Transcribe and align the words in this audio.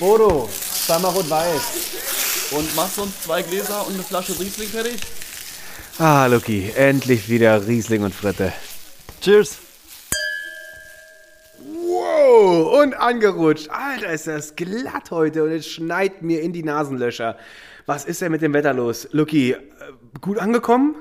Bodo, 0.00 0.48
zweimal 0.50 1.12
rot-weiß. 1.12 2.52
Und 2.52 2.74
machst 2.74 2.96
du 2.96 3.02
uns 3.02 3.20
zwei 3.20 3.42
Gläser 3.42 3.86
und 3.86 3.92
eine 3.92 4.02
Flasche 4.02 4.32
Riesling 4.40 4.68
fertig? 4.68 4.98
Ah, 5.98 6.24
Lucky, 6.24 6.72
endlich 6.74 7.28
wieder 7.28 7.66
Riesling 7.66 8.02
und 8.02 8.14
Fritte. 8.14 8.50
Cheers. 9.20 9.58
Wow, 11.58 12.80
und 12.82 12.94
angerutscht. 12.94 13.68
Alter, 13.68 14.10
ist 14.10 14.26
das 14.26 14.56
glatt 14.56 15.10
heute 15.10 15.44
und 15.44 15.50
es 15.50 15.66
schneit 15.66 16.22
mir 16.22 16.40
in 16.40 16.54
die 16.54 16.62
Nasenlöcher. 16.62 17.36
Was 17.84 18.06
ist 18.06 18.22
denn 18.22 18.32
mit 18.32 18.40
dem 18.40 18.54
Wetter 18.54 18.72
los? 18.72 19.06
Lucky, 19.12 19.52
äh, 19.52 19.56
gut 20.22 20.38
angekommen? 20.38 20.94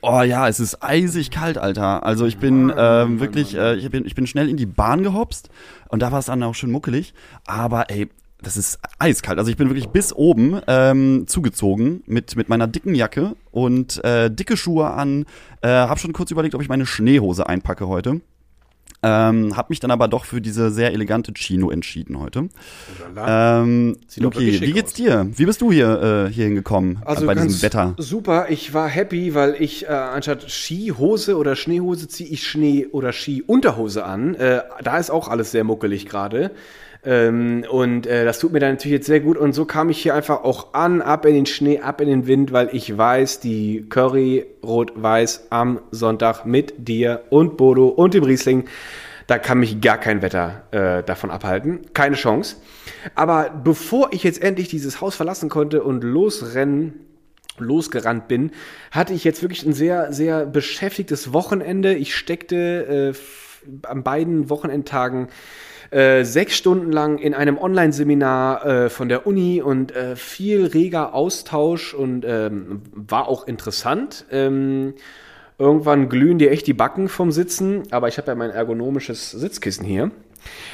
Oh 0.00 0.22
ja, 0.22 0.48
es 0.48 0.58
ist 0.58 0.82
eisig 0.82 1.30
kalt, 1.30 1.58
Alter. 1.58 2.04
Also 2.04 2.26
ich 2.26 2.38
bin 2.38 2.72
ähm, 2.76 3.20
wirklich, 3.20 3.54
äh, 3.56 3.76
ich, 3.76 3.88
bin, 3.88 4.04
ich 4.04 4.16
bin 4.16 4.26
schnell 4.26 4.48
in 4.48 4.56
die 4.56 4.66
Bahn 4.66 5.04
gehopst 5.04 5.48
und 5.90 6.02
da 6.02 6.10
war 6.10 6.18
es 6.18 6.26
dann 6.26 6.42
auch 6.42 6.56
schön 6.56 6.72
muckelig. 6.72 7.14
Aber 7.46 7.88
ey, 7.88 8.08
das 8.42 8.56
ist 8.56 8.78
eiskalt. 8.98 9.38
Also 9.38 9.50
ich 9.50 9.56
bin 9.56 9.68
wirklich 9.68 9.88
bis 9.88 10.12
oben 10.12 10.60
ähm, 10.66 11.24
zugezogen 11.26 12.02
mit, 12.06 12.36
mit 12.36 12.48
meiner 12.48 12.66
dicken 12.66 12.94
Jacke 12.94 13.36
und 13.50 14.02
äh, 14.04 14.30
dicke 14.30 14.56
Schuhe 14.56 14.90
an. 14.90 15.24
Äh, 15.60 15.68
hab 15.68 16.00
schon 16.00 16.12
kurz 16.12 16.30
überlegt, 16.30 16.54
ob 16.54 16.62
ich 16.62 16.68
meine 16.68 16.86
Schneehose 16.86 17.48
einpacke 17.48 17.88
heute. 17.88 18.20
Ähm, 19.04 19.56
hab 19.56 19.68
mich 19.68 19.80
dann 19.80 19.90
aber 19.90 20.06
doch 20.06 20.24
für 20.24 20.40
diese 20.40 20.70
sehr 20.70 20.92
elegante 20.92 21.32
Chino 21.32 21.70
entschieden 21.70 22.20
heute. 22.20 22.48
Ähm, 23.16 23.96
Luki, 24.16 24.60
wie 24.60 24.72
geht's 24.72 24.92
dir? 24.92 25.28
Wie 25.34 25.44
bist 25.44 25.60
du 25.60 25.72
hier 25.72 26.28
äh, 26.28 26.32
hier 26.32 26.44
hingekommen 26.44 27.00
also 27.04 27.26
bei 27.26 27.34
diesem 27.34 27.62
Wetter? 27.62 27.94
Super, 27.98 28.46
ich 28.50 28.74
war 28.74 28.88
happy, 28.88 29.34
weil 29.34 29.56
ich 29.58 29.86
äh, 29.86 29.88
anstatt 29.88 30.48
Skihose 30.48 31.36
oder 31.36 31.56
Schneehose 31.56 32.06
ziehe 32.06 32.30
ich 32.30 32.46
Schnee- 32.46 32.86
oder 32.86 33.12
Skiunterhose 33.12 34.04
an. 34.04 34.36
Äh, 34.36 34.62
da 34.84 34.98
ist 34.98 35.10
auch 35.10 35.26
alles 35.26 35.50
sehr 35.50 35.64
muckelig 35.64 36.06
gerade. 36.06 36.52
Ähm, 37.04 37.64
und 37.68 38.06
äh, 38.06 38.24
das 38.24 38.38
tut 38.38 38.52
mir 38.52 38.60
dann 38.60 38.72
natürlich 38.72 38.98
jetzt 38.98 39.06
sehr 39.06 39.20
gut. 39.20 39.36
Und 39.36 39.52
so 39.52 39.64
kam 39.64 39.90
ich 39.90 39.98
hier 39.98 40.14
einfach 40.14 40.44
auch 40.44 40.72
an, 40.74 41.02
ab 41.02 41.26
in 41.26 41.34
den 41.34 41.46
Schnee, 41.46 41.80
ab 41.80 42.00
in 42.00 42.08
den 42.08 42.26
Wind, 42.26 42.52
weil 42.52 42.70
ich 42.72 42.96
weiß, 42.96 43.40
die 43.40 43.86
Curry 43.88 44.46
Rot-Weiß 44.62 45.48
am 45.50 45.80
Sonntag 45.90 46.46
mit 46.46 46.74
dir 46.76 47.24
und 47.30 47.56
Bodo 47.56 47.88
und 47.88 48.14
dem 48.14 48.24
Riesling, 48.24 48.64
da 49.26 49.38
kann 49.38 49.58
mich 49.58 49.80
gar 49.80 49.98
kein 49.98 50.22
Wetter 50.22 50.62
äh, 50.70 51.02
davon 51.02 51.30
abhalten. 51.30 51.80
Keine 51.92 52.16
Chance. 52.16 52.56
Aber 53.14 53.50
bevor 53.50 54.12
ich 54.12 54.22
jetzt 54.22 54.42
endlich 54.42 54.68
dieses 54.68 55.00
Haus 55.00 55.16
verlassen 55.16 55.48
konnte 55.48 55.82
und 55.82 56.04
losrennen, 56.04 57.00
losgerannt 57.58 58.28
bin, 58.28 58.52
hatte 58.90 59.12
ich 59.12 59.24
jetzt 59.24 59.42
wirklich 59.42 59.64
ein 59.64 59.72
sehr, 59.72 60.12
sehr 60.12 60.46
beschäftigtes 60.46 61.32
Wochenende. 61.32 61.94
Ich 61.94 62.14
steckte 62.14 63.14
äh, 63.14 63.86
an 63.86 64.02
beiden 64.02 64.50
Wochenendtagen 64.50 65.28
äh, 65.92 66.24
sechs 66.24 66.56
Stunden 66.56 66.90
lang 66.90 67.18
in 67.18 67.34
einem 67.34 67.58
Online-Seminar 67.58 68.66
äh, 68.66 68.88
von 68.88 69.08
der 69.08 69.26
Uni 69.26 69.60
und 69.60 69.94
äh, 69.94 70.16
viel 70.16 70.64
reger 70.64 71.14
Austausch 71.14 71.92
und 71.92 72.24
ähm, 72.26 72.80
war 72.92 73.28
auch 73.28 73.46
interessant. 73.46 74.24
Ähm, 74.30 74.94
irgendwann 75.58 76.08
glühen 76.08 76.38
dir 76.38 76.50
echt 76.50 76.66
die 76.66 76.72
Backen 76.72 77.08
vom 77.08 77.30
Sitzen, 77.30 77.82
aber 77.90 78.08
ich 78.08 78.16
habe 78.16 78.28
ja 78.28 78.34
mein 78.34 78.50
ergonomisches 78.50 79.32
Sitzkissen 79.32 79.84
hier. 79.84 80.10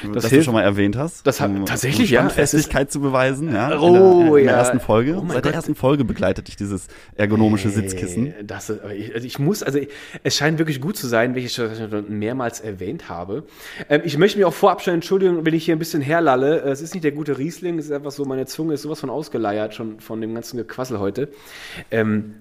Das, 0.03 0.23
das 0.23 0.31
hilft, 0.31 0.41
du 0.41 0.45
schon 0.45 0.53
mal 0.53 0.63
erwähnt 0.63 0.95
hast. 0.95 1.25
Das 1.25 1.41
hat 1.41 1.49
um, 1.49 1.65
tatsächlich 1.65 2.11
um 2.11 2.15
ja 2.15 2.29
Festigkeit 2.29 2.91
zu 2.91 2.99
beweisen. 3.01 3.53
Ja, 3.53 3.79
oh 3.79 3.87
in 3.87 3.93
der, 3.93 4.37
in 4.37 4.45
der 4.47 4.55
ersten 4.55 4.79
Folge. 4.79 5.17
Oh 5.17 5.25
Seit 5.31 5.45
der 5.45 5.53
ersten 5.53 5.75
Folge 5.75 6.05
begleitet 6.05 6.47
dich 6.47 6.55
dieses 6.55 6.87
ergonomische 7.15 7.69
hey, 7.69 7.75
Sitzkissen. 7.75 8.33
Das, 8.43 8.69
ich, 8.95 9.13
also 9.13 9.25
ich 9.25 9.39
muss, 9.39 9.63
also 9.63 9.79
es 10.23 10.35
scheint 10.35 10.59
wirklich 10.59 10.81
gut 10.81 10.97
zu 10.97 11.07
sein, 11.07 11.35
wie 11.35 11.39
ich 11.39 11.53
schon 11.53 11.69
mehrmals 12.09 12.59
erwähnt 12.59 13.09
habe. 13.09 13.43
Ähm, 13.89 14.01
ich 14.03 14.17
möchte 14.17 14.37
mich 14.37 14.45
auch 14.45 14.53
vorab 14.53 14.81
schon 14.81 14.95
entschuldigen, 14.95 15.45
wenn 15.45 15.53
ich 15.53 15.65
hier 15.65 15.75
ein 15.75 15.79
bisschen 15.79 16.01
herlalle. 16.01 16.61
Es 16.61 16.81
ist 16.81 16.93
nicht 16.93 17.03
der 17.03 17.11
gute 17.11 17.37
Riesling, 17.37 17.79
es 17.79 17.85
ist 17.85 17.91
einfach 17.91 18.11
so, 18.11 18.25
meine 18.25 18.45
Zunge 18.45 18.73
ist 18.73 18.83
sowas 18.83 18.99
von 18.99 19.09
ausgeleiert 19.09 19.73
schon 19.73 19.99
von 19.99 20.21
dem 20.21 20.33
ganzen 20.33 20.57
Gequassel 20.57 20.99
heute. 20.99 21.29
Ähm, 21.91 22.35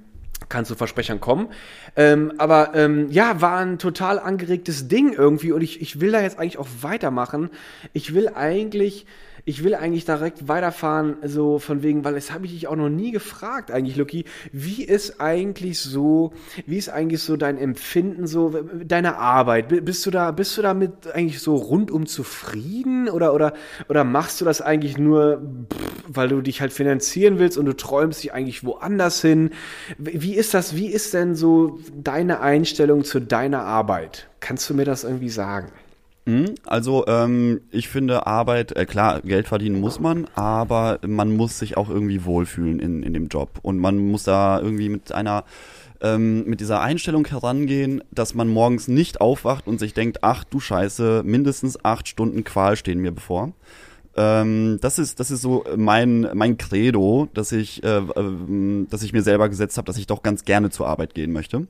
kann 0.49 0.65
zu 0.65 0.75
Versprechern 0.75 1.21
kommen. 1.21 1.49
Ähm, 1.97 2.33
aber 2.39 2.75
ähm, 2.75 3.11
ja, 3.11 3.41
war 3.41 3.59
ein 3.59 3.79
total 3.79 4.19
angeregtes 4.19 4.89
Ding 4.89 5.13
irgendwie 5.13 5.53
und 5.53 5.63
ich, 5.63 5.81
ich 5.81 6.01
will 6.01 6.13
da 6.13 6.21
jetzt 6.21 6.39
eigentlich 6.39 6.59
auch 6.59 6.69
weitermachen. 6.81 7.51
Ich 7.93 8.15
will 8.15 8.29
eigentlich 8.29 9.07
ich 9.49 9.65
will 9.65 9.75
eigentlich 9.75 10.05
direkt 10.05 10.47
weiterfahren, 10.47 11.17
so 11.25 11.59
von 11.59 11.83
wegen, 11.83 12.05
weil 12.05 12.13
das 12.13 12.33
habe 12.33 12.45
ich 12.45 12.53
dich 12.53 12.69
auch 12.69 12.77
noch 12.77 12.91
nie 12.91 13.13
gefragt, 13.13 13.71
eigentlich, 13.71 13.97
Lucky. 13.97 14.27
Wie 14.53 14.85
ist 14.85 15.23
eigentlich 15.23 15.81
so, 15.81 16.35
wie 16.67 16.77
ist 16.77 16.91
eigentlich 16.91 17.23
so 17.23 17.39
dein 17.39 17.57
Empfinden, 17.57 18.27
so 18.27 18.51
deine 18.85 19.17
Arbeit? 19.17 19.87
Bist 19.87 20.05
du 20.05 20.11
da, 20.11 20.33
bist 20.33 20.59
du 20.59 20.61
damit 20.61 21.11
eigentlich 21.15 21.41
so 21.41 21.55
rundum 21.57 22.05
zufrieden 22.05 23.09
oder, 23.09 23.33
oder, 23.33 23.55
oder 23.89 24.05
machst 24.05 24.39
du 24.43 24.45
das 24.45 24.61
eigentlich 24.61 24.99
nur, 24.99 25.41
weil 26.07 26.29
du 26.29 26.43
dich 26.43 26.61
halt 26.61 26.75
finanzieren 26.75 27.39
willst 27.39 27.57
und 27.57 27.65
du 27.65 27.75
träumst 27.75 28.23
dich 28.23 28.35
eigentlich 28.35 28.65
woanders 28.65 29.23
hin? 29.23 29.49
Wie 29.97 30.35
ist 30.35 30.53
das, 30.53 30.77
wie 30.77 30.89
ist 30.89 31.15
denn 31.15 31.35
so 31.35 31.79
deine 31.97 32.41
Einstellung 32.41 33.03
zu 33.03 33.19
deiner 33.19 33.63
Arbeit? 33.63 34.29
Kannst 34.41 34.69
du 34.69 34.75
mir 34.75 34.85
das 34.85 35.05
irgendwie 35.05 35.31
sagen? 35.31 35.73
Mhm. 36.29 36.57
Also 36.67 37.07
ähm, 37.07 37.63
ich 37.71 37.89
finde 37.89 38.27
Arbeit, 38.27 38.77
äh, 38.77 38.85
klar, 38.85 39.23
Geld 39.23 39.49
verdienen 39.49 39.81
muss 39.81 39.99
man, 39.99 40.27
aber 40.35 40.99
man 41.07 41.35
muss 41.35 41.59
sich 41.59 41.79
auch 41.79 41.89
irgendwie 41.89 42.27
wohlfühlen 42.27 42.81
in, 42.81 43.03
in 43.03 43.15
dem 43.15 43.29
Job. 43.29 43.59
Und 43.63 43.79
man 43.79 43.97
muss 43.97 44.25
da 44.25 44.61
irgendwie 44.61 44.91
mit 44.91 45.11
einer 45.11 45.45
ähm, 46.03 46.45
mit 46.45 46.61
dieser 46.61 46.83
Einstellung 46.83 47.27
herangehen, 47.27 48.05
dass 48.11 48.35
man 48.35 48.49
morgens 48.49 48.89
nicht 48.89 49.23
aufwacht 49.23 49.67
und 49.67 49.81
sich 49.81 49.95
denkt, 49.95 50.19
ach 50.23 50.45
du 50.45 50.61
Scheiße, 50.61 51.23
mindestens 51.25 51.83
acht 51.83 52.07
Stunden 52.07 52.45
Qual 52.45 52.77
stehen 52.77 53.01
mir 53.01 53.11
bevor. 53.11 53.53
Ähm, 54.15 54.79
das 54.83 54.99
ist 54.99 55.21
das 55.21 55.31
ist 55.31 55.41
so 55.41 55.65
mein 55.79 56.29
mein 56.35 56.59
Credo, 56.59 57.29
dass 57.33 57.53
ich 57.53 57.83
äh, 57.85 58.01
äh, 58.01 58.87
dass 58.91 59.03
ich 59.03 59.15
mir 59.15 59.23
selber 59.23 59.49
gesetzt 59.49 59.79
habe, 59.79 59.87
dass 59.87 59.97
ich 59.97 60.07
doch 60.07 60.23
ganz 60.23 60.45
gerne 60.45 60.69
zur 60.69 60.89
Arbeit 60.89 61.15
gehen 61.15 61.33
möchte. 61.33 61.67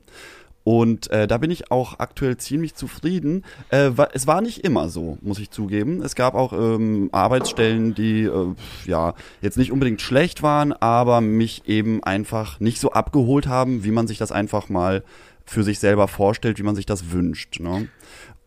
Und 0.69 1.09
äh, 1.09 1.25
da 1.25 1.39
bin 1.39 1.49
ich 1.49 1.71
auch 1.71 1.97
aktuell 1.97 2.37
ziemlich 2.37 2.75
zufrieden. 2.75 3.43
Äh, 3.71 3.89
es 4.13 4.27
war 4.27 4.39
nicht 4.39 4.59
immer 4.63 4.87
so, 4.89 5.17
muss 5.21 5.39
ich 5.39 5.49
zugeben. 5.49 6.03
Es 6.03 6.13
gab 6.13 6.35
auch 6.35 6.53
ähm, 6.53 7.09
Arbeitsstellen, 7.11 7.95
die 7.95 8.25
äh, 8.25 8.53
ja 8.85 9.15
jetzt 9.41 9.57
nicht 9.57 9.71
unbedingt 9.71 9.99
schlecht 9.99 10.43
waren, 10.43 10.71
aber 10.71 11.21
mich 11.21 11.67
eben 11.67 12.03
einfach 12.03 12.59
nicht 12.59 12.79
so 12.79 12.91
abgeholt 12.91 13.47
haben, 13.47 13.83
wie 13.83 13.89
man 13.89 14.05
sich 14.05 14.19
das 14.19 14.31
einfach 14.31 14.69
mal 14.69 15.03
für 15.43 15.63
sich 15.63 15.79
selber 15.79 16.07
vorstellt, 16.07 16.59
wie 16.59 16.63
man 16.63 16.75
sich 16.75 16.85
das 16.85 17.09
wünscht. 17.09 17.59
Ne? 17.59 17.87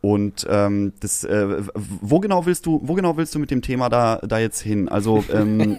Und 0.00 0.46
ähm, 0.48 0.92
das, 1.00 1.24
äh, 1.24 1.64
wo 1.74 2.20
genau 2.20 2.46
willst 2.46 2.66
du, 2.66 2.80
wo 2.84 2.94
genau 2.94 3.16
willst 3.16 3.34
du 3.34 3.40
mit 3.40 3.50
dem 3.50 3.62
Thema 3.62 3.88
da, 3.88 4.20
da 4.24 4.38
jetzt 4.38 4.60
hin? 4.60 4.88
Also 4.88 5.24
ähm, 5.32 5.78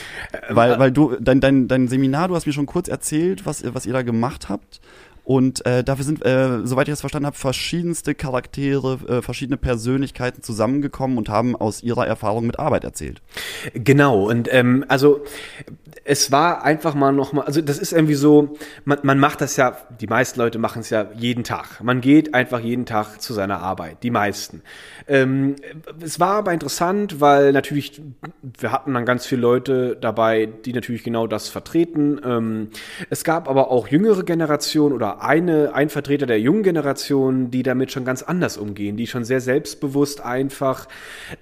weil, 0.48 0.76
weil 0.80 0.90
du 0.90 1.14
dein, 1.20 1.40
dein, 1.40 1.68
dein 1.68 1.86
Seminar, 1.86 2.26
du 2.26 2.34
hast 2.34 2.46
mir 2.46 2.52
schon 2.52 2.66
kurz 2.66 2.88
erzählt, 2.88 3.46
was, 3.46 3.62
was 3.72 3.86
ihr 3.86 3.92
da 3.92 4.02
gemacht 4.02 4.48
habt. 4.48 4.80
Und 5.24 5.64
äh, 5.64 5.82
dafür 5.82 6.04
sind, 6.04 6.24
äh, 6.24 6.60
soweit 6.64 6.86
ich 6.86 6.92
das 6.92 7.00
verstanden 7.00 7.26
habe, 7.26 7.36
verschiedenste 7.36 8.14
Charaktere, 8.14 8.98
äh, 9.08 9.22
verschiedene 9.22 9.56
Persönlichkeiten 9.56 10.42
zusammengekommen 10.42 11.16
und 11.16 11.30
haben 11.30 11.56
aus 11.56 11.82
ihrer 11.82 12.06
Erfahrung 12.06 12.46
mit 12.46 12.58
Arbeit 12.58 12.84
erzählt. 12.84 13.22
Genau, 13.72 14.28
und 14.28 14.52
ähm, 14.52 14.84
also 14.88 15.24
es 16.04 16.32
war 16.32 16.64
einfach 16.64 16.94
mal 16.94 17.12
nochmal, 17.12 17.46
also 17.46 17.60
das 17.60 17.78
ist 17.78 17.92
irgendwie 17.92 18.14
so, 18.14 18.56
man, 18.84 18.98
man 19.02 19.18
macht 19.18 19.40
das 19.40 19.56
ja, 19.56 19.76
die 20.00 20.06
meisten 20.06 20.40
Leute 20.40 20.58
machen 20.58 20.80
es 20.80 20.90
ja 20.90 21.06
jeden 21.14 21.44
Tag. 21.44 21.82
Man 21.82 22.00
geht 22.00 22.34
einfach 22.34 22.60
jeden 22.60 22.86
Tag 22.86 23.20
zu 23.20 23.32
seiner 23.32 23.60
Arbeit, 23.60 23.98
die 24.02 24.10
meisten. 24.10 24.62
Ähm, 25.06 25.56
es 26.00 26.20
war 26.20 26.36
aber 26.36 26.52
interessant, 26.52 27.20
weil 27.20 27.52
natürlich, 27.52 28.02
wir 28.58 28.72
hatten 28.72 28.94
dann 28.94 29.04
ganz 29.04 29.26
viele 29.26 29.42
Leute 29.42 29.96
dabei, 30.00 30.46
die 30.46 30.72
natürlich 30.72 31.04
genau 31.04 31.26
das 31.26 31.48
vertreten. 31.48 32.20
Ähm, 32.24 32.68
es 33.10 33.24
gab 33.24 33.48
aber 33.48 33.70
auch 33.70 33.88
jüngere 33.88 34.24
Generationen 34.24 34.94
oder 34.94 35.22
eine, 35.22 35.74
ein 35.74 35.88
Vertreter 35.90 36.26
der 36.26 36.40
jungen 36.40 36.62
Generation, 36.62 37.50
die 37.50 37.62
damit 37.62 37.92
schon 37.92 38.04
ganz 38.04 38.22
anders 38.22 38.56
umgehen, 38.56 38.96
die 38.96 39.06
schon 39.06 39.24
sehr 39.24 39.40
selbstbewusst 39.40 40.20
einfach 40.20 40.88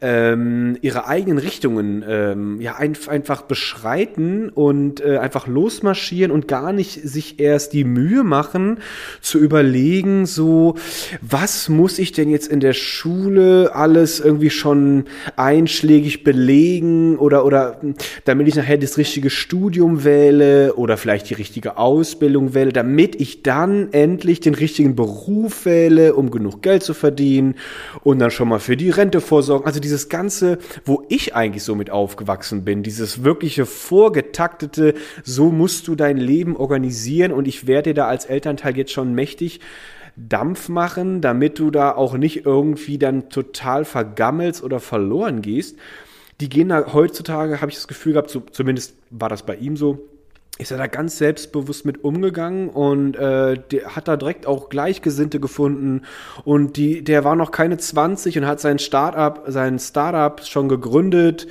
ähm, 0.01 0.77
ihre 0.83 1.07
eigenen 1.07 1.39
Richtungen 1.39 2.05
ähm, 2.07 2.61
ja 2.61 2.77
ein, 2.77 2.97
einfach 3.09 3.43
beschreiten 3.43 4.42
und 4.51 5.01
äh, 5.01 5.19
einfach 5.19 5.47
losmarschieren 5.47 6.31
und 6.31 6.49
gar 6.49 6.73
nicht 6.73 7.09
sich 7.09 7.41
erst 7.41 7.73
die 7.73 7.85
Mühe 7.85 8.25
machen 8.25 8.79
zu 9.21 9.39
überlegen, 9.39 10.27
so 10.27 10.75
was 11.21 11.69
muss 11.69 11.99
ich 11.99 12.13
denn 12.13 12.29
jetzt 12.29 12.49
in 12.49 12.61
der 12.61 12.73
Schule 12.75 13.75
alles 13.75 14.21
irgendwie 14.21 14.51
schon 14.51 15.05
einschlägig 15.37 16.25
belegen 16.25 17.17
oder 17.17 17.45
oder 17.45 17.81
damit 18.25 18.49
ich 18.49 18.57
nachher 18.57 18.79
das 18.79 18.99
richtige 18.99 19.31
Studium 19.31 20.05
wähle 20.05 20.75
oder 20.75 20.97
vielleicht 20.97 21.31
die 21.31 21.35
richtige 21.35 21.77
Ausbildung 21.79 22.55
wähle, 22.55 22.73
damit 22.73 23.21
ich 23.21 23.43
da 23.43 23.53
dann 23.63 23.93
endlich 23.93 24.41
den 24.41 24.55
richtigen 24.55 24.97
Beruf 24.97 25.67
wähle, 25.67 26.15
um 26.15 26.31
genug 26.31 26.63
Geld 26.63 26.83
zu 26.83 26.95
verdienen 26.95 27.55
und 28.03 28.19
dann 28.19 28.31
schon 28.31 28.49
mal 28.49 28.61
für 28.61 28.79
die 28.79 28.89
Rente 28.89 29.21
vorsorgen. 29.21 29.67
Also 29.67 29.79
dieses 29.79 30.09
Ganze, 30.09 30.59
wo 30.87 31.05
ich 31.11 31.35
eigentlich 31.35 31.63
so 31.63 31.75
mit 31.75 31.91
aufgewachsen 31.91 32.65
bin, 32.65 32.83
dieses 32.83 33.25
wirkliche 33.25 33.67
vorgetaktete, 34.33 34.95
so 35.23 35.51
musst 35.51 35.89
du 35.89 35.95
dein 35.95 36.17
Leben 36.17 36.57
organisieren 36.57 37.33
und 37.33 37.47
ich 37.47 37.67
werde 37.67 37.91
dir 37.91 37.95
da 37.95 38.09
als 38.09 38.25
Elternteil 38.25 38.77
jetzt 38.77 38.93
schon 38.93 39.15
mächtig 39.15 39.61
Dampf 40.17 40.69
machen, 40.69 41.21
damit 41.21 41.59
du 41.59 41.71
da 41.71 41.93
auch 41.93 42.15
nicht 42.15 42.45
irgendwie 42.45 42.99
dann 42.99 43.31
total 43.31 43.85
vergammelst 43.85 44.63
oder 44.63 44.81
verloren 44.81 45.41
gehst. 45.41 45.79
Die 46.41 46.49
gehen 46.49 46.69
da 46.69 46.93
heutzutage, 46.93 47.61
habe 47.61 47.71
ich 47.71 47.77
das 47.77 47.89
Gefühl 47.89 48.15
gehabt, 48.15 48.31
so, 48.31 48.41
zumindest 48.41 48.95
war 49.11 49.29
das 49.29 49.45
bei 49.45 49.57
ihm 49.57 49.77
so, 49.77 50.07
ist 50.59 50.71
er 50.71 50.77
da 50.77 50.87
ganz 50.87 51.17
selbstbewusst 51.17 51.87
mit 51.87 52.05
umgegangen 52.05 52.69
und 52.69 53.17
äh, 53.17 53.57
hat 53.87 54.07
da 54.07 54.17
direkt 54.19 54.47
auch 54.47 54.69
Gleichgesinnte 54.69 55.41
gefunden 55.41 56.03
und 56.45 56.77
die, 56.77 57.03
der 57.03 57.25
war 57.25 57.37
noch 57.37 57.53
keine 57.53 57.79
20 57.79 58.37
und 58.39 58.47
hat 58.47 58.61
sein 58.61 58.79
Startup, 58.79 59.43
sein 59.47 59.79
Startup 59.79 60.45
schon 60.45 60.69
gegründet 60.69 61.49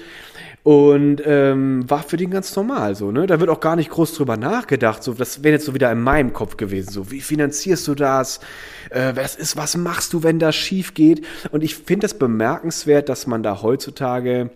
und 0.64 1.24
ähm, 1.26 1.90
war 1.90 2.04
für 2.04 2.18
den 2.18 2.30
ganz 2.30 2.56
normal 2.56 2.94
so, 2.96 3.12
ne? 3.12 3.26
Da 3.26 3.40
wird 3.40 3.50
auch 3.50 3.60
gar 3.60 3.76
nicht 3.76 3.90
groß 3.90 4.14
drüber 4.14 4.38
nachgedacht. 4.38 5.02
So, 5.02 5.14
das 5.14 5.44
wäre 5.44 5.54
jetzt 5.54 5.66
so 5.66 5.74
wieder 5.74 5.92
in 5.92 6.02
meinem 6.02 6.34
Kopf 6.34 6.58
gewesen. 6.58 6.92
So, 6.92 7.10
wie 7.10 7.22
finanzierst 7.22 7.88
du 7.88 7.96
das? 7.96 8.40
Äh, 8.90 9.16
was 9.16 9.36
ist, 9.36 9.58
was 9.58 9.78
machst 9.78 10.14
du, 10.14 10.24
wenn 10.24 10.40
das 10.40 10.56
schief 10.56 10.94
geht? 10.94 11.26
Und 11.52 11.64
ich 11.64 11.76
finde 11.76 12.06
es 12.06 12.12
das 12.12 12.20
bemerkenswert, 12.20 13.10
dass 13.10 13.28
man 13.28 13.44
da 13.44 13.62
heutzutage, 13.62 14.52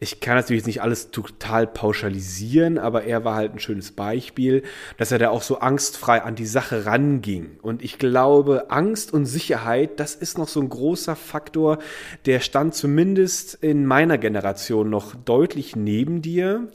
ich 0.00 0.20
kann 0.20 0.36
natürlich 0.36 0.66
nicht 0.66 0.82
alles 0.82 1.10
total 1.10 1.66
pauschalisieren, 1.66 2.78
aber 2.78 3.04
er 3.04 3.24
war 3.24 3.34
halt 3.34 3.54
ein 3.54 3.58
schönes 3.58 3.92
Beispiel, 3.92 4.62
dass 4.98 5.12
er 5.12 5.18
da 5.18 5.30
auch 5.30 5.42
so 5.42 5.58
angstfrei 5.58 6.22
an 6.22 6.34
die 6.34 6.46
Sache 6.46 6.86
ranging. 6.86 7.58
Und 7.62 7.82
ich 7.82 7.98
glaube, 7.98 8.70
Angst 8.70 9.12
und 9.12 9.26
Sicherheit, 9.26 10.00
das 10.00 10.14
ist 10.14 10.38
noch 10.38 10.48
so 10.48 10.60
ein 10.60 10.68
großer 10.68 11.16
Faktor, 11.16 11.78
der 12.24 12.40
stand 12.40 12.74
zumindest 12.74 13.54
in 13.54 13.86
meiner 13.86 14.18
Generation 14.18 14.90
noch 14.90 15.14
deutlich 15.14 15.56
deutlich 15.56 15.76
neben 15.76 16.22
dir, 16.22 16.68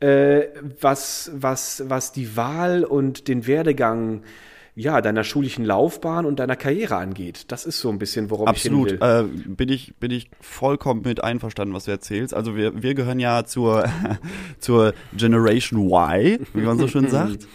äh, 0.00 0.48
was, 0.80 1.30
was, 1.34 1.82
was 1.86 2.12
die 2.12 2.36
Wahl 2.36 2.84
und 2.84 3.28
den 3.28 3.46
Werdegang 3.46 4.22
ja, 4.78 5.00
deiner 5.00 5.24
schulischen 5.24 5.64
Laufbahn 5.64 6.24
und 6.24 6.38
deiner 6.38 6.54
Karriere 6.54 6.96
angeht. 6.96 7.46
Das 7.48 7.66
ist 7.66 7.80
so 7.80 7.90
ein 7.90 7.98
bisschen, 7.98 8.30
worum 8.30 8.46
Absolut. 8.46 8.86
ich 8.86 8.92
hin 8.92 9.00
will. 9.00 9.44
Äh, 9.46 9.48
bin 9.48 9.68
ich 9.70 9.96
bin 9.96 10.12
ich 10.12 10.30
vollkommen 10.40 11.02
mit 11.04 11.22
einverstanden, 11.22 11.74
was 11.74 11.84
du 11.84 11.90
erzählst. 11.90 12.32
Also 12.32 12.54
wir 12.54 12.80
wir 12.80 12.94
gehören 12.94 13.18
ja 13.18 13.44
zur 13.44 13.88
zur 14.60 14.94
Generation 15.16 15.90
Y, 15.90 16.46
wie 16.54 16.60
man 16.60 16.78
so 16.78 16.86
schön 16.86 17.08
sagt. 17.10 17.48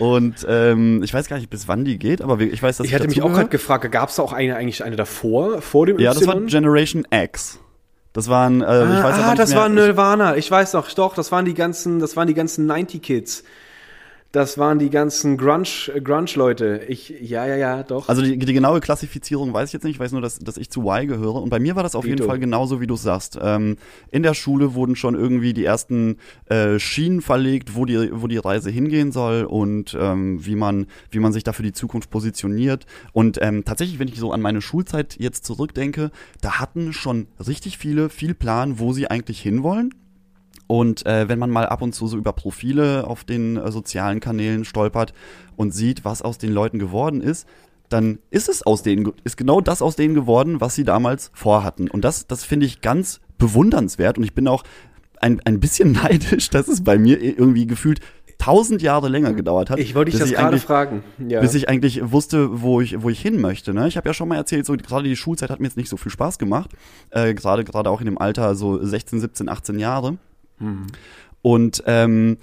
Und 0.00 0.44
ähm, 0.48 1.04
ich 1.04 1.14
weiß 1.14 1.28
gar 1.28 1.36
nicht, 1.36 1.48
bis 1.48 1.68
wann 1.68 1.84
die 1.84 1.96
geht, 1.96 2.20
aber 2.20 2.40
ich 2.40 2.60
weiß, 2.60 2.78
dass 2.78 2.86
ich, 2.86 2.92
ich 2.92 2.98
hatte 2.98 3.06
mich 3.06 3.22
auch 3.22 3.32
gerade 3.32 3.48
gefragt, 3.48 3.90
gab 3.92 4.08
es 4.08 4.16
da 4.16 4.24
auch 4.24 4.32
eine 4.32 4.56
eigentlich 4.56 4.82
eine 4.82 4.96
davor 4.96 5.62
vor 5.62 5.86
dem 5.86 6.00
Ja, 6.00 6.10
y? 6.10 6.18
das 6.18 6.34
war 6.34 6.40
Generation 6.40 7.06
X. 7.12 7.60
Das 8.12 8.28
waren, 8.28 8.62
äh, 8.62 8.64
ah, 8.64 8.98
ich 8.98 9.04
weiß 9.04 9.14
ah, 9.16 9.34
das 9.36 9.50
mehr. 9.50 9.58
war 9.60 9.68
Nirvana. 9.68 10.36
Ich 10.36 10.50
weiß 10.50 10.72
doch, 10.72 10.90
doch, 10.92 11.14
das 11.14 11.30
waren 11.30 11.44
die 11.44 11.54
ganzen, 11.54 12.00
das 12.00 12.16
waren 12.16 12.26
die 12.26 12.34
ganzen 12.34 12.66
90 12.66 13.02
Kids. 13.02 13.44
Das 14.34 14.58
waren 14.58 14.80
die 14.80 14.90
ganzen 14.90 15.36
Grunge, 15.36 15.64
Grunge-Leute. 16.02 16.86
Ich, 16.88 17.08
ja, 17.20 17.46
ja, 17.46 17.54
ja, 17.54 17.84
doch. 17.84 18.08
Also 18.08 18.20
die, 18.20 18.36
die, 18.36 18.52
genaue 18.52 18.80
Klassifizierung 18.80 19.54
weiß 19.54 19.68
ich 19.68 19.74
jetzt 19.74 19.84
nicht. 19.84 19.94
Ich 19.94 20.00
weiß 20.00 20.10
nur, 20.10 20.20
dass, 20.20 20.40
dass 20.40 20.56
ich 20.56 20.70
zu 20.70 20.80
Y 20.80 21.06
gehöre. 21.06 21.40
Und 21.40 21.50
bei 21.50 21.60
mir 21.60 21.76
war 21.76 21.84
das 21.84 21.94
auf 21.94 22.02
Vito. 22.02 22.16
jeden 22.16 22.26
Fall 22.26 22.40
genauso, 22.40 22.80
wie 22.80 22.88
du 22.88 22.94
es 22.94 23.02
sagst. 23.02 23.38
Ähm, 23.40 23.76
in 24.10 24.24
der 24.24 24.34
Schule 24.34 24.74
wurden 24.74 24.96
schon 24.96 25.14
irgendwie 25.14 25.52
die 25.52 25.64
ersten 25.64 26.16
äh, 26.46 26.80
Schienen 26.80 27.20
verlegt, 27.20 27.76
wo 27.76 27.84
die, 27.84 28.10
wo 28.10 28.26
die 28.26 28.38
Reise 28.38 28.70
hingehen 28.70 29.12
soll 29.12 29.44
und 29.44 29.96
ähm, 29.96 30.44
wie 30.44 30.56
man, 30.56 30.88
wie 31.12 31.20
man 31.20 31.32
sich 31.32 31.44
da 31.44 31.52
für 31.52 31.62
die 31.62 31.72
Zukunft 31.72 32.10
positioniert. 32.10 32.86
Und 33.12 33.38
ähm, 33.40 33.64
tatsächlich, 33.64 34.00
wenn 34.00 34.08
ich 34.08 34.18
so 34.18 34.32
an 34.32 34.40
meine 34.40 34.62
Schulzeit 34.62 35.14
jetzt 35.16 35.44
zurückdenke, 35.44 36.10
da 36.40 36.58
hatten 36.58 36.92
schon 36.92 37.28
richtig 37.46 37.78
viele 37.78 38.08
viel 38.08 38.34
Plan, 38.34 38.80
wo 38.80 38.92
sie 38.92 39.08
eigentlich 39.08 39.40
hinwollen 39.40 39.94
und 40.66 41.04
äh, 41.06 41.28
wenn 41.28 41.38
man 41.38 41.50
mal 41.50 41.66
ab 41.66 41.82
und 41.82 41.94
zu 41.94 42.06
so 42.06 42.16
über 42.16 42.32
Profile 42.32 43.06
auf 43.06 43.24
den 43.24 43.56
äh, 43.56 43.70
sozialen 43.70 44.20
Kanälen 44.20 44.64
stolpert 44.64 45.12
und 45.56 45.74
sieht, 45.74 46.04
was 46.04 46.22
aus 46.22 46.38
den 46.38 46.52
Leuten 46.52 46.78
geworden 46.78 47.20
ist, 47.20 47.46
dann 47.88 48.18
ist 48.30 48.48
es 48.48 48.64
aus 48.64 48.82
denen, 48.82 49.12
ist 49.24 49.36
genau 49.36 49.60
das 49.60 49.82
aus 49.82 49.96
denen 49.96 50.14
geworden, 50.14 50.60
was 50.60 50.74
sie 50.74 50.84
damals 50.84 51.30
vorhatten. 51.34 51.88
Und 51.88 52.04
das, 52.04 52.26
das 52.26 52.44
finde 52.44 52.66
ich 52.66 52.80
ganz 52.80 53.20
bewundernswert. 53.38 54.16
Und 54.16 54.24
ich 54.24 54.34
bin 54.34 54.48
auch 54.48 54.64
ein, 55.20 55.40
ein 55.44 55.60
bisschen 55.60 55.92
neidisch, 56.02 56.50
dass 56.50 56.68
es 56.68 56.82
bei 56.82 56.98
mir 56.98 57.20
irgendwie 57.20 57.66
gefühlt 57.66 58.00
tausend 58.38 58.82
Jahre 58.82 59.08
länger 59.08 59.32
gedauert 59.32 59.70
hat. 59.70 59.78
Ich 59.78 59.94
wollte 59.94 60.10
dich 60.10 60.20
das 60.20 60.32
gerade 60.32 60.58
fragen. 60.58 61.04
Ja. 61.28 61.40
Bis 61.40 61.54
ich 61.54 61.68
eigentlich 61.68 62.10
wusste, 62.10 62.62
wo 62.62 62.80
ich, 62.80 63.02
wo 63.02 63.08
ich 63.10 63.20
hin 63.20 63.40
möchte. 63.40 63.72
Ne? 63.72 63.86
Ich 63.86 63.96
habe 63.96 64.08
ja 64.08 64.14
schon 64.14 64.28
mal 64.28 64.36
erzählt, 64.36 64.66
so 64.66 64.76
gerade 64.76 65.08
die 65.08 65.16
Schulzeit 65.16 65.50
hat 65.50 65.60
mir 65.60 65.66
jetzt 65.66 65.76
nicht 65.76 65.88
so 65.88 65.96
viel 65.96 66.10
Spaß 66.10 66.38
gemacht. 66.38 66.70
Äh, 67.10 67.34
gerade 67.34 67.64
gerade 67.64 67.90
auch 67.90 68.00
in 68.00 68.06
dem 68.06 68.18
Alter 68.18 68.54
so 68.54 68.84
16, 68.84 69.20
17, 69.20 69.48
18 69.48 69.78
Jahre. 69.78 70.18
Mhm. 70.58 70.86
Und 71.42 71.82
ähm, 71.86 72.38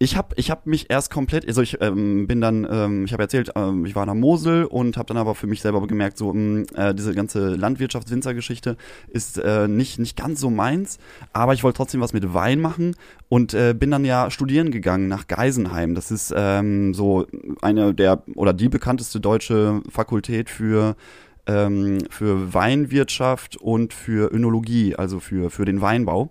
ich 0.00 0.16
habe 0.16 0.34
ich 0.36 0.50
hab 0.50 0.66
mich 0.66 0.90
erst 0.90 1.10
komplett, 1.10 1.46
also 1.46 1.60
ich 1.60 1.80
ähm, 1.80 2.28
bin 2.28 2.40
dann, 2.40 2.66
ähm, 2.70 3.04
ich 3.04 3.12
habe 3.12 3.24
erzählt, 3.24 3.50
ähm, 3.56 3.84
ich 3.84 3.96
war 3.96 4.04
in 4.04 4.08
der 4.08 4.14
Mosel 4.14 4.64
und 4.64 4.96
habe 4.96 5.06
dann 5.06 5.16
aber 5.16 5.34
für 5.34 5.48
mich 5.48 5.60
selber 5.60 5.84
gemerkt, 5.86 6.18
so 6.18 6.32
mh, 6.32 6.34
hm, 6.34 6.66
äh, 6.76 6.94
diese 6.94 7.14
ganze 7.14 7.56
Landwirtschaftswinzergeschichte 7.56 8.76
ist 9.08 9.38
äh, 9.38 9.66
nicht 9.66 9.98
nicht 9.98 10.16
ganz 10.16 10.40
so 10.40 10.50
meins, 10.50 10.98
aber 11.32 11.52
ich 11.52 11.64
wollte 11.64 11.78
trotzdem 11.78 12.00
was 12.00 12.12
mit 12.12 12.32
Wein 12.32 12.60
machen 12.60 12.94
und 13.28 13.54
äh, 13.54 13.74
bin 13.76 13.90
dann 13.90 14.04
ja 14.04 14.30
studieren 14.30 14.70
gegangen 14.70 15.08
nach 15.08 15.26
Geisenheim. 15.26 15.96
Das 15.96 16.12
ist 16.12 16.32
ähm, 16.36 16.94
so 16.94 17.26
eine 17.60 17.92
der 17.92 18.22
oder 18.36 18.52
die 18.52 18.68
bekannteste 18.68 19.18
deutsche 19.18 19.82
Fakultät 19.90 20.48
für 20.48 20.94
ähm, 21.48 21.98
für 22.08 22.54
Weinwirtschaft 22.54 23.56
und 23.56 23.92
für 23.92 24.32
Önologie, 24.32 24.94
also 24.94 25.18
für 25.18 25.50
für 25.50 25.64
den 25.64 25.80
Weinbau. 25.80 26.30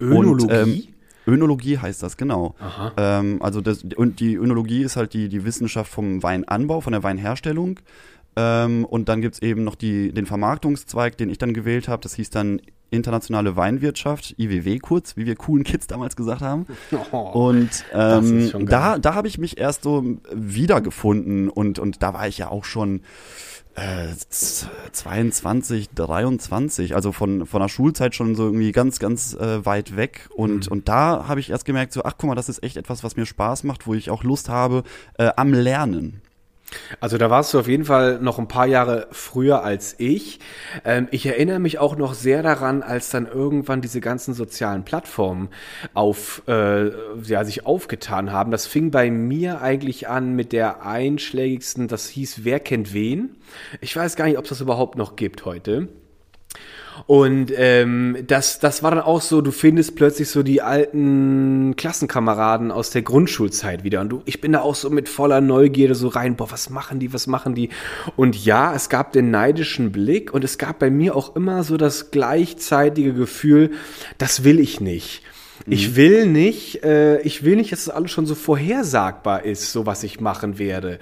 Önologie? 0.00 0.44
Und, 0.44 0.52
ähm, 0.52 0.82
Önologie 1.26 1.78
heißt 1.78 2.02
das, 2.02 2.16
genau. 2.16 2.54
Ähm, 2.96 3.40
also 3.40 3.60
das, 3.60 3.84
und 3.96 4.20
die 4.20 4.34
Önologie 4.34 4.82
ist 4.82 4.96
halt 4.96 5.14
die, 5.14 5.28
die 5.28 5.44
Wissenschaft 5.44 5.90
vom 5.90 6.22
Weinanbau, 6.22 6.80
von 6.80 6.92
der 6.92 7.02
Weinherstellung. 7.02 7.80
Ähm, 8.36 8.84
und 8.84 9.08
dann 9.08 9.22
gibt's 9.22 9.40
eben 9.40 9.64
noch 9.64 9.74
die, 9.74 10.12
den 10.12 10.26
Vermarktungszweig, 10.26 11.16
den 11.16 11.30
ich 11.30 11.38
dann 11.38 11.54
gewählt 11.54 11.88
habe. 11.88 12.02
Das 12.02 12.14
hieß 12.14 12.30
dann 12.30 12.60
internationale 12.90 13.56
Weinwirtschaft, 13.56 14.34
IWW 14.38 14.78
kurz, 14.78 15.16
wie 15.16 15.26
wir 15.26 15.34
coolen 15.36 15.64
Kids 15.64 15.86
damals 15.86 16.16
gesagt 16.16 16.42
haben. 16.42 16.66
Oh, 17.12 17.48
und 17.48 17.84
ähm, 17.92 18.66
da, 18.66 18.98
da 18.98 19.14
habe 19.14 19.28
ich 19.28 19.38
mich 19.38 19.58
erst 19.58 19.82
so 19.82 20.04
wiedergefunden 20.32 21.48
und, 21.48 21.78
und 21.78 22.02
da 22.02 22.14
war 22.14 22.26
ich 22.28 22.38
ja 22.38 22.48
auch 22.48 22.64
schon 22.64 23.02
äh, 23.74 24.14
22, 24.16 25.90
23, 25.90 26.94
also 26.94 27.12
von, 27.12 27.46
von 27.46 27.60
der 27.60 27.68
Schulzeit 27.68 28.14
schon 28.14 28.34
so 28.34 28.44
irgendwie 28.44 28.72
ganz, 28.72 28.98
ganz 28.98 29.34
äh, 29.34 29.64
weit 29.64 29.96
weg. 29.96 30.28
Und, 30.34 30.66
mhm. 30.66 30.72
und 30.72 30.88
da 30.88 31.26
habe 31.28 31.40
ich 31.40 31.50
erst 31.50 31.64
gemerkt, 31.64 31.92
so, 31.92 32.04
ach 32.04 32.14
guck 32.16 32.28
mal, 32.28 32.34
das 32.34 32.48
ist 32.48 32.62
echt 32.62 32.76
etwas, 32.76 33.02
was 33.02 33.16
mir 33.16 33.26
Spaß 33.26 33.64
macht, 33.64 33.86
wo 33.86 33.94
ich 33.94 34.10
auch 34.10 34.22
Lust 34.22 34.48
habe 34.48 34.84
äh, 35.18 35.30
am 35.36 35.52
Lernen. 35.52 36.22
Also 37.00 37.18
da 37.18 37.30
warst 37.30 37.52
du 37.54 37.58
auf 37.58 37.68
jeden 37.68 37.84
Fall 37.84 38.18
noch 38.20 38.38
ein 38.38 38.48
paar 38.48 38.66
Jahre 38.66 39.08
früher 39.10 39.62
als 39.62 39.94
ich. 39.98 40.40
Ähm, 40.84 41.08
ich 41.10 41.26
erinnere 41.26 41.58
mich 41.58 41.78
auch 41.78 41.96
noch 41.96 42.14
sehr 42.14 42.42
daran, 42.42 42.82
als 42.82 43.10
dann 43.10 43.26
irgendwann 43.26 43.80
diese 43.80 44.00
ganzen 44.00 44.34
sozialen 44.34 44.84
Plattformen 44.84 45.48
auf, 45.94 46.42
äh, 46.48 46.90
ja, 47.22 47.44
sich 47.44 47.66
aufgetan 47.66 48.32
haben. 48.32 48.50
Das 48.50 48.66
fing 48.66 48.90
bei 48.90 49.10
mir 49.10 49.60
eigentlich 49.60 50.08
an 50.08 50.34
mit 50.34 50.52
der 50.52 50.84
einschlägigsten, 50.84 51.88
das 51.88 52.08
hieß 52.08 52.44
Wer 52.44 52.60
kennt 52.60 52.92
wen. 52.92 53.36
Ich 53.80 53.94
weiß 53.94 54.16
gar 54.16 54.26
nicht, 54.26 54.38
ob 54.38 54.44
es 54.44 54.50
das 54.50 54.60
überhaupt 54.60 54.96
noch 54.96 55.16
gibt 55.16 55.44
heute. 55.44 55.88
Und 57.06 57.52
ähm, 57.56 58.18
das, 58.26 58.58
das 58.60 58.82
war 58.82 58.90
dann 58.90 59.00
auch 59.00 59.20
so, 59.20 59.40
du 59.40 59.50
findest 59.50 59.96
plötzlich 59.96 60.28
so 60.28 60.42
die 60.42 60.62
alten 60.62 61.74
Klassenkameraden 61.76 62.70
aus 62.70 62.90
der 62.90 63.02
Grundschulzeit 63.02 63.84
wieder. 63.84 64.00
Und 64.00 64.08
du, 64.08 64.22
ich 64.24 64.40
bin 64.40 64.52
da 64.52 64.60
auch 64.60 64.74
so 64.74 64.90
mit 64.90 65.08
voller 65.08 65.40
Neugierde 65.40 65.94
so 65.94 66.08
rein, 66.08 66.36
boah, 66.36 66.50
was 66.50 66.70
machen 66.70 67.00
die, 67.00 67.12
was 67.12 67.26
machen 67.26 67.54
die? 67.54 67.70
Und 68.16 68.42
ja, 68.44 68.74
es 68.74 68.88
gab 68.88 69.12
den 69.12 69.30
neidischen 69.30 69.92
Blick 69.92 70.32
und 70.32 70.44
es 70.44 70.58
gab 70.58 70.78
bei 70.78 70.90
mir 70.90 71.16
auch 71.16 71.36
immer 71.36 71.64
so 71.64 71.76
das 71.76 72.10
gleichzeitige 72.10 73.12
Gefühl, 73.12 73.72
das 74.18 74.44
will 74.44 74.58
ich 74.58 74.80
nicht. 74.80 75.22
Ich 75.66 75.90
mhm. 75.90 75.96
will 75.96 76.26
nicht, 76.26 76.84
äh, 76.84 77.20
ich 77.22 77.42
will 77.42 77.56
nicht, 77.56 77.72
dass 77.72 77.80
es 77.80 77.84
das 77.86 77.94
alles 77.94 78.10
schon 78.10 78.26
so 78.26 78.34
vorhersagbar 78.34 79.44
ist, 79.44 79.72
so 79.72 79.86
was 79.86 80.02
ich 80.02 80.20
machen 80.20 80.58
werde. 80.58 80.98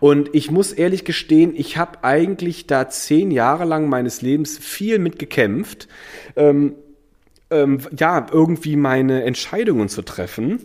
Und 0.00 0.30
ich 0.34 0.50
muss 0.50 0.72
ehrlich 0.72 1.04
gestehen, 1.04 1.52
ich 1.54 1.76
habe 1.76 2.04
eigentlich 2.04 2.66
da 2.66 2.88
zehn 2.88 3.30
Jahre 3.30 3.64
lang 3.64 3.88
meines 3.88 4.22
Lebens 4.22 4.56
viel 4.58 4.98
mit 4.98 5.18
gekämpft, 5.18 5.88
ähm, 6.36 6.74
ähm, 7.50 7.80
ja, 7.98 8.26
irgendwie 8.30 8.76
meine 8.76 9.24
Entscheidungen 9.24 9.88
zu 9.88 10.02
treffen. 10.02 10.60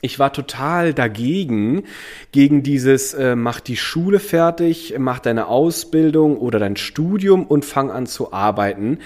Ich 0.00 0.18
war 0.18 0.32
total 0.32 0.94
dagegen, 0.94 1.84
gegen 2.32 2.62
dieses, 2.62 3.14
äh, 3.14 3.36
mach 3.36 3.60
die 3.60 3.76
Schule 3.76 4.18
fertig, 4.18 4.94
mach 4.98 5.20
deine 5.20 5.46
Ausbildung 5.46 6.38
oder 6.38 6.58
dein 6.58 6.76
Studium 6.76 7.46
und 7.46 7.64
fang 7.64 7.90
an 7.90 8.06
zu 8.06 8.32
arbeiten. 8.32 8.98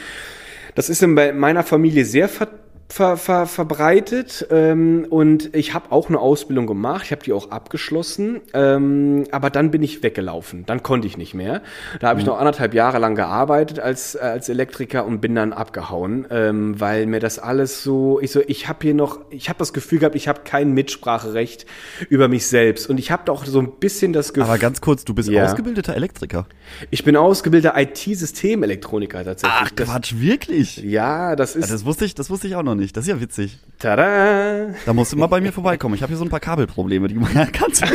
Das 0.75 0.89
ist 0.89 1.03
in 1.03 1.15
meiner 1.15 1.65
Familie 1.65 2.05
sehr 2.05 2.29
ver 2.29 2.49
ver, 2.89 3.17
ver, 3.17 3.47
verbreitet 3.47 4.47
ähm, 4.51 5.07
und 5.11 5.55
ich 5.55 5.75
habe 5.75 5.91
auch 5.93 6.09
eine 6.09 6.19
Ausbildung 6.21 6.67
gemacht, 6.67 7.03
ich 7.07 7.13
habe 7.13 7.23
die 7.23 7.33
auch 7.33 7.51
abgeschlossen, 7.51 8.41
ähm, 8.55 9.25
aber 9.33 9.51
dann 9.51 9.71
bin 9.71 9.83
ich 9.83 10.03
weggelaufen, 10.03 10.65
dann 10.67 10.83
konnte 10.83 11.07
ich 11.07 11.19
nicht 11.19 11.35
mehr. 11.35 11.63
Da 12.01 12.09
habe 12.09 12.21
ich 12.21 12.27
noch 12.27 12.39
anderthalb 12.39 12.75
Jahre 12.75 12.99
lang 12.99 13.15
gearbeitet 13.17 13.81
als, 13.81 14.15
äh, 14.15 14.19
als 14.21 14.49
Elektriker 14.49 15.05
und 15.05 15.21
bin 15.21 15.35
dann 15.35 15.53
abgehauen, 15.53 16.27
ähm, 16.31 16.81
weil 16.81 17.07
mir 17.07 17.21
das 17.21 17.39
alles 17.39 17.83
so, 17.83 18.21
ich 18.21 18.31
so, 18.31 18.41
ich 18.47 18.69
habe 18.69 18.79
hier 18.83 18.95
noch, 18.95 19.21
ich 19.31 19.49
habe 19.49 19.59
das 19.59 19.73
Gefühl 19.73 19.99
gehabt, 19.99 20.15
ich 20.15 20.29
habe 20.29 20.43
kein 20.45 20.73
Mitspracherecht 20.73 21.67
über 22.09 22.29
mich 22.29 22.47
selbst 22.47 22.89
und 22.89 22.99
ich 22.99 23.11
habe 23.11 23.23
doch 23.25 23.45
so 23.47 23.59
ein 23.61 23.73
bisschen 23.81 24.13
das 24.13 24.33
Gefühl. 24.33 24.49
Aber 24.49 24.59
ganz 24.59 24.81
kurz, 24.81 25.05
du 25.05 25.13
bist 25.13 25.29
Ja. 25.29 25.45
ausgebildeter 25.45 25.95
Elektriker. 25.95 26.47
Ich 26.91 27.03
bin 27.05 27.17
ausgebildeter 27.17 27.75
IT-Systemelektroniker 27.77 29.25
tatsächlich. 29.25 29.59
Ach 29.61 29.75
Quatsch, 29.75 30.15
wirklich? 30.19 30.77
Das, 30.77 30.85
ja, 30.85 31.35
das 31.37 31.57
ist. 31.57 31.71
Das 31.71 31.85
wusste 31.85 32.05
ich, 32.05 32.15
das 32.15 32.31
wusste 32.31 32.47
ich 32.47 32.55
auch 32.55 32.63
noch 32.63 32.76
nicht. 32.77 32.97
Das 32.97 33.05
ist 33.05 33.09
ja 33.09 33.21
witzig. 33.21 33.59
tada! 33.79 34.69
Da 34.85 34.93
musst 34.93 35.13
du 35.13 35.17
mal 35.17 35.27
bei 35.27 35.41
mir 35.41 35.53
vorbeikommen. 35.53 35.95
Ich 35.95 36.03
habe 36.03 36.11
hier 36.11 36.19
so 36.19 36.25
ein 36.25 36.31
paar 36.31 36.41
Kabelprobleme, 36.41 37.09
die 37.09 37.19
kannst 37.53 37.83
du. 37.85 37.87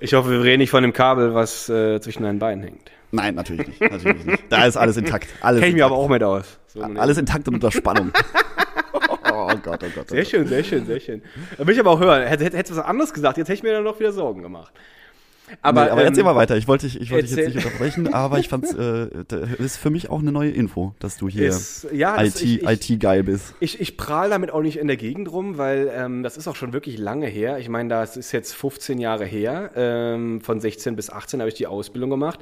Ich 0.00 0.14
hoffe, 0.14 0.30
wir 0.30 0.42
reden 0.42 0.58
nicht 0.58 0.70
von 0.70 0.82
dem 0.82 0.92
Kabel, 0.92 1.34
was 1.34 1.68
äh, 1.68 2.00
zwischen 2.00 2.22
deinen 2.24 2.38
Beinen 2.38 2.64
hängt. 2.64 2.90
Nein, 3.12 3.34
natürlich 3.34 3.68
nicht. 3.68 3.80
Natürlich 3.80 4.24
nicht. 4.24 4.44
Da 4.48 4.64
ist 4.64 4.76
alles 4.76 4.96
intakt. 4.96 5.28
Alles, 5.42 5.60
Kenn 5.60 5.68
ich 5.70 5.74
mir 5.76 5.84
aber 5.84 5.96
auch 5.96 6.08
mit 6.08 6.22
aus. 6.22 6.58
So, 6.66 6.82
alles 6.82 7.18
intakt 7.18 7.46
und 7.46 7.54
unter 7.54 7.70
Spannung. 7.70 8.10
Oh 9.30 9.48
Gott, 9.62 9.82
oh 9.84 9.86
Gott. 9.94 10.06
Oh 10.10 10.10
Sehr 10.10 10.22
Gott. 10.22 10.30
schön, 10.30 10.46
sehr 10.48 10.64
schön, 10.64 10.86
sehr 10.86 11.00
schön. 11.00 11.22
Da 11.58 11.66
will 11.66 11.74
ich 11.74 11.80
aber 11.80 11.90
auch 11.90 12.00
hören. 12.00 12.26
Hätte, 12.26 12.44
hätte, 12.44 12.56
hätte 12.56 12.76
was 12.76 12.84
anderes 12.84 13.12
gesagt, 13.12 13.36
jetzt 13.38 13.48
hätte 13.48 13.56
ich 13.58 13.62
mir 13.62 13.72
dann 13.72 13.84
noch 13.84 13.98
wieder 14.00 14.12
Sorgen 14.12 14.42
gemacht. 14.42 14.72
Aber, 15.60 15.84
nee, 15.84 15.90
aber 15.90 16.00
ähm, 16.00 16.06
erzähl 16.06 16.24
mal 16.24 16.36
weiter. 16.36 16.56
Ich 16.56 16.68
wollte 16.68 16.86
dich, 16.86 17.00
ich 17.00 17.10
wollte 17.10 17.28
dich 17.28 17.36
jetzt 17.36 17.54
nicht 17.54 17.64
unterbrechen, 17.64 18.12
aber 18.14 18.38
ich 18.38 18.48
fand's, 18.48 18.72
äh, 18.74 19.08
ist 19.58 19.76
für 19.76 19.90
mich 19.90 20.10
auch 20.10 20.20
eine 20.20 20.32
neue 20.32 20.50
Info, 20.50 20.94
dass 20.98 21.16
du 21.16 21.28
hier 21.28 21.48
Ist, 21.48 21.88
ja, 21.92 22.20
IT, 22.22 22.42
ich, 22.42 22.62
ich, 22.62 22.90
IT-geil 22.90 23.24
bist. 23.24 23.54
Ich, 23.60 23.80
ich 23.80 23.96
prahl 23.96 24.30
damit 24.30 24.50
auch 24.50 24.62
nicht 24.62 24.78
in 24.78 24.86
der 24.86 24.96
Gegend 24.96 25.30
rum, 25.30 25.58
weil 25.58 25.90
ähm, 25.94 26.22
das 26.22 26.36
ist 26.36 26.48
auch 26.48 26.56
schon 26.56 26.72
wirklich 26.72 26.98
lange 26.98 27.26
her. 27.26 27.58
Ich 27.58 27.68
meine, 27.68 27.88
das 27.88 28.16
ist 28.16 28.32
jetzt 28.32 28.54
15 28.54 28.98
Jahre 28.98 29.24
her. 29.24 29.70
Ähm, 29.74 30.40
von 30.40 30.60
16 30.60 30.96
bis 30.96 31.10
18 31.10 31.40
habe 31.40 31.48
ich 31.48 31.54
die 31.54 31.66
Ausbildung 31.66 32.10
gemacht. 32.10 32.40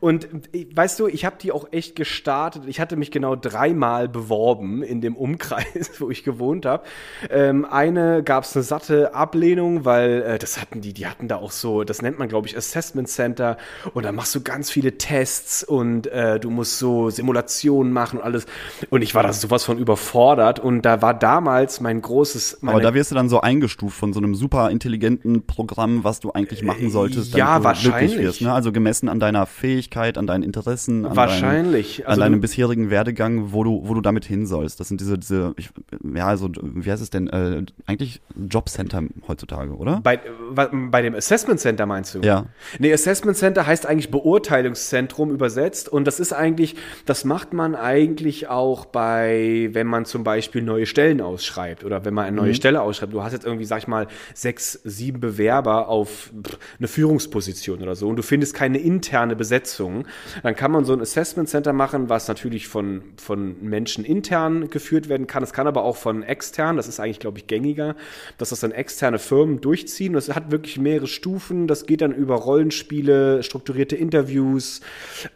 Und 0.00 0.28
äh, 0.52 0.66
weißt 0.74 0.98
du, 1.00 1.06
ich 1.06 1.24
habe 1.24 1.36
die 1.40 1.52
auch 1.52 1.68
echt 1.72 1.96
gestartet. 1.96 2.64
Ich 2.66 2.80
hatte 2.80 2.96
mich 2.96 3.10
genau 3.10 3.36
dreimal 3.36 4.08
beworben 4.08 4.82
in 4.82 5.00
dem 5.00 5.16
Umkreis, 5.16 5.92
wo 5.98 6.10
ich 6.10 6.24
gewohnt 6.24 6.66
habe. 6.66 6.84
Ähm, 7.30 7.64
eine 7.64 8.22
gab 8.22 8.44
es 8.44 8.56
eine 8.56 8.62
satte 8.62 9.14
Ablehnung, 9.14 9.84
weil 9.84 10.22
äh, 10.22 10.38
das 10.38 10.60
hatten 10.60 10.80
die, 10.80 10.92
die 10.92 11.06
hatten 11.06 11.28
da 11.28 11.36
auch 11.36 11.50
so, 11.50 11.84
das 11.84 12.02
nennt 12.02 12.18
man, 12.18 12.28
glaube 12.28 12.46
ich, 12.46 12.47
Assessment 12.56 13.08
Center. 13.08 13.56
Und 13.94 14.04
da 14.04 14.12
machst 14.12 14.34
du 14.34 14.40
ganz 14.40 14.70
viele 14.70 14.98
Tests 14.98 15.62
und 15.64 16.06
äh, 16.08 16.38
du 16.40 16.50
musst 16.50 16.78
so 16.78 17.10
Simulationen 17.10 17.92
machen 17.92 18.18
und 18.18 18.24
alles. 18.24 18.46
Und 18.90 19.02
ich 19.02 19.14
war 19.14 19.22
da 19.22 19.32
sowas 19.32 19.64
von 19.64 19.78
überfordert. 19.78 20.60
Und 20.60 20.82
da 20.82 21.02
war 21.02 21.14
damals 21.14 21.80
mein 21.80 22.00
großes. 22.02 22.58
Aber 22.62 22.80
da 22.80 22.94
wirst 22.94 23.10
du 23.10 23.14
dann 23.14 23.28
so 23.28 23.40
eingestuft 23.40 23.96
von 23.96 24.12
so 24.12 24.20
einem 24.20 24.34
super 24.34 24.70
intelligenten 24.70 25.46
Programm, 25.46 26.04
was 26.04 26.20
du 26.20 26.32
eigentlich 26.32 26.62
machen 26.62 26.90
solltest, 26.90 27.34
Äh, 27.34 27.38
ja, 27.38 27.58
du 27.58 27.64
wahrscheinlich. 27.64 28.10
glücklich 28.12 28.26
wirst. 28.28 28.40
Ne? 28.42 28.52
Also 28.52 28.72
gemessen 28.72 29.08
an 29.08 29.20
deiner 29.20 29.46
Fähigkeit, 29.46 30.18
an 30.18 30.26
deinen 30.26 30.42
Interessen, 30.42 31.04
an 31.06 31.16
Wahrscheinlich. 31.16 31.98
deinem, 31.98 32.06
Also 32.08 32.20
an 32.22 32.26
deinem 32.26 32.40
du- 32.40 32.48
bisherigen 32.48 32.90
Werdegang, 32.90 33.52
wo 33.52 33.64
du, 33.64 33.82
wo 33.84 33.94
du 33.94 34.00
damit 34.00 34.24
hin 34.24 34.46
sollst. 34.46 34.80
Das 34.80 34.88
sind 34.88 35.00
diese, 35.00 35.18
diese, 35.18 35.54
ich, 35.56 35.70
ja, 36.14 36.26
also, 36.26 36.48
wie 36.60 36.90
heißt 36.90 37.02
es 37.02 37.10
denn? 37.10 37.28
Äh, 37.28 37.64
eigentlich 37.86 38.20
Jobcenter 38.36 39.02
heutzutage, 39.26 39.74
oder? 39.76 40.00
bei, 40.02 40.20
bei, 40.54 40.66
bei 40.66 41.02
dem 41.02 41.14
Assessment 41.14 41.60
Center 41.60 41.86
meinst 41.86 42.14
du? 42.14 42.20
Ja. 42.20 42.37
Nee, 42.78 42.92
Assessment 42.92 43.36
Center 43.36 43.66
heißt 43.66 43.86
eigentlich 43.86 44.10
Beurteilungszentrum 44.10 45.30
übersetzt. 45.30 45.88
Und 45.88 46.06
das 46.06 46.20
ist 46.20 46.32
eigentlich, 46.32 46.76
das 47.06 47.24
macht 47.24 47.52
man 47.52 47.74
eigentlich 47.74 48.48
auch 48.48 48.86
bei, 48.86 49.70
wenn 49.72 49.86
man 49.86 50.04
zum 50.04 50.24
Beispiel 50.24 50.62
neue 50.62 50.86
Stellen 50.86 51.20
ausschreibt 51.20 51.84
oder 51.84 52.04
wenn 52.04 52.14
man 52.14 52.26
eine 52.26 52.36
neue 52.36 52.54
Stelle 52.54 52.80
ausschreibt. 52.82 53.12
Du 53.12 53.22
hast 53.22 53.32
jetzt 53.32 53.46
irgendwie, 53.46 53.64
sag 53.64 53.78
ich 53.78 53.88
mal, 53.88 54.06
sechs, 54.34 54.80
sieben 54.84 55.20
Bewerber 55.20 55.88
auf 55.88 56.30
eine 56.78 56.88
Führungsposition 56.88 57.82
oder 57.82 57.94
so 57.94 58.08
und 58.08 58.16
du 58.16 58.22
findest 58.22 58.54
keine 58.54 58.78
interne 58.78 59.36
Besetzung. 59.36 60.06
Dann 60.42 60.54
kann 60.54 60.70
man 60.70 60.84
so 60.84 60.92
ein 60.92 61.00
Assessment 61.00 61.48
Center 61.48 61.72
machen, 61.72 62.08
was 62.08 62.28
natürlich 62.28 62.68
von, 62.68 63.02
von 63.16 63.56
Menschen 63.62 64.04
intern 64.04 64.70
geführt 64.70 65.08
werden 65.08 65.26
kann. 65.26 65.42
Es 65.42 65.52
kann 65.52 65.66
aber 65.66 65.82
auch 65.82 65.96
von 65.96 66.22
extern, 66.22 66.76
das 66.76 66.88
ist 66.88 67.00
eigentlich, 67.00 67.20
glaube 67.20 67.38
ich, 67.38 67.46
gängiger, 67.46 67.96
dass 68.36 68.50
das 68.50 68.60
dann 68.60 68.72
externe 68.72 69.18
Firmen 69.18 69.60
durchziehen. 69.60 70.12
Das 70.12 70.28
hat 70.34 70.50
wirklich 70.50 70.78
mehrere 70.78 71.06
Stufen. 71.06 71.66
Das 71.66 71.86
geht 71.86 72.00
dann 72.00 72.12
über 72.18 72.34
Rollenspiele, 72.34 73.42
strukturierte 73.42 73.96
Interviews, 73.96 74.80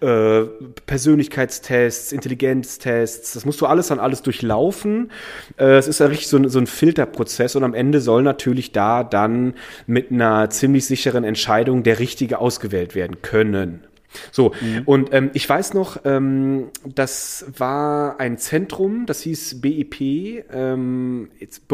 äh, 0.01 0.43
Persönlichkeitstests, 0.87 2.13
Intelligenztests. 2.13 3.33
Das 3.33 3.45
musst 3.45 3.61
du 3.61 3.67
alles 3.67 3.89
dann 3.89 3.99
alles 4.01 4.23
durchlaufen. 4.23 5.11
Äh, 5.57 5.77
es 5.77 5.89
ist 5.89 6.01
ja 6.01 6.07
richtig 6.07 6.29
so, 6.29 6.37
ein- 6.37 6.49
so 6.49 6.59
ein 6.59 6.67
Filterprozess 6.67 7.57
und 7.57 7.65
am 7.65 7.75
Ende 7.75 8.01
soll 8.01 8.23
natürlich 8.23 8.73
da 8.73 9.05
dann 9.05 9.55
mit 9.87 10.11
einer 10.11 10.51
ziemlich 10.51 10.87
sicheren 10.87 11.25
Entscheidung 11.25 11.83
der 11.83 11.99
Richtige 11.99 12.39
ausgewählt 12.39 12.95
werden 12.95 13.23
können. 13.23 13.85
So, 14.31 14.53
und 14.85 15.13
ähm, 15.15 15.31
ich 15.33 15.49
weiß 15.49 15.73
noch, 15.73 16.01
ähm, 16.05 16.67
das 16.85 17.47
war 17.57 18.21
ein 18.21 18.37
Zentrum, 18.37 19.07
das 19.07 19.23
hieß 19.23 19.63
BIP, 19.63 20.45
ähm, 20.53 21.31
jetzt 21.39 21.67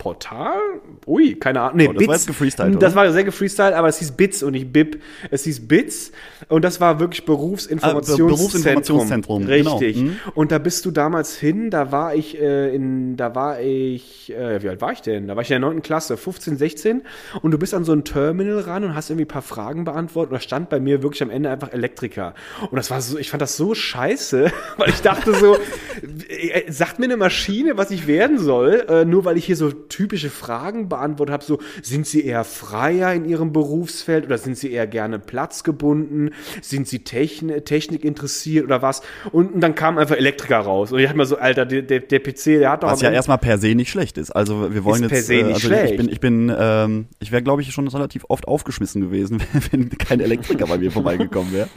Berufsinformationsportal. 0.00 0.58
Ui, 1.06 1.34
keine 1.36 1.60
Ahnung. 1.60 1.76
Nee, 1.76 1.88
Oh, 1.88 1.92
das 1.92 2.06
war 2.06 2.14
jetzt 2.14 2.26
gefreestylt, 2.26 2.82
Das 2.82 2.92
oder? 2.92 3.06
war 3.06 3.12
sehr 3.12 3.24
gefreestylt, 3.24 3.74
aber 3.74 3.88
es 3.88 3.98
hieß 3.98 4.12
BITS 4.12 4.42
und 4.42 4.52
nicht 4.52 4.72
BIP. 4.72 5.00
Es 5.30 5.44
hieß 5.44 5.66
BITS 5.66 6.12
und 6.48 6.64
das 6.64 6.80
war 6.80 7.00
wirklich 7.00 7.24
Berufsinformationszentrum. 7.24 8.28
Ah, 8.30 8.36
Berufsinformationszentrum, 8.36 9.46
genau. 9.46 9.76
Richtig. 9.78 10.02
Mhm. 10.02 10.16
Und 10.34 10.52
da 10.52 10.58
bist 10.58 10.84
du 10.84 10.90
damals 10.90 11.36
hin, 11.38 11.70
da 11.70 11.92
war 11.92 12.14
ich 12.14 12.40
äh, 12.40 12.74
in, 12.74 13.16
da 13.16 13.34
war 13.34 13.60
ich, 13.60 14.32
äh, 14.32 14.62
wie 14.62 14.68
alt 14.68 14.80
war 14.80 14.92
ich 14.92 15.02
denn? 15.02 15.28
Da 15.28 15.36
war 15.36 15.42
ich 15.42 15.50
in 15.50 15.60
der 15.60 15.68
9. 15.70 15.82
Klasse, 15.82 16.16
15, 16.16 16.56
16 16.56 17.02
und 17.42 17.50
du 17.50 17.58
bist 17.58 17.74
an 17.74 17.84
so 17.84 17.92
ein 17.92 18.04
Terminal 18.04 18.60
ran 18.60 18.84
und 18.84 18.94
hast 18.94 19.10
irgendwie 19.10 19.24
ein 19.24 19.28
paar 19.28 19.42
Fragen 19.42 19.84
beantwortet 19.84 20.32
und 20.32 20.36
da 20.36 20.40
stand 20.40 20.68
bei 20.70 20.80
mir 20.80 21.02
wirklich 21.02 21.22
am 21.22 21.30
Ende 21.30 21.50
einfach 21.50 21.72
Elektriker. 21.72 22.34
Und 22.70 22.76
das 22.76 22.90
war 22.90 23.00
so, 23.00 23.18
ich 23.18 23.30
fand 23.30 23.42
das 23.42 23.56
so 23.56 23.74
scheiße, 23.74 24.50
weil 24.76 24.88
ich 24.90 25.02
dachte 25.02 25.34
so, 25.34 25.56
äh, 26.28 26.70
sagt 26.70 26.98
mir 26.98 27.06
eine 27.06 27.16
Maschine, 27.16 27.76
was 27.76 27.90
ich 27.90 28.06
werden 28.06 28.38
soll, 28.38 28.84
äh, 28.88 29.04
nur 29.04 29.24
weil 29.24 29.36
ich 29.36 29.44
hier 29.44 29.56
so 29.56 29.70
typische 29.90 30.30
Fragen 30.30 30.88
beantwortet 30.88 31.32
habe, 31.32 31.44
so, 31.44 31.58
sind 31.82 32.06
sie 32.06 32.24
eher 32.24 32.44
freier 32.44 33.12
in 33.12 33.26
ihrem 33.26 33.52
Berufsfeld 33.52 34.24
oder 34.24 34.38
sind 34.38 34.56
sie 34.56 34.72
eher 34.72 34.86
gerne 34.86 35.18
platzgebunden? 35.18 36.30
Sind 36.62 36.88
sie 36.88 37.00
Techn 37.00 37.64
Technik 37.64 38.04
interessiert 38.04 38.64
oder 38.64 38.80
was? 38.80 39.02
Und, 39.32 39.52
und 39.52 39.60
dann 39.60 39.74
kam 39.74 39.98
einfach 39.98 40.16
Elektriker 40.16 40.58
raus. 40.58 40.92
Und 40.92 40.98
ich 40.98 41.04
dachte 41.04 41.18
mir 41.18 41.26
so, 41.26 41.36
Alter, 41.36 41.66
der, 41.66 41.82
der, 41.82 42.00
der 42.00 42.18
PC, 42.20 42.44
der 42.44 42.70
hat 42.70 42.82
doch 42.82 42.90
Was 42.90 43.02
ja 43.02 43.10
erstmal 43.10 43.38
per 43.38 43.58
se 43.58 43.74
nicht 43.74 43.90
schlecht 43.90 44.16
ist. 44.16 44.30
Also 44.30 44.72
wir 44.72 44.84
wollen 44.84 45.04
Ist 45.04 45.10
jetzt, 45.10 45.10
per 45.10 45.22
se 45.22 45.34
nicht 45.34 45.44
äh, 45.44 45.52
also 45.54 45.66
schlecht. 45.66 45.90
ich 45.92 45.96
bin, 45.98 46.08
ich 46.08 46.20
bin, 46.20 46.56
ähm, 46.56 47.06
ich 47.18 47.32
wäre 47.32 47.42
glaube 47.42 47.62
ich 47.62 47.72
schon 47.72 47.86
relativ 47.88 48.24
oft 48.28 48.48
aufgeschmissen 48.48 49.02
gewesen, 49.02 49.42
wenn 49.70 49.90
kein 49.90 50.20
Elektriker 50.20 50.66
bei 50.66 50.78
mir 50.78 50.90
vorbeigekommen 50.90 51.52
wäre. 51.52 51.68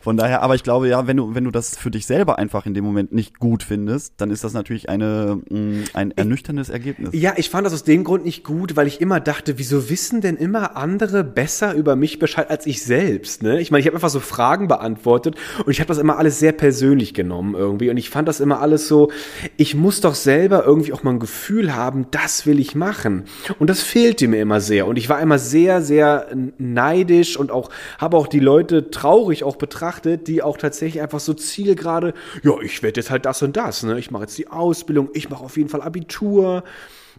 Von 0.00 0.16
daher, 0.16 0.42
aber 0.42 0.54
ich 0.54 0.62
glaube 0.62 0.88
ja, 0.88 1.06
wenn 1.08 1.16
du, 1.16 1.34
wenn 1.34 1.42
du 1.42 1.50
das 1.50 1.76
für 1.76 1.90
dich 1.90 2.06
selber 2.06 2.38
einfach 2.38 2.64
in 2.64 2.74
dem 2.74 2.84
Moment 2.84 3.12
nicht 3.12 3.40
gut 3.40 3.64
findest, 3.64 4.14
dann 4.18 4.30
ist 4.30 4.44
das 4.44 4.52
natürlich 4.52 4.88
eine, 4.88 5.40
mh, 5.50 5.86
ein 5.94 6.12
ernüchterndes 6.12 6.68
Ergebnis. 6.68 7.10
Ja, 7.12 7.34
ich 7.36 7.50
fand 7.56 7.64
das 7.64 7.72
aus 7.72 7.84
dem 7.84 8.04
Grund 8.04 8.26
nicht 8.26 8.44
gut, 8.44 8.76
weil 8.76 8.86
ich 8.86 9.00
immer 9.00 9.18
dachte, 9.18 9.56
wieso 9.56 9.88
wissen 9.88 10.20
denn 10.20 10.36
immer 10.36 10.76
andere 10.76 11.24
besser 11.24 11.72
über 11.72 11.96
mich 11.96 12.18
Bescheid 12.18 12.50
als 12.50 12.66
ich 12.66 12.84
selbst? 12.84 13.42
Ne? 13.42 13.62
Ich 13.62 13.70
meine, 13.70 13.80
ich 13.80 13.86
habe 13.86 13.96
einfach 13.96 14.10
so 14.10 14.20
Fragen 14.20 14.68
beantwortet 14.68 15.36
und 15.64 15.72
ich 15.72 15.80
habe 15.80 15.88
das 15.88 15.96
immer 15.96 16.18
alles 16.18 16.38
sehr 16.38 16.52
persönlich 16.52 17.14
genommen 17.14 17.54
irgendwie 17.54 17.88
und 17.88 17.96
ich 17.96 18.10
fand 18.10 18.28
das 18.28 18.40
immer 18.40 18.60
alles 18.60 18.88
so, 18.88 19.10
ich 19.56 19.74
muss 19.74 20.02
doch 20.02 20.14
selber 20.14 20.66
irgendwie 20.66 20.92
auch 20.92 21.02
mal 21.02 21.12
ein 21.12 21.18
Gefühl 21.18 21.74
haben, 21.74 22.08
das 22.10 22.44
will 22.44 22.60
ich 22.60 22.74
machen. 22.74 23.24
Und 23.58 23.70
das 23.70 23.80
fehlte 23.80 24.28
mir 24.28 24.42
immer 24.42 24.60
sehr 24.60 24.86
und 24.86 24.96
ich 24.98 25.08
war 25.08 25.18
immer 25.22 25.38
sehr, 25.38 25.80
sehr 25.80 26.26
neidisch 26.58 27.38
und 27.38 27.50
auch 27.50 27.70
habe 27.96 28.18
auch 28.18 28.26
die 28.26 28.40
Leute 28.40 28.90
traurig 28.90 29.44
auch 29.44 29.56
betrachtet, 29.56 30.28
die 30.28 30.42
auch 30.42 30.58
tatsächlich 30.58 31.00
einfach 31.00 31.20
so 31.20 31.32
zielgerade, 31.32 32.12
ja, 32.42 32.52
ich 32.60 32.82
werde 32.82 33.00
jetzt 33.00 33.10
halt 33.10 33.24
das 33.24 33.42
und 33.42 33.56
das, 33.56 33.82
ne? 33.82 33.98
Ich 33.98 34.10
mache 34.10 34.24
jetzt 34.24 34.36
die 34.36 34.48
Ausbildung, 34.48 35.08
ich 35.14 35.30
mache 35.30 35.42
auf 35.42 35.56
jeden 35.56 35.70
Fall 35.70 35.80
Abitur 35.80 36.62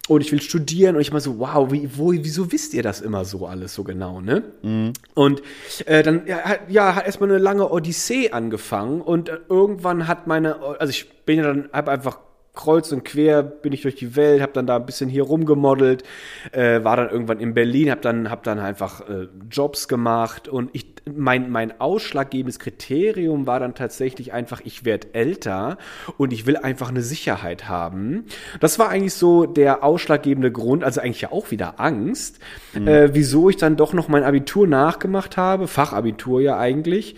und 0.07 0.21
ich 0.21 0.31
will 0.31 0.41
studieren 0.41 0.95
und 0.95 1.01
ich 1.01 1.11
mal 1.11 1.19
so, 1.19 1.39
wow, 1.39 1.71
wie, 1.71 1.89
wo, 1.95 2.11
wieso 2.11 2.51
wisst 2.51 2.73
ihr 2.73 2.83
das 2.83 3.01
immer 3.01 3.25
so 3.25 3.45
alles 3.45 3.73
so 3.73 3.83
genau, 3.83 4.21
ne? 4.21 4.43
Und 5.13 5.41
äh, 5.85 6.03
dann 6.03 6.25
ja, 6.27 6.37
hat, 6.37 6.59
ja, 6.69 6.95
hat 6.95 7.05
erstmal 7.05 7.29
eine 7.29 7.39
lange 7.39 7.69
Odyssee 7.69 8.31
angefangen 8.31 9.01
und 9.01 9.29
äh, 9.29 9.37
irgendwann 9.49 10.07
hat 10.07 10.27
meine, 10.27 10.57
also 10.79 10.91
ich 10.91 11.09
bin 11.25 11.37
ja 11.39 11.43
dann, 11.43 11.69
hab 11.73 11.89
einfach 11.89 12.19
kreuz 12.57 12.91
und 12.91 13.05
quer 13.05 13.41
bin 13.43 13.71
ich 13.71 13.83
durch 13.83 13.95
die 13.95 14.17
Welt, 14.17 14.41
habe 14.41 14.51
dann 14.51 14.67
da 14.67 14.75
ein 14.75 14.85
bisschen 14.85 15.09
hier 15.09 15.23
rumgemodelt, 15.23 16.03
äh, 16.51 16.83
war 16.83 16.97
dann 16.97 17.09
irgendwann 17.09 17.39
in 17.39 17.53
Berlin, 17.53 17.89
habe 17.89 18.01
dann 18.01 18.29
hab 18.29 18.43
dann 18.43 18.59
einfach 18.59 19.07
äh, 19.07 19.27
Jobs 19.49 19.87
gemacht 19.87 20.49
und 20.49 20.71
ich 20.73 20.97
mein 21.15 21.49
mein 21.49 21.79
ausschlaggebendes 21.79 22.59
Kriterium 22.59 23.47
war 23.47 23.61
dann 23.61 23.75
tatsächlich 23.75 24.33
einfach, 24.33 24.61
ich 24.65 24.83
werde 24.83 25.13
älter 25.13 25.77
und 26.17 26.33
ich 26.33 26.45
will 26.45 26.57
einfach 26.57 26.89
eine 26.89 27.01
Sicherheit 27.01 27.69
haben. 27.69 28.25
Das 28.59 28.79
war 28.79 28.89
eigentlich 28.89 29.13
so 29.13 29.45
der 29.45 29.83
ausschlaggebende 29.83 30.51
Grund, 30.51 30.83
also 30.83 30.99
eigentlich 30.99 31.21
ja 31.21 31.31
auch 31.31 31.51
wieder 31.51 31.79
Angst, 31.79 32.39
äh, 32.73 33.09
wieso 33.13 33.49
ich 33.49 33.57
dann 33.57 33.77
doch 33.77 33.93
noch 33.93 34.07
mein 34.07 34.23
Abitur 34.23 34.67
nachgemacht 34.67 35.37
habe, 35.37 35.67
Fachabitur 35.67 36.41
ja 36.41 36.57
eigentlich. 36.57 37.15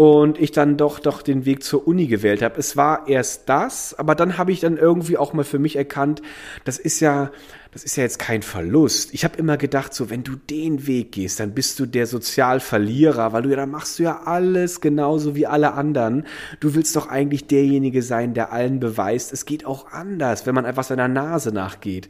Und 0.00 0.40
ich 0.40 0.50
dann 0.50 0.78
doch 0.78 0.98
doch 0.98 1.20
den 1.20 1.44
Weg 1.44 1.62
zur 1.62 1.86
Uni 1.86 2.06
gewählt 2.06 2.40
habe. 2.40 2.58
Es 2.58 2.74
war 2.74 3.06
erst 3.06 3.50
das, 3.50 3.92
aber 3.98 4.14
dann 4.14 4.38
habe 4.38 4.50
ich 4.50 4.60
dann 4.60 4.78
irgendwie 4.78 5.18
auch 5.18 5.34
mal 5.34 5.44
für 5.44 5.58
mich 5.58 5.76
erkannt, 5.76 6.22
das 6.64 6.78
ist 6.78 7.00
ja 7.00 7.30
das 7.70 7.84
ist 7.84 7.96
ja 7.96 8.04
jetzt 8.04 8.18
kein 8.18 8.40
Verlust. 8.40 9.12
Ich 9.12 9.24
habe 9.24 9.36
immer 9.36 9.58
gedacht, 9.58 9.92
so 9.92 10.08
wenn 10.08 10.24
du 10.24 10.36
den 10.36 10.86
Weg 10.86 11.12
gehst, 11.12 11.38
dann 11.38 11.52
bist 11.52 11.78
du 11.78 11.84
der 11.84 12.06
Sozialverlierer, 12.06 13.34
weil 13.34 13.42
du 13.42 13.50
ja 13.50 13.56
dann 13.56 13.70
machst 13.70 13.98
du 13.98 14.04
ja 14.04 14.22
alles 14.24 14.80
genauso 14.80 15.34
wie 15.34 15.46
alle 15.46 15.74
anderen. 15.74 16.26
Du 16.60 16.74
willst 16.74 16.96
doch 16.96 17.10
eigentlich 17.10 17.46
derjenige 17.46 18.00
sein, 18.00 18.32
der 18.32 18.52
allen 18.52 18.80
beweist, 18.80 19.34
es 19.34 19.44
geht 19.44 19.66
auch 19.66 19.92
anders, 19.92 20.46
wenn 20.46 20.54
man 20.54 20.64
einfach 20.64 20.84
seiner 20.84 21.08
Nase 21.08 21.52
nachgeht. 21.52 22.08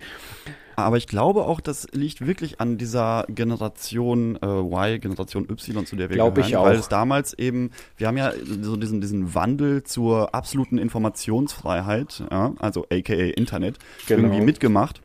Aber 0.84 0.96
ich 0.96 1.06
glaube 1.06 1.44
auch, 1.44 1.60
das 1.60 1.86
liegt 1.92 2.26
wirklich 2.26 2.60
an 2.60 2.78
dieser 2.78 3.24
Generation 3.28 4.36
äh, 4.42 4.46
Y, 4.46 5.00
Generation 5.00 5.46
Y, 5.50 5.86
zu 5.86 5.96
der 5.96 6.08
wir 6.10 6.16
Glaube 6.16 6.40
ich 6.40 6.56
auch. 6.56 6.64
Weil 6.64 6.76
es 6.76 6.88
damals 6.88 7.34
eben, 7.34 7.70
wir 7.96 8.06
haben 8.06 8.16
ja 8.16 8.32
so 8.62 8.76
diesen, 8.76 9.00
diesen 9.00 9.34
Wandel 9.34 9.82
zur 9.82 10.34
absoluten 10.34 10.78
Informationsfreiheit, 10.78 12.24
ja, 12.30 12.52
also 12.58 12.86
aka 12.90 13.14
Internet, 13.14 13.78
Genau. 14.06 14.22
irgendwie 14.22 14.44
mitgemacht. 14.44 15.02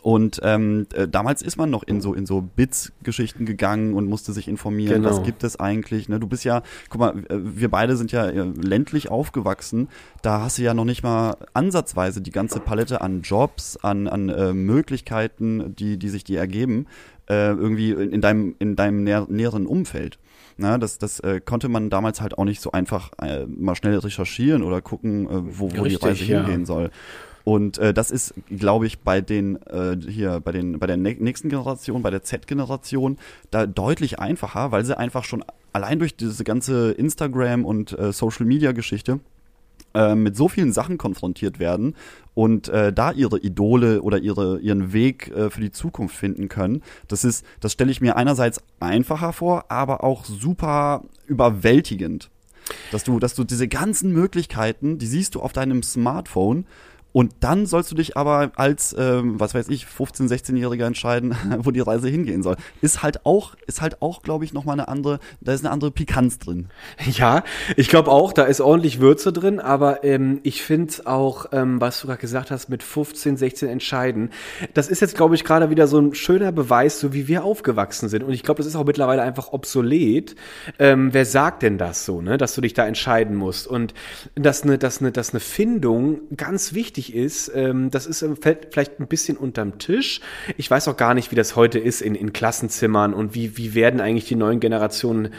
Und 0.00 0.40
ähm, 0.44 0.86
äh, 0.94 1.08
damals 1.08 1.42
ist 1.42 1.56
man 1.56 1.70
noch 1.70 1.82
in 1.82 2.00
so 2.00 2.14
in 2.14 2.24
so 2.24 2.40
Bits-Geschichten 2.40 3.46
gegangen 3.46 3.94
und 3.94 4.08
musste 4.08 4.32
sich 4.32 4.46
informieren, 4.46 5.02
Genau. 5.02 5.10
was 5.10 5.24
gibt 5.24 5.42
es 5.42 5.58
eigentlich. 5.58 6.08
Ne? 6.08 6.20
Du 6.20 6.28
bist 6.28 6.44
ja, 6.44 6.62
guck 6.88 7.00
mal, 7.00 7.18
äh, 7.28 7.36
wir 7.38 7.68
beide 7.68 7.96
sind 7.96 8.12
ja 8.12 8.26
äh, 8.26 8.44
ländlich 8.60 9.10
aufgewachsen. 9.10 9.88
Da 10.22 10.42
hast 10.42 10.58
du 10.58 10.62
ja 10.62 10.72
noch 10.74 10.84
nicht 10.84 11.02
mal 11.02 11.36
ansatzweise 11.52 12.20
die 12.20 12.30
ganze 12.30 12.60
Palette 12.60 13.00
an 13.00 13.22
Jobs, 13.22 13.76
an, 13.76 14.06
an 14.06 14.28
äh, 14.28 14.52
Möglichkeiten, 14.52 15.74
die, 15.74 15.96
die 15.98 16.08
sich 16.10 16.22
dir 16.22 16.38
ergeben, 16.38 16.86
äh, 17.28 17.48
irgendwie 17.50 17.90
in, 17.90 18.10
in 18.12 18.20
deinem, 18.20 18.54
in 18.60 18.76
deinem 18.76 19.02
näher, 19.02 19.26
näheren 19.28 19.66
Umfeld. 19.66 20.18
Na, 20.58 20.78
das 20.78 20.98
das 20.98 21.18
äh, 21.20 21.40
konnte 21.40 21.68
man 21.68 21.90
damals 21.90 22.20
halt 22.20 22.36
auch 22.38 22.44
nicht 22.44 22.60
so 22.60 22.70
einfach 22.72 23.10
äh, 23.20 23.46
mal 23.46 23.74
schnell 23.74 23.98
recherchieren 23.98 24.62
oder 24.62 24.80
gucken, 24.82 25.26
äh, 25.26 25.58
wo, 25.58 25.72
wo 25.74 25.82
Richtig, 25.82 25.98
die 26.00 26.06
Reise 26.06 26.24
ja. 26.24 26.38
hingehen 26.44 26.66
soll. 26.66 26.90
Und 27.44 27.78
äh, 27.78 27.92
das 27.92 28.10
ist, 28.10 28.34
glaube 28.48 28.86
ich, 28.86 29.00
bei 29.00 29.20
den 29.20 29.60
äh, 29.66 29.96
hier 30.08 30.40
bei 30.40 30.52
den 30.52 30.78
bei 30.78 30.86
der 30.86 30.96
nä- 30.96 31.20
nächsten 31.20 31.48
Generation, 31.48 32.02
bei 32.02 32.10
der 32.10 32.22
Z-Generation, 32.22 33.18
da 33.50 33.66
deutlich 33.66 34.18
einfacher, 34.18 34.70
weil 34.70 34.84
sie 34.84 34.96
einfach 34.96 35.24
schon 35.24 35.44
allein 35.72 35.98
durch 35.98 36.16
diese 36.16 36.44
ganze 36.44 36.92
Instagram 36.92 37.64
und 37.64 37.98
äh, 37.98 38.12
Social 38.12 38.46
Media 38.46 38.72
Geschichte 38.72 39.18
äh, 39.94 40.14
mit 40.14 40.36
so 40.36 40.48
vielen 40.48 40.72
Sachen 40.72 40.98
konfrontiert 40.98 41.58
werden 41.58 41.96
und 42.34 42.68
äh, 42.68 42.92
da 42.92 43.10
ihre 43.10 43.38
Idole 43.40 44.02
oder 44.02 44.18
ihre 44.18 44.60
ihren 44.60 44.92
Weg 44.92 45.28
äh, 45.28 45.50
für 45.50 45.60
die 45.60 45.72
Zukunft 45.72 46.14
finden 46.14 46.48
können. 46.48 46.82
Das 47.08 47.24
ist, 47.24 47.44
das 47.58 47.72
stelle 47.72 47.90
ich 47.90 48.00
mir 48.00 48.16
einerseits 48.16 48.60
einfacher 48.78 49.32
vor, 49.32 49.64
aber 49.68 50.04
auch 50.04 50.24
super 50.24 51.02
überwältigend, 51.26 52.30
dass 52.92 53.02
du, 53.02 53.18
dass 53.18 53.34
du 53.34 53.42
diese 53.42 53.66
ganzen 53.66 54.12
Möglichkeiten, 54.12 54.98
die 54.98 55.06
siehst 55.06 55.34
du 55.34 55.40
auf 55.40 55.52
deinem 55.52 55.82
Smartphone. 55.82 56.66
Und 57.12 57.34
dann 57.40 57.66
sollst 57.66 57.90
du 57.90 57.94
dich 57.94 58.16
aber 58.16 58.52
als, 58.56 58.94
ähm, 58.98 59.38
was 59.38 59.54
weiß 59.54 59.68
ich, 59.68 59.86
15-, 59.86 60.28
16-Jähriger 60.28 60.86
entscheiden, 60.86 61.36
wo 61.58 61.70
die 61.70 61.80
Reise 61.80 62.08
hingehen 62.08 62.42
soll. 62.42 62.56
Ist 62.80 63.02
halt 63.02 63.24
auch, 63.26 63.54
ist 63.66 63.82
halt 63.82 64.00
auch, 64.02 64.22
glaube 64.22 64.44
ich, 64.44 64.52
nochmal 64.52 64.74
eine 64.74 64.88
andere, 64.88 65.18
da 65.40 65.52
ist 65.52 65.64
eine 65.64 65.70
andere 65.70 65.90
Pikanz 65.90 66.38
drin. 66.38 66.68
Ja, 67.12 67.44
ich 67.76 67.88
glaube 67.88 68.10
auch, 68.10 68.32
da 68.32 68.44
ist 68.44 68.62
ordentlich 68.62 68.98
Würze 68.98 69.34
drin, 69.34 69.60
aber 69.60 70.02
ähm, 70.02 70.40
ich 70.44 70.62
finde 70.62 70.94
auch, 71.04 71.46
ähm, 71.52 71.78
was 71.78 72.00
du 72.00 72.06
gerade 72.06 72.20
gesagt 72.20 72.50
hast, 72.50 72.70
mit 72.70 72.82
15, 72.82 73.36
16 73.36 73.68
entscheiden, 73.68 74.30
das 74.72 74.88
ist 74.88 75.00
jetzt, 75.00 75.14
glaube 75.14 75.34
ich, 75.34 75.44
gerade 75.44 75.68
wieder 75.68 75.86
so 75.86 75.98
ein 75.98 76.14
schöner 76.14 76.52
Beweis, 76.52 77.00
so 77.00 77.12
wie 77.12 77.28
wir 77.28 77.44
aufgewachsen 77.44 78.08
sind. 78.08 78.22
Und 78.22 78.32
ich 78.32 78.42
glaube, 78.42 78.58
das 78.58 78.66
ist 78.66 78.76
auch 78.76 78.86
mittlerweile 78.86 79.20
einfach 79.22 79.52
obsolet. 79.52 80.36
Ähm, 80.78 81.12
wer 81.12 81.26
sagt 81.26 81.62
denn 81.62 81.76
das 81.76 82.06
so, 82.06 82.22
ne, 82.22 82.38
dass 82.38 82.54
du 82.54 82.62
dich 82.62 82.72
da 82.72 82.86
entscheiden 82.86 83.36
musst? 83.36 83.66
Und 83.66 83.92
dass 84.34 84.62
eine, 84.62 84.78
dass 84.78 85.00
eine, 85.00 85.12
dass 85.12 85.30
eine 85.30 85.40
Findung 85.40 86.20
ganz 86.36 86.72
wichtig 86.72 87.01
ist, 87.10 87.50
ähm, 87.54 87.90
das 87.90 88.06
ist 88.06 88.22
ähm, 88.22 88.36
fällt 88.36 88.68
vielleicht 88.72 89.00
ein 89.00 89.06
bisschen 89.06 89.36
unterm 89.36 89.78
Tisch. 89.78 90.20
Ich 90.56 90.70
weiß 90.70 90.88
auch 90.88 90.96
gar 90.96 91.14
nicht, 91.14 91.30
wie 91.30 91.36
das 91.36 91.56
heute 91.56 91.78
ist 91.78 92.02
in, 92.02 92.14
in 92.14 92.32
Klassenzimmern 92.32 93.14
und 93.14 93.34
wie, 93.34 93.56
wie 93.56 93.74
werden 93.74 94.00
eigentlich 94.00 94.26
die 94.26 94.36
neuen 94.36 94.60
Generationen 94.60 95.30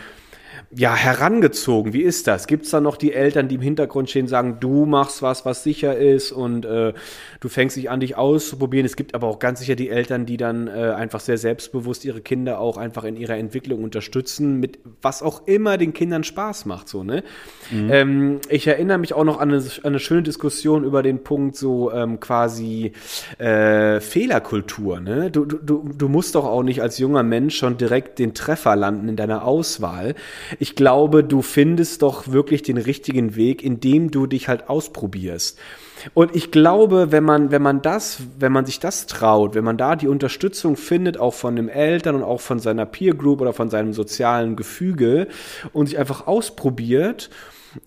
ja, 0.76 0.96
herangezogen. 0.96 1.94
Wie 1.94 2.02
ist 2.02 2.28
das? 2.28 2.48
Gibt's 2.48 2.70
da 2.70 2.82
noch 2.82 2.98
die 2.98 3.14
Eltern, 3.14 3.48
die 3.48 3.56
im 3.56 3.62
Hintergrund 3.62 4.10
stehen, 4.10 4.28
sagen, 4.28 4.58
du 4.60 4.86
machst 4.86 5.22
was, 5.22 5.46
was 5.46 5.64
sicher 5.64 5.98
ist 5.98 6.32
und 6.32 6.66
äh, 6.66 6.94
du 7.40 7.50
fängst 7.50 7.76
dich 7.76 7.90
an, 7.90 8.00
dich 8.00 8.18
auszuprobieren. 8.18 8.86
Es 8.86 8.96
gibt 8.96 9.16
aber 9.16 9.28
auch 9.28 9.40
ganz 9.40 9.60
sicher 9.60 9.76
die 9.76 9.90
Eltern, 9.90 10.26
die 10.26 10.38
dann 10.38 10.68
äh, 10.68 10.94
einfach 10.96 11.20
sehr 11.20 11.38
selbstbewusst 11.38 12.06
ihre 12.06 12.22
Kinder 12.22 12.60
auch 12.60 12.78
einfach 12.78 13.04
in 13.04 13.18
ihrer 13.18 13.38
Entwicklung 13.38 13.84
unterstützen, 13.84 14.60
mit 14.60 14.80
was 15.02 15.22
auch 15.22 15.48
immer 15.48 15.78
den 15.78 15.94
Kindern 15.94 16.24
Spaß 16.24 16.66
macht, 16.66 16.88
so, 16.88 17.04
ne? 17.04 17.24
Ähm, 17.72 18.40
ich 18.50 18.68
erinnere 18.68 18.98
mich 18.98 19.14
auch 19.14 19.24
noch 19.24 19.40
an 19.40 19.52
eine, 19.52 19.58
an 19.60 19.70
eine 19.84 20.00
schöne 20.00 20.24
Diskussion 20.24 20.84
über 20.84 21.04
den 21.04 21.24
Punkt 21.24 21.56
so 21.56 21.92
ähm, 21.92 22.20
quasi 22.20 22.94
äh, 23.38 24.00
Fehlerkultur, 24.00 25.00
ne? 25.00 25.30
Du, 25.32 25.46
du, 25.46 25.58
du, 25.58 25.90
du 25.98 26.08
musst 26.08 26.36
doch 26.36 26.46
auch 26.46 26.64
nicht 26.64 26.82
als 26.82 26.98
junger 26.98 27.24
Mensch 27.24 27.58
schon 27.58 27.78
direkt 27.78 28.20
den 28.20 28.34
Treffer 28.34 28.76
landen 28.76 29.10
in 29.10 29.16
deiner 29.16 29.46
Auswahl. 29.46 30.16
Ich 30.60 30.63
glaube, 30.76 31.24
du 31.24 31.42
findest 31.42 32.02
doch 32.02 32.28
wirklich 32.28 32.64
den 32.64 32.78
richtigen 32.78 33.36
Weg, 33.36 33.64
indem 33.64 34.12
du 34.12 34.28
dich 34.28 34.48
halt 34.48 34.70
ausprobierst. 34.70 35.58
Und 36.14 36.36
ich 36.36 36.52
glaube, 36.52 37.12
wenn 37.12 37.24
man, 37.24 37.52
wenn 37.52 37.62
man 37.62 37.82
das, 37.82 38.22
wenn 38.38 38.52
man 38.52 38.66
sich 38.66 38.80
das 38.80 39.08
traut, 39.08 39.56
wenn 39.56 39.64
man 39.64 39.78
da 39.78 39.96
die 39.96 40.08
Unterstützung 40.08 40.76
findet, 40.76 41.18
auch 41.18 41.34
von 41.34 41.56
den 41.56 41.70
Eltern 41.70 42.16
und 42.16 42.24
auch 42.24 42.42
von 42.42 42.60
seiner 42.60 42.86
Peer 42.86 43.14
Group 43.14 43.42
oder 43.42 43.54
von 43.54 43.70
seinem 43.70 43.94
sozialen 43.94 44.56
Gefüge 44.56 45.28
und 45.72 45.88
sich 45.88 45.98
einfach 45.98 46.28
ausprobiert 46.28 47.30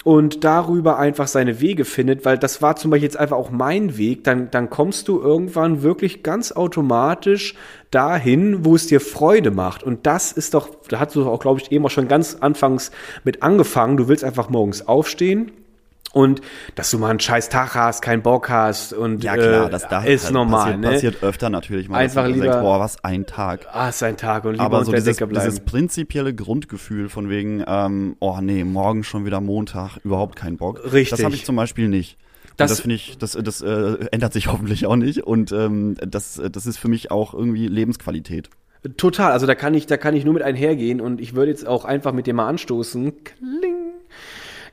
und 0.05 0.44
darüber 0.44 0.99
einfach 0.99 1.29
seine 1.29 1.61
Wege 1.61 1.85
findet, 1.85 2.25
weil 2.25 2.38
das 2.38 2.62
war 2.62 2.77
zum 2.77 2.90
Beispiel 2.90 3.05
jetzt 3.05 3.16
einfach 3.16 3.37
auch 3.37 3.51
mein 3.51 3.96
Weg, 3.96 4.25
dann, 4.25 4.51
dann 4.51 4.70
kommst 4.70 5.09
du 5.09 5.20
irgendwann 5.20 5.83
wirklich 5.83 6.22
ganz 6.22 6.53
automatisch 6.53 7.55
dahin, 7.90 8.64
wo 8.64 8.75
es 8.75 8.87
dir 8.87 9.01
Freude 9.01 9.51
macht. 9.51 9.83
Und 9.83 10.07
das 10.07 10.33
ist 10.33 10.55
doch, 10.55 10.70
da 10.88 11.01
hast 11.01 11.14
du 11.14 11.29
auch, 11.29 11.40
glaube 11.40 11.61
ich, 11.61 11.72
eben 11.72 11.85
auch 11.87 11.90
schon 11.90 12.09
ganz 12.09 12.37
anfangs 12.40 12.90
mit 13.25 13.42
angefangen. 13.42 13.96
Du 13.96 14.09
willst 14.09 14.25
einfach 14.25 14.51
morgens 14.51 14.87
aufstehen. 14.87 15.53
Und 16.16 16.40
dass 16.76 16.90
du 16.90 16.98
mal 16.98 17.11
einen 17.11 17.20
scheiß 17.20 17.50
Tag 17.50 17.74
hast, 17.74 18.00
keinen 18.00 18.22
Bock 18.22 18.48
hast 18.48 18.94
und 18.94 19.22
Ja 19.22 19.35
klar, 19.35 19.66
äh, 19.66 19.70
das 19.70 19.87
da 19.87 20.02
ist 20.02 20.24
halt 20.24 20.33
normal, 20.33 20.62
passiert, 20.62 20.81
ne? 20.81 20.90
passiert 20.90 21.22
öfter 21.22 21.50
natürlich 21.50 21.90
mal. 21.90 21.98
Einfach 21.98 22.26
lieber- 22.26 22.44
denkst, 22.44 22.61
boah, 22.61 22.81
was 22.81 23.05
ein 23.05 23.26
Tag. 23.26 23.66
Ah, 23.70 23.90
ist 23.90 24.02
ein 24.02 24.16
Tag 24.16 24.46
und 24.46 24.52
lieber 24.52 24.64
Aber 24.64 24.83
so 24.87 24.92
dieses, 24.92 25.18
dieses 25.18 25.61
prinzipielle 25.61 26.33
Grundgefühl 26.35 27.11
von 27.11 27.29
wegen, 27.29 27.62
ähm, 27.66 28.16
oh 28.20 28.38
nee, 28.40 28.64
morgen 28.64 29.05
schon 29.05 29.26
wieder 29.26 29.42
Montag, 29.42 29.98
überhaupt 30.05 30.37
keinen 30.37 30.57
Bock. 30.57 30.83
Richtig. 30.90 31.11
Das 31.11 31.22
habe 31.22 31.35
ich 31.35 31.44
zum 31.44 31.55
Beispiel 31.57 31.88
nicht. 31.88 32.16
Und 32.52 32.61
Das- 32.61 32.70
Das, 32.70 32.81
finde 32.81 32.94
ich, 32.94 33.18
das, 33.18 33.33
das 33.33 33.61
äh, 33.61 34.07
ändert 34.11 34.33
sich 34.33 34.46
hoffentlich 34.50 34.87
auch 34.87 34.96
nicht. 34.96 35.22
Und 35.24 35.52
ähm, 35.52 35.96
das, 36.00 36.40
das 36.50 36.64
ist 36.64 36.79
für 36.79 36.88
mich 36.88 37.11
auch 37.11 37.35
irgendwie 37.35 37.68
Lebensqualität. 37.68 38.48
Total, 38.96 39.33
also 39.33 39.46
da 39.46 39.55
kann 39.55 39.74
ich, 39.74 39.85
da 39.87 39.98
kann 39.98 40.16
ich 40.16 40.24
nur 40.24 40.33
mit 40.33 40.42
einhergehen 40.44 41.02
und 41.02 41.20
ich 41.20 41.35
würde 41.35 41.50
jetzt 41.50 41.66
auch 41.66 41.85
einfach 41.85 42.12
mit 42.14 42.26
dir 42.26 42.33
mal 42.33 42.48
anstoßen. 42.48 43.12
Kling. 43.22 43.74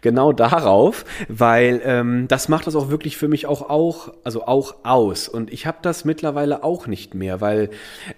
Genau 0.03 0.33
darauf, 0.33 1.05
weil 1.29 1.81
ähm, 1.85 2.27
das 2.27 2.49
macht 2.49 2.67
das 2.67 2.75
auch 2.75 2.89
wirklich 2.89 3.15
für 3.15 3.29
mich 3.29 3.45
auch, 3.45 3.69
auch 3.69 4.13
also 4.25 4.45
auch 4.45 4.75
aus. 4.83 5.29
Und 5.29 5.51
ich 5.53 5.65
habe 5.65 5.77
das 5.81 6.03
mittlerweile 6.03 6.61
auch 6.65 6.87
nicht 6.87 7.15
mehr, 7.15 7.39
weil 7.39 7.69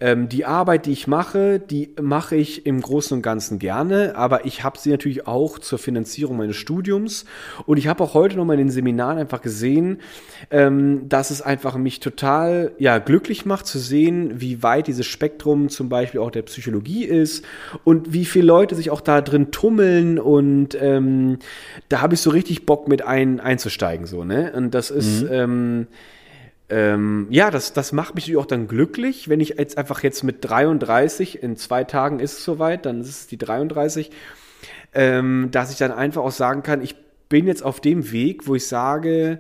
ähm, 0.02 0.28
die 0.28 0.46
Arbeit, 0.46 0.88
die 0.88 0.94
ich 0.94 1.06
mache, 1.06 1.60
die 1.60 1.94
mache 2.02 2.38
ich 2.38 2.66
im 2.66 2.82
Großen 2.82 3.16
und 3.16 3.22
Ganzen 3.22 3.60
gerne, 3.60 4.16
aber 4.16 4.46
ich 4.48 4.64
habe 4.64 4.80
sie 4.80 4.90
natürlich 4.90 5.28
auch 5.28 5.60
zur 5.60 5.78
Finanzierung 5.78 6.38
meines 6.38 6.56
Studiums. 6.56 7.26
Und 7.68 7.78
ich 7.78 7.86
habe 7.86 8.04
auch 8.04 8.16
heute 8.16 8.36
noch 8.36 8.46
mal 8.46 8.54
in 8.54 8.62
den 8.62 8.72
Seminaren 8.72 9.20
einfach 9.20 9.44
gesehen, 9.44 10.00
ähm, 10.50 11.08
dass 11.08 11.30
es 11.30 11.44
einfach 11.44 11.76
mich 11.76 12.00
total 12.00 12.72
ja, 12.80 12.98
glücklich 12.98 13.46
macht 13.46 13.68
zu 13.68 13.78
sehen, 13.78 14.42
wie 14.42 14.64
weit 14.64 14.88
dieses 14.88 15.06
Spektrum 15.06 15.70
zum 15.70 15.88
Beispiel 15.90 16.20
auch 16.20 16.32
der 16.32 16.42
Psychologie 16.42 17.06
ist 17.06 17.46
und 17.84 18.12
wie 18.12 18.26
viele 18.26 18.48
Leute 18.48 18.74
sich 18.74 18.90
auch 18.90 19.02
da 19.02 19.22
drin 19.22 19.52
tummeln 19.52 20.18
und 20.18 20.76
ähm, 20.82 21.38
da 21.90 22.02
habe 22.02 22.14
ich 22.16 22.22
so 22.22 22.30
richtig 22.30 22.66
Bock 22.66 22.88
mit 22.88 23.02
ein, 23.04 23.40
einzusteigen 23.40 24.06
so 24.06 24.24
ne? 24.24 24.54
Und 24.56 24.74
das 24.74 24.92
ist 24.92 25.26
ähm, 25.30 25.88
ähm, 26.70 27.28
ja, 27.30 27.52
das, 27.52 27.74
das 27.74 27.92
macht 27.92 28.16
mich 28.16 28.26
natürlich 28.26 28.42
auch 28.42 28.48
dann 28.48 28.68
glücklich, 28.68 29.30
wenn 29.30 29.40
ich 29.40 29.50
jetzt 29.50 29.78
einfach 29.78 30.02
jetzt 30.02 30.24
mit 30.24 30.38
33, 30.42 31.44
in 31.44 31.58
zwei 31.58 31.84
Tagen 31.84 32.20
ist 32.20 32.40
es 32.40 32.44
soweit, 32.44 32.86
dann 32.86 33.02
ist 33.02 33.10
es 33.10 33.28
die 33.28 33.38
33, 33.38 34.10
ähm, 34.94 35.50
dass 35.52 35.72
ich 35.72 35.78
dann 35.78 35.92
einfach 35.92 36.24
auch 36.24 36.32
sagen 36.32 36.64
kann, 36.64 36.82
ich 36.82 36.96
bin 37.30 37.46
jetzt 37.46 37.64
auf 37.64 37.82
dem 37.82 38.12
Weg, 38.12 38.48
wo 38.48 38.56
ich 38.56 38.68
sage, 38.68 39.40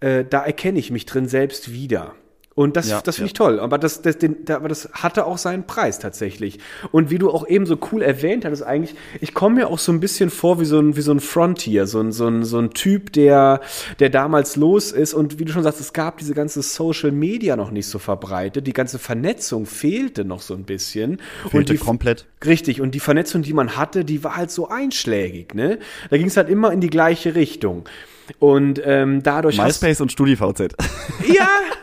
äh, 0.00 0.24
da 0.28 0.44
erkenne 0.44 0.78
ich 0.78 0.90
mich 0.90 1.04
drin 1.04 1.28
selbst 1.28 1.72
wieder. 1.72 2.14
Und 2.54 2.76
das, 2.76 2.88
Ja, 2.90 3.00
das 3.00 3.16
finde 3.16 3.26
ja. 3.26 3.30
ich 3.30 3.32
toll. 3.32 3.60
Aber 3.60 3.78
das, 3.78 4.02
das, 4.02 4.18
den, 4.18 4.36
aber 4.50 4.68
das 4.68 4.90
hatte 4.92 5.24
auch 5.24 5.38
seinen 5.38 5.66
Preis 5.66 5.98
tatsächlich. 5.98 6.58
Und 6.90 7.10
wie 7.10 7.18
du 7.18 7.30
auch 7.30 7.48
eben 7.48 7.64
so 7.64 7.78
cool 7.90 8.02
erwähnt 8.02 8.44
hattest, 8.44 8.62
eigentlich, 8.62 8.94
ich 9.20 9.32
komme 9.32 9.54
mir 9.56 9.68
auch 9.68 9.78
so 9.78 9.90
ein 9.90 10.00
bisschen 10.00 10.28
vor 10.28 10.60
wie 10.60 10.66
so 10.66 10.78
ein, 10.78 10.94
wie 10.96 11.00
so 11.00 11.12
ein 11.12 11.20
Frontier, 11.20 11.86
so 11.86 12.00
ein, 12.00 12.12
so 12.12 12.26
ein, 12.26 12.44
so 12.44 12.58
ein 12.58 12.70
Typ, 12.70 13.12
der, 13.14 13.60
der 14.00 14.10
damals 14.10 14.56
los 14.56 14.92
ist. 14.92 15.14
Und 15.14 15.38
wie 15.38 15.44
du 15.46 15.52
schon 15.52 15.62
sagst, 15.62 15.80
es 15.80 15.92
gab 15.94 16.18
diese 16.18 16.34
ganze 16.34 16.60
Social 16.62 17.10
Media 17.10 17.56
noch 17.56 17.70
nicht 17.70 17.86
so 17.86 17.98
verbreitet. 17.98 18.66
Die 18.66 18.72
ganze 18.74 18.98
Vernetzung 18.98 19.64
fehlte 19.64 20.24
noch 20.26 20.42
so 20.42 20.52
ein 20.54 20.64
bisschen. 20.64 21.18
Fehlte 21.42 21.56
und 21.56 21.68
die, 21.70 21.76
komplett. 21.78 22.26
Richtig, 22.44 22.80
und 22.82 22.94
die 22.94 23.00
Vernetzung, 23.00 23.42
die 23.42 23.54
man 23.54 23.76
hatte, 23.78 24.04
die 24.04 24.22
war 24.24 24.36
halt 24.36 24.50
so 24.50 24.68
einschlägig, 24.68 25.54
ne? 25.54 25.78
Da 26.10 26.18
ging 26.18 26.26
es 26.26 26.36
halt 26.36 26.48
immer 26.50 26.70
in 26.72 26.80
die 26.82 26.90
gleiche 26.90 27.34
Richtung. 27.34 27.84
Und 28.38 28.80
ähm, 28.84 29.22
dadurch 29.22 29.58
hast- 29.58 29.82
MySpace 29.82 30.00
und 30.00 30.12
StudiVZ. 30.12 30.74
ja, 31.32 31.48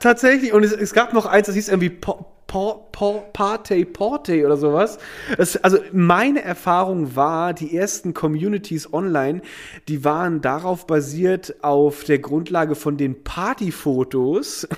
tatsächlich. 0.00 0.52
Und 0.52 0.64
es, 0.64 0.72
es 0.72 0.92
gab 0.92 1.12
noch 1.12 1.26
eins, 1.26 1.46
das 1.46 1.54
hieß 1.54 1.68
irgendwie 1.68 1.90
po, 1.90 2.26
po, 2.46 2.86
po, 2.92 3.24
Partey 3.32 3.84
Porte 3.84 4.46
oder 4.46 4.56
sowas. 4.56 4.98
Es, 5.36 5.56
also 5.56 5.78
meine 5.92 6.42
Erfahrung 6.44 7.16
war, 7.16 7.52
die 7.54 7.76
ersten 7.76 8.14
Communities 8.14 8.92
online, 8.92 9.40
die 9.88 10.04
waren 10.04 10.40
darauf 10.42 10.86
basiert, 10.86 11.56
auf 11.62 12.04
der 12.04 12.20
Grundlage 12.20 12.74
von 12.76 12.96
den 12.96 13.22
Partyfotos. 13.24 14.68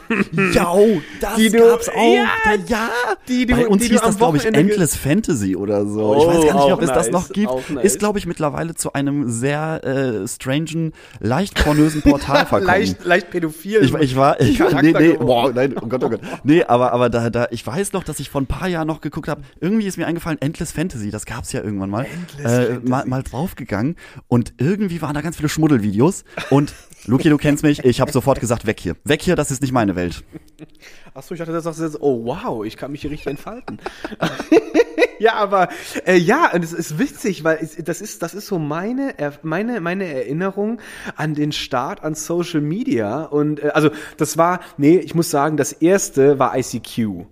Ja, 0.53 0.73
das 1.21 1.37
Die 1.37 1.49
du- 1.51 1.59
gab's 1.59 1.89
auch. 1.89 1.95
Ja, 2.15 2.55
ja. 2.67 2.89
die 3.29 3.47
du- 3.47 3.55
Bei 3.57 3.67
uns 3.69 3.83
die 3.83 3.89
hieß 3.91 4.01
das, 4.01 4.17
glaube 4.19 4.37
ich, 4.39 4.45
Endless 4.47 4.97
Fantasy 4.97 5.57
oder 5.57 5.85
so. 5.87 6.15
ich 6.17 6.23
Oh, 6.25 6.27
weiß 6.29 6.47
gar 6.47 6.55
nicht, 6.65 6.73
ob 6.73 6.83
es 6.83 6.89
das 6.89 7.07
nice, 7.07 7.13
noch 7.13 7.29
gibt. 7.31 7.71
nice. 7.71 7.85
Ist, 7.85 7.99
glaube 7.99 8.19
ich, 8.19 8.27
mittlerweile 8.27 8.75
zu 8.75 8.93
einem 8.93 9.29
sehr 9.31 9.85
äh, 9.85 10.27
strangen, 10.29 10.93
leicht 11.21 11.63
pornösen 11.63 12.03
Portal 12.03 12.47
verkommen. 12.47 12.67
leicht, 12.67 13.05
leicht 13.05 13.31
pädophil. 13.31 13.83
Ich, 13.85 13.95
ich 13.95 14.17
war, 14.17 14.41
ich, 14.41 14.59
nee, 14.83 14.93
nee, 14.93 15.13
boah, 15.15 15.53
nein, 15.53 15.75
oh 15.81 15.87
Gott, 15.87 16.05
oh 16.05 16.09
Gott. 16.11 16.21
Nee, 16.45 16.65
aber, 16.65 16.93
aber 16.93 17.11
da, 17.11 17.31
da, 17.31 17.47
ich 17.51 17.67
weiß 17.69 17.93
noch, 17.93 18.03
dass 18.03 18.19
ich 18.19 18.31
vor 18.31 18.41
ein 18.41 18.47
paar 18.47 18.69
Jahren 18.69 18.87
noch 18.87 19.01
geguckt 19.01 19.29
habe, 19.29 19.43
irgendwie 19.61 19.87
ist 19.87 19.99
mir 19.99 20.07
eingefallen, 20.07 20.41
Endless 20.41 20.73
Fantasy, 20.73 21.11
das 21.11 21.27
gab's 21.27 21.53
ja 21.53 21.63
irgendwann 21.63 21.91
mal, 21.91 22.07
äh, 22.43 22.79
mal, 22.79 23.05
mal 23.07 23.23
draufgegangen. 23.23 23.97
Und 24.27 24.55
irgendwie 24.59 25.03
waren 25.03 25.15
da 25.15 25.21
ganz 25.21 25.37
viele 25.37 25.49
Schmuddelvideos. 25.49 26.25
Und 26.51 26.75
Luki, 27.07 27.29
du 27.29 27.37
kennst 27.37 27.63
mich, 27.63 27.85
ich 27.85 28.01
habe 28.01 28.11
sofort 28.11 28.41
gesagt, 28.41 28.67
weg 28.67 28.81
hier, 28.81 28.97
weg 29.05 29.23
hier, 29.23 29.37
das 29.37 29.51
ist 29.51 29.61
nicht 29.61 29.73
meine 29.73 29.97
Welt. 29.97 30.25
Achso, 31.15 31.35
ich 31.35 31.39
dachte, 31.39 31.53
das 31.53 31.65
sagst 31.65 31.81
du 31.81 31.85
jetzt, 31.85 32.01
oh 32.01 32.25
wow, 32.25 32.65
ich 32.65 32.77
kann 32.77 32.91
mich 32.91 33.03
hier 33.03 33.11
richtig 33.11 33.29
entfalten. 33.29 33.79
ja, 35.19 35.35
aber 35.35 35.69
äh, 36.07 36.17
ja, 36.17 36.53
und 36.53 36.65
es 36.65 36.73
ist 36.73 36.99
witzig, 36.99 37.45
weil 37.45 37.59
es, 37.61 37.77
das 37.77 38.01
ist 38.01 38.23
das 38.23 38.35
ist 38.35 38.47
so 38.47 38.59
meine 38.59 39.15
meine 39.43 39.81
meine 39.81 40.05
Erinnerung 40.05 40.81
an 41.17 41.35
den 41.35 41.53
Start 41.53 42.03
an 42.03 42.15
Social 42.15 42.61
Media. 42.61 43.25
Und 43.25 43.63
äh, 43.63 43.71
also 43.75 43.91
das 44.17 44.39
war 44.39 44.61
nee, 44.77 44.99
ich 44.99 45.15
muss 45.15 45.31
sagen, 45.31 45.57
das 45.57 45.73
erste 45.73 46.39
war 46.39 46.57
ICQ. 46.57 47.27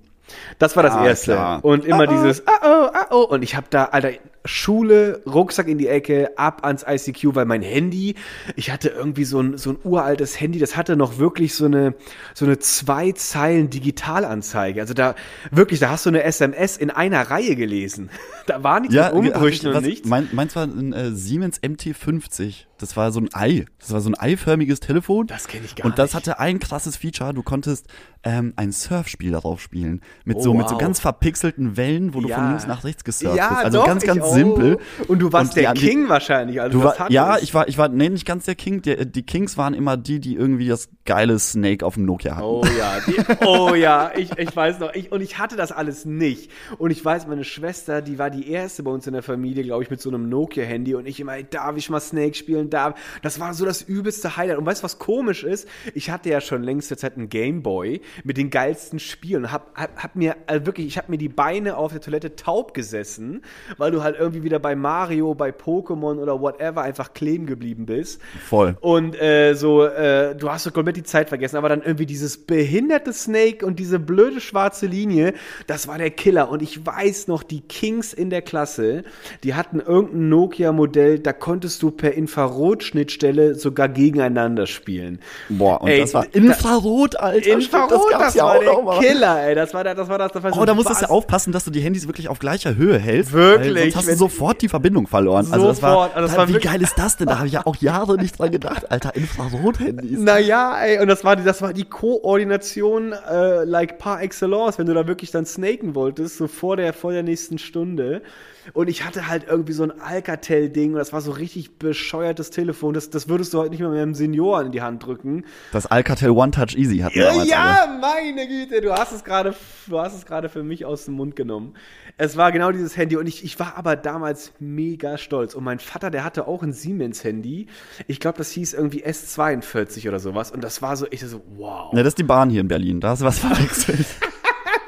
Das 0.59 0.77
war 0.77 0.83
das 0.83 0.95
Ah, 0.95 1.07
erste 1.07 1.33
klar. 1.33 1.65
und 1.65 1.85
immer 1.85 2.09
Ah, 2.09 2.13
oh. 2.13 2.15
dieses 2.17 2.47
ah 2.47 2.53
oh 2.65 2.89
ah 2.93 3.07
oh 3.11 3.23
und 3.29 3.43
ich 3.43 3.55
habe 3.57 3.67
da 3.71 3.85
Alter 3.87 4.11
Schule, 4.49 5.23
Rucksack 5.27 5.67
in 5.67 5.77
die 5.77 5.89
Ecke, 5.89 6.39
ab 6.39 6.65
ans 6.65 6.85
ICQ, 6.89 7.35
weil 7.35 7.47
mein 7.47 7.63
Handy, 7.63 8.15
ich 8.55 8.71
hatte 8.71 8.91
irgendwie 8.91 9.25
so 9.25 9.41
ein, 9.41 9.59
so 9.59 9.71
ein 9.71 9.79
uraltes 9.83 10.39
Handy, 10.41 10.61
das 10.61 10.77
hatte 10.77 10.95
noch 10.97 11.19
wirklich 11.19 11.55
so 11.57 11.65
eine, 11.65 11.95
so 12.33 12.45
eine 12.45 12.59
zwei 12.61 13.11
Zeilen 13.11 13.71
Digitalanzeige. 13.71 14.81
Also 14.81 14.95
da, 14.95 15.17
wirklich, 15.51 15.81
da 15.81 15.91
hast 15.91 16.07
du 16.07 16.11
eine 16.11 16.23
SMS 16.23 16.77
in 16.77 16.91
einer 16.91 17.23
Reihe 17.29 17.57
gelesen. 17.57 18.09
Da 18.47 18.63
war 18.63 18.79
nichts 18.79 18.95
Ja, 18.95 19.07
mit 19.13 19.35
Umbrüchen 19.35 19.75
und 19.75 19.85
nichts. 19.85 20.09
Mein, 20.09 20.29
meins 20.31 20.55
war 20.55 20.63
ein 20.63 20.93
äh, 20.93 21.11
Siemens 21.11 21.61
MT50. 21.61 22.67
Das 22.79 22.97
war 22.97 23.11
so 23.13 23.21
ein 23.21 23.29
Ei. 23.33 23.65
Das 23.79 23.93
war 23.93 24.01
so 24.01 24.11
ein 24.11 24.15
eiförmiges 24.19 24.81
Telefon. 24.81 25.27
Das 25.27 25.49
kenn 25.49 25.65
ich 25.65 25.75
gar 25.77 25.87
Und 25.87 25.99
das 25.99 26.11
nicht. 26.11 26.15
hatte 26.15 26.39
ein 26.39 26.59
krasses 26.59 26.97
Feature. 26.97 27.33
Du 27.33 27.43
konntest 27.43 27.87
ähm, 28.23 28.53
ein 28.57 28.73
Surfspiel 28.73 29.31
darauf 29.33 29.61
spielen. 29.61 30.01
Mit 30.25 30.37
Oh, 30.39 30.43
so 30.43 30.55
mit 30.55 30.69
so 30.69 30.75
wow. 30.75 30.81
ganz 30.81 31.01
verpixelten 31.01 31.77
Wellen, 31.77 32.13
wo 32.13 32.21
du 32.21 32.29
von 32.29 32.31
Ja. 32.43 32.49
links 32.51 32.67
nach 32.67 32.85
rechts 32.85 33.05
gesurft 33.05 33.37
ja, 33.37 33.49
bist. 33.49 33.65
Also 33.65 33.79
doch, 33.79 33.87
ganz, 33.87 34.05
ganz 34.05 34.27
ich 34.27 34.33
simpel. 34.33 34.79
Und 35.09 35.21
du 35.21 35.33
warst 35.33 35.57
die 35.57 35.61
der 35.61 35.73
die- 35.75 35.87
King 35.87 36.09
wahrscheinlich. 36.09 36.61
Also 36.61 36.79
Du 36.79 36.85
war, 36.85 37.11
ja, 37.11 37.39
ich 37.39 37.55
war, 37.55 37.69
ich 37.69 37.79
war, 37.79 37.89
nee, 37.89 38.09
nicht 38.09 38.27
ganz 38.27 38.45
der 38.45 38.55
King. 38.57 38.83
Die, 38.83 39.07
die 39.11 39.23
Kings 39.23 39.57
waren 39.57 39.73
immer 39.75 39.97
die, 39.97 40.21
die 40.21 40.35
irgendwie 40.35 40.69
das 40.69 40.89
geile 41.05 41.39
Snake 41.39 41.85
auf 41.87 41.95
dem 41.95 42.05
Nokia 42.05 42.37
hatten. 42.37 42.45
Oh 42.47 42.63
ja, 42.79 42.99
die, 43.07 43.47
oh 43.47 43.75
ja, 43.75 44.11
ich, 44.17 44.37
ich 44.37 44.55
weiß 44.55 44.81
noch. 44.81 44.93
Ich, 44.95 45.13
und 45.13 45.21
ich 45.23 45.39
hatte 45.39 45.57
das 45.57 45.73
alles 45.73 46.05
nicht. 46.05 46.51
Und 46.79 46.91
ich 46.91 47.05
weiß, 47.05 47.27
meine 47.27 47.45
Schwester, 47.45 48.03
die 48.03 48.19
war 48.19 48.31
die 48.31 48.51
erste 48.51 48.83
bei 48.83 48.91
uns 48.91 49.07
in 49.07 49.13
der 49.13 49.23
Familie, 49.23 49.63
glaube 49.65 49.83
ich, 49.85 49.91
mit 49.91 50.01
so 50.01 50.11
einem 50.11 50.29
Nokia-Handy. 50.29 50.95
Und 50.95 51.07
ich 51.07 51.21
immer, 51.21 51.37
ey, 51.37 51.47
darf 51.49 51.77
ich 51.77 51.89
mal 51.91 52.01
Snake 52.01 52.35
spielen? 52.35 52.66
Darf. 52.71 52.99
Das 53.23 53.41
war 53.41 53.55
so 53.55 53.65
das 53.65 53.83
übelste 53.83 54.37
Highlight. 54.37 54.59
Und 54.59 54.67
weißt 54.67 54.83
du, 54.83 54.85
was 54.85 54.99
komisch 54.99 55.45
ist? 55.45 55.69
Ich 55.95 56.11
hatte 56.11 56.29
ja 56.29 56.41
schon 56.41 56.63
längste 56.63 56.97
Zeit 56.97 57.17
einen 57.17 57.29
Gameboy 57.29 58.01
mit 58.25 58.37
den 58.37 58.51
geilsten 58.51 58.99
Spielen. 58.99 59.53
Hab, 59.53 59.77
hab, 59.77 60.03
hab 60.03 60.17
mir 60.17 60.37
also 60.47 60.67
wirklich, 60.67 60.87
ich 60.87 60.99
habe 60.99 61.11
mir 61.11 61.19
die 61.19 61.29
Beine 61.29 61.77
auf 61.77 61.93
der 61.93 62.01
Toilette 62.01 62.37
taub 62.37 62.75
gesessen, 62.75 63.43
weil 63.77 63.91
du 63.91 64.03
halt 64.03 64.17
irgendwie 64.19 64.43
wieder 64.43 64.59
bei 64.59 64.75
Mario, 64.75 65.35
bei 65.35 65.51
Pokémon 65.51 66.19
oder 66.19 66.41
whatever 66.41 66.83
einfach 66.83 67.15
kleben 67.15 67.47
geblieben 67.47 67.87
bist. 67.87 68.21
Voll. 68.45 68.77
Und 68.81 69.21
äh, 69.21 69.55
so, 69.55 69.85
äh, 69.85 70.35
du 70.35 70.51
hast 70.51 70.65
so 70.65 70.71
komplett 70.71 70.97
die 70.97 71.03
Zeit 71.03 71.29
vergessen, 71.29 71.57
aber 71.57 71.69
dann 71.69 71.83
irgendwie 71.83 72.07
dieses 72.07 72.39
behinderte 72.39 73.13
Snake 73.13 73.65
und 73.65 73.79
diese 73.79 73.99
blöde 73.99 74.41
schwarze 74.41 74.87
Linie, 74.87 75.35
das 75.67 75.89
war 75.89 75.99
der 75.99 76.11
Killer. 76.11 76.49
Und 76.51 76.63
ich 76.63 76.85
weiß 76.85 77.29
noch, 77.29 77.43
die 77.43 77.61
Kings 77.61 78.13
in 78.13 78.31
der 78.31 78.43
Klasse, 78.43 79.05
die 79.43 79.55
hatten 79.55 79.81
irgendein 79.81 80.29
Nokia-Modell, 80.29 81.19
da 81.19 81.33
konntest 81.33 81.83
du 81.83 81.91
per 81.91 82.15
Infrarotschnittstelle 82.57 83.55
sogar 83.55 83.89
gegeneinander 83.89 84.67
spielen. 84.67 85.21
Boah, 85.49 85.81
und 85.83 85.89
Ey, 85.89 86.01
das 86.01 86.15
war 86.15 86.27
Infrarot, 86.33 87.17
Alter. 87.19 87.51
Infrarot, 87.53 87.91
das, 88.13 88.19
gab's 88.21 88.35
ja 88.35 88.45
war 88.45 88.57
auch 88.57 89.01
der. 89.01 89.09
Killer, 89.09 89.43
ey. 89.49 89.55
Das 89.55 89.75
war, 89.75 89.85
der, 89.85 89.95
das 89.95 90.09
war 90.09 90.19
das. 90.19 90.33
das 90.33 90.43
war 90.43 90.53
so 90.53 90.61
Oh, 90.61 90.65
da 90.65 90.75
musstest 90.75 91.01
du 91.01 91.05
was- 91.05 91.11
aufpassen, 91.11 91.53
dass 91.53 91.65
du 91.65 91.71
die 91.71 91.81
Handys 91.81 92.07
wirklich 92.07 92.29
auf 92.29 92.39
gleicher 92.39 92.77
Höhe 92.77 92.99
hältst. 92.99 93.33
Wirklich, 93.33 93.93
sonst 93.93 93.97
hast 93.97 94.09
du 94.09 94.17
sofort 94.17 94.63
die 94.63 94.69
Verbindung 94.69 95.07
verloren. 95.07 95.47
Also 95.51 95.67
das 95.69 95.83
war, 95.83 95.91
Sofort, 95.93 96.17
also 96.17 96.27
das 96.29 96.33
da, 96.33 96.39
war 96.39 96.49
wie 96.49 96.59
geil 96.61 96.83
ist 96.83 96.99
das 96.99 97.17
denn? 97.17 97.27
Da 97.29 97.39
habe 97.39 97.47
ich 97.47 97.53
ja 97.55 97.67
auch 97.67 97.77
Jahre 97.77 98.17
nicht 98.17 98.39
dran 98.39 98.51
gedacht. 98.51 98.91
Alter, 98.91 99.15
Infrarot-Handys. 99.15 100.19
Naja, 100.19 100.79
ey, 100.83 101.01
und 101.01 101.09
das 101.09 101.25
war 101.25 101.37
die, 101.37 101.45
das 101.45 101.63
war 101.63 101.73
die 101.73 101.85
Koordination 101.85 103.13
äh, 103.13 103.65
like 103.65 103.99
par 103.99 104.23
excellence, 104.23 104.79
wenn 104.79 104.87
du 104.87 104.95
da 104.95 105.07
wirklich 105.07 105.31
dann 105.31 105.47
snaken 105.47 105.95
wolltest, 105.95 106.39
so 106.39 106.47
vor 106.47 106.77
der, 106.77 106.93
vor 106.93 107.13
der 107.13 107.23
nächsten 107.23 107.59
Stunde. 107.59 108.23
Und 108.73 108.89
ich 108.89 109.05
hatte 109.05 109.29
halt 109.29 109.47
irgendwie 109.49 109.73
so 109.73 109.83
ein 109.85 110.01
Alcatel-Ding 110.01 110.93
und 110.93 110.99
das 110.99 111.13
war 111.13 111.21
so 111.21 111.31
richtig 111.33 111.79
bescheuertes 111.79 112.51
Telefon. 112.51 112.95
Das, 112.95 113.11
das 113.11 113.29
würdest 113.29 113.55
du 113.55 113.59
heute 113.59 113.71
nicht 113.71 113.81
mehr 113.81 113.89
mit 113.89 114.01
einem 114.01 114.15
Senioren 114.15 114.67
in 114.67 114.73
die 114.73 114.83
Hand 114.83 115.05
drücken. 115.05 115.45
Das 115.73 115.87
Alcatel 115.87 116.31
One 116.31 116.51
Touch 116.51 116.75
Easy 116.77 116.99
hatten 116.99 117.15
wir 117.15 117.23
Ja, 117.25 117.31
damals 117.31 117.41
alle. 117.43 117.51
ja 117.51 117.99
meine 118.01 118.49
Güte, 118.49 118.81
du 118.81 118.93
hast 118.93 119.13
es 119.13 119.25
gerade, 119.25 119.55
du 119.87 119.99
hast 119.99 120.15
es 120.17 120.27
gerade 120.27 120.49
für 120.49 120.63
mich 120.63 120.85
aus 120.85 121.05
dem 121.07 121.15
Mund 121.15 121.37
genommen. 121.37 121.75
Es 122.19 122.37
war 122.37 122.51
genau 122.51 122.73
dieses 122.73 122.97
Handy 122.97 123.17
und 123.17 123.27
ich, 123.27 123.45
ich 123.45 123.59
war 123.61 123.77
aber 123.77 123.95
damals 123.95 124.53
mega 124.59 125.19
stolz. 125.19 125.55
Und 125.55 125.65
mein 125.65 125.79
Vater, 125.79 126.11
der 126.11 126.25
hatte 126.25 126.47
auch 126.49 126.63
ein 126.63 126.73
Siemens-Handy. 126.73 127.67
Ich 128.07 128.21
glaube, 128.21 128.39
das 128.39 128.51
hieß 128.53 128.73
irgendwie 128.73 129.05
S42 129.05 130.09
oder 130.09 130.19
sowas. 130.19 130.51
Und 130.51 130.65
das 130.65 130.81
war 130.83 130.97
so, 130.97 131.07
ich 131.11 131.21
so, 131.21 131.43
wow. 131.57 131.93
Ne, 131.93 132.03
das 132.03 132.13
ist 132.13 132.19
die 132.19 132.23
Bahn 132.25 132.49
hier 132.51 132.63
in 132.63 132.69
Berlin. 132.69 133.01
Da 133.01 133.11
hast 133.11 133.21
du 133.23 133.27
was 133.27 133.39
verwechselt. 133.41 134.07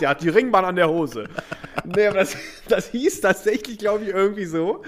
Der 0.00 0.10
hat 0.10 0.22
die 0.22 0.28
Ringbahn 0.28 0.64
an 0.64 0.76
der 0.76 0.88
Hose. 0.88 1.24
nee, 1.84 2.06
aber 2.06 2.18
das, 2.18 2.36
das 2.68 2.88
hieß 2.90 3.20
tatsächlich, 3.20 3.78
glaube 3.78 4.04
ich, 4.04 4.10
irgendwie 4.10 4.44
so. 4.44 4.82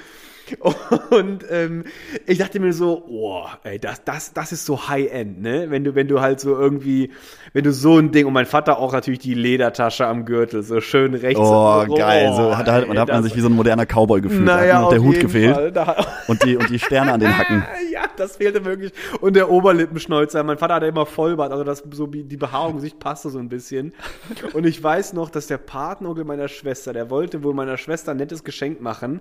Und 1.10 1.44
ähm, 1.50 1.84
ich 2.26 2.38
dachte 2.38 2.58
mir 2.60 2.72
so, 2.72 3.04
oh, 3.08 3.44
ey, 3.62 3.78
das, 3.78 4.02
das, 4.04 4.32
das 4.32 4.52
ist 4.52 4.66
so 4.66 4.88
High-End, 4.88 5.40
ne? 5.40 5.66
Wenn 5.70 5.84
du, 5.84 5.94
wenn 5.94 6.08
du 6.08 6.20
halt 6.20 6.40
so 6.40 6.58
irgendwie, 6.58 7.10
wenn 7.52 7.64
du 7.64 7.72
so 7.72 7.98
ein 7.98 8.10
Ding, 8.10 8.26
und 8.26 8.32
mein 8.32 8.46
Vater 8.46 8.78
auch 8.78 8.92
natürlich 8.92 9.20
die 9.20 9.34
Ledertasche 9.34 10.06
am 10.06 10.24
Gürtel, 10.24 10.62
so 10.62 10.80
schön 10.80 11.14
rechts. 11.14 11.40
Oh, 11.40 11.84
geil. 11.94 12.30
Oh, 12.32 12.36
So 12.36 12.56
hat, 12.56 12.68
hat, 12.68 12.88
ey, 12.88 12.94
da 12.94 13.02
hat 13.02 13.08
man 13.08 13.22
sich 13.22 13.36
wie 13.36 13.40
so 13.40 13.48
ein 13.48 13.52
moderner 13.52 13.86
Cowboy 13.86 14.20
gefühlt. 14.20 14.48
da 14.48 14.56
naja, 14.56 14.74
hat 14.74 14.80
nur 14.80 14.90
noch 14.90 14.90
der 14.90 15.02
Hut 15.02 15.20
gefehlt. 15.20 15.54
Fall. 15.54 15.72
Da, 15.72 16.06
Und 16.26 16.44
die, 16.44 16.56
und 16.56 16.68
die 16.68 16.78
Sterne 16.78 17.12
an 17.12 17.20
den 17.20 17.36
Hacken. 17.36 17.64
ja, 17.92 17.99
das 18.20 18.36
fehlte 18.36 18.64
wirklich. 18.64 18.92
Und 19.20 19.34
der 19.34 19.50
Oberlippenschnäuzer. 19.50 20.42
Mein 20.42 20.58
Vater 20.58 20.74
hatte 20.74 20.86
immer 20.86 21.06
Vollbart, 21.06 21.52
also 21.52 21.64
das 21.64 21.82
so 21.92 22.06
die 22.06 22.36
Behaarung 22.36 22.72
im 22.72 22.76
Gesicht 22.76 22.98
passte 22.98 23.30
so 23.30 23.38
ein 23.38 23.48
bisschen. 23.48 23.92
Und 24.52 24.66
ich 24.66 24.82
weiß 24.82 25.12
noch, 25.14 25.30
dass 25.30 25.46
der 25.46 25.58
Patenonkel 25.58 26.24
meiner 26.24 26.48
Schwester, 26.48 26.92
der 26.92 27.10
wollte 27.10 27.42
wohl 27.42 27.54
meiner 27.54 27.76
Schwester 27.76 28.12
ein 28.12 28.18
nettes 28.18 28.44
Geschenk 28.44 28.80
machen 28.80 29.20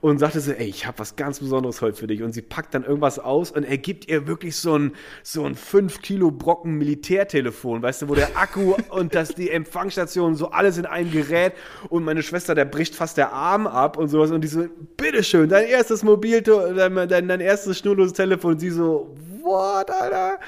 und 0.00 0.18
sagte 0.18 0.40
so, 0.40 0.52
ey, 0.52 0.66
ich 0.66 0.86
habe 0.86 0.98
was 0.98 1.16
ganz 1.16 1.40
Besonderes 1.40 1.80
heute 1.80 1.96
für 1.96 2.06
dich. 2.06 2.22
Und 2.22 2.32
sie 2.32 2.42
packt 2.42 2.74
dann 2.74 2.84
irgendwas 2.84 3.18
aus 3.18 3.50
und 3.50 3.64
er 3.64 3.78
gibt 3.78 4.08
ihr 4.08 4.26
wirklich 4.26 4.56
so 4.56 4.78
ein 4.78 4.92
so 5.22 5.44
ein 5.44 5.54
5 5.54 6.02
Kilo 6.02 6.30
Brocken 6.30 6.74
Militärtelefon, 6.74 7.82
weißt 7.82 8.02
du, 8.02 8.08
wo 8.08 8.14
der 8.14 8.36
Akku 8.36 8.74
und 8.90 9.14
das 9.14 9.34
die 9.34 9.50
Empfangsstation 9.50 10.34
so 10.34 10.50
alles 10.50 10.78
in 10.78 10.86
einem 10.86 11.10
Gerät 11.10 11.54
und 11.88 12.04
meine 12.04 12.22
Schwester, 12.22 12.54
der 12.54 12.64
bricht 12.64 12.94
fast 12.94 13.16
der 13.16 13.32
Arm 13.32 13.66
ab 13.66 13.96
und 13.96 14.08
sowas 14.08 14.30
und 14.30 14.42
die 14.42 14.48
so, 14.48 14.66
bitteschön, 14.96 15.48
dein 15.48 15.66
erstes 15.66 16.02
Mobil, 16.02 16.42
dein, 16.42 17.08
dein, 17.08 17.28
dein 17.28 17.40
erstes 17.40 17.78
schnurloses 17.78 18.12
Telefon 18.12 18.35
und 18.44 18.60
sie 18.60 18.70
so, 18.70 19.14
what, 19.42 19.90
Alter? 19.90 20.38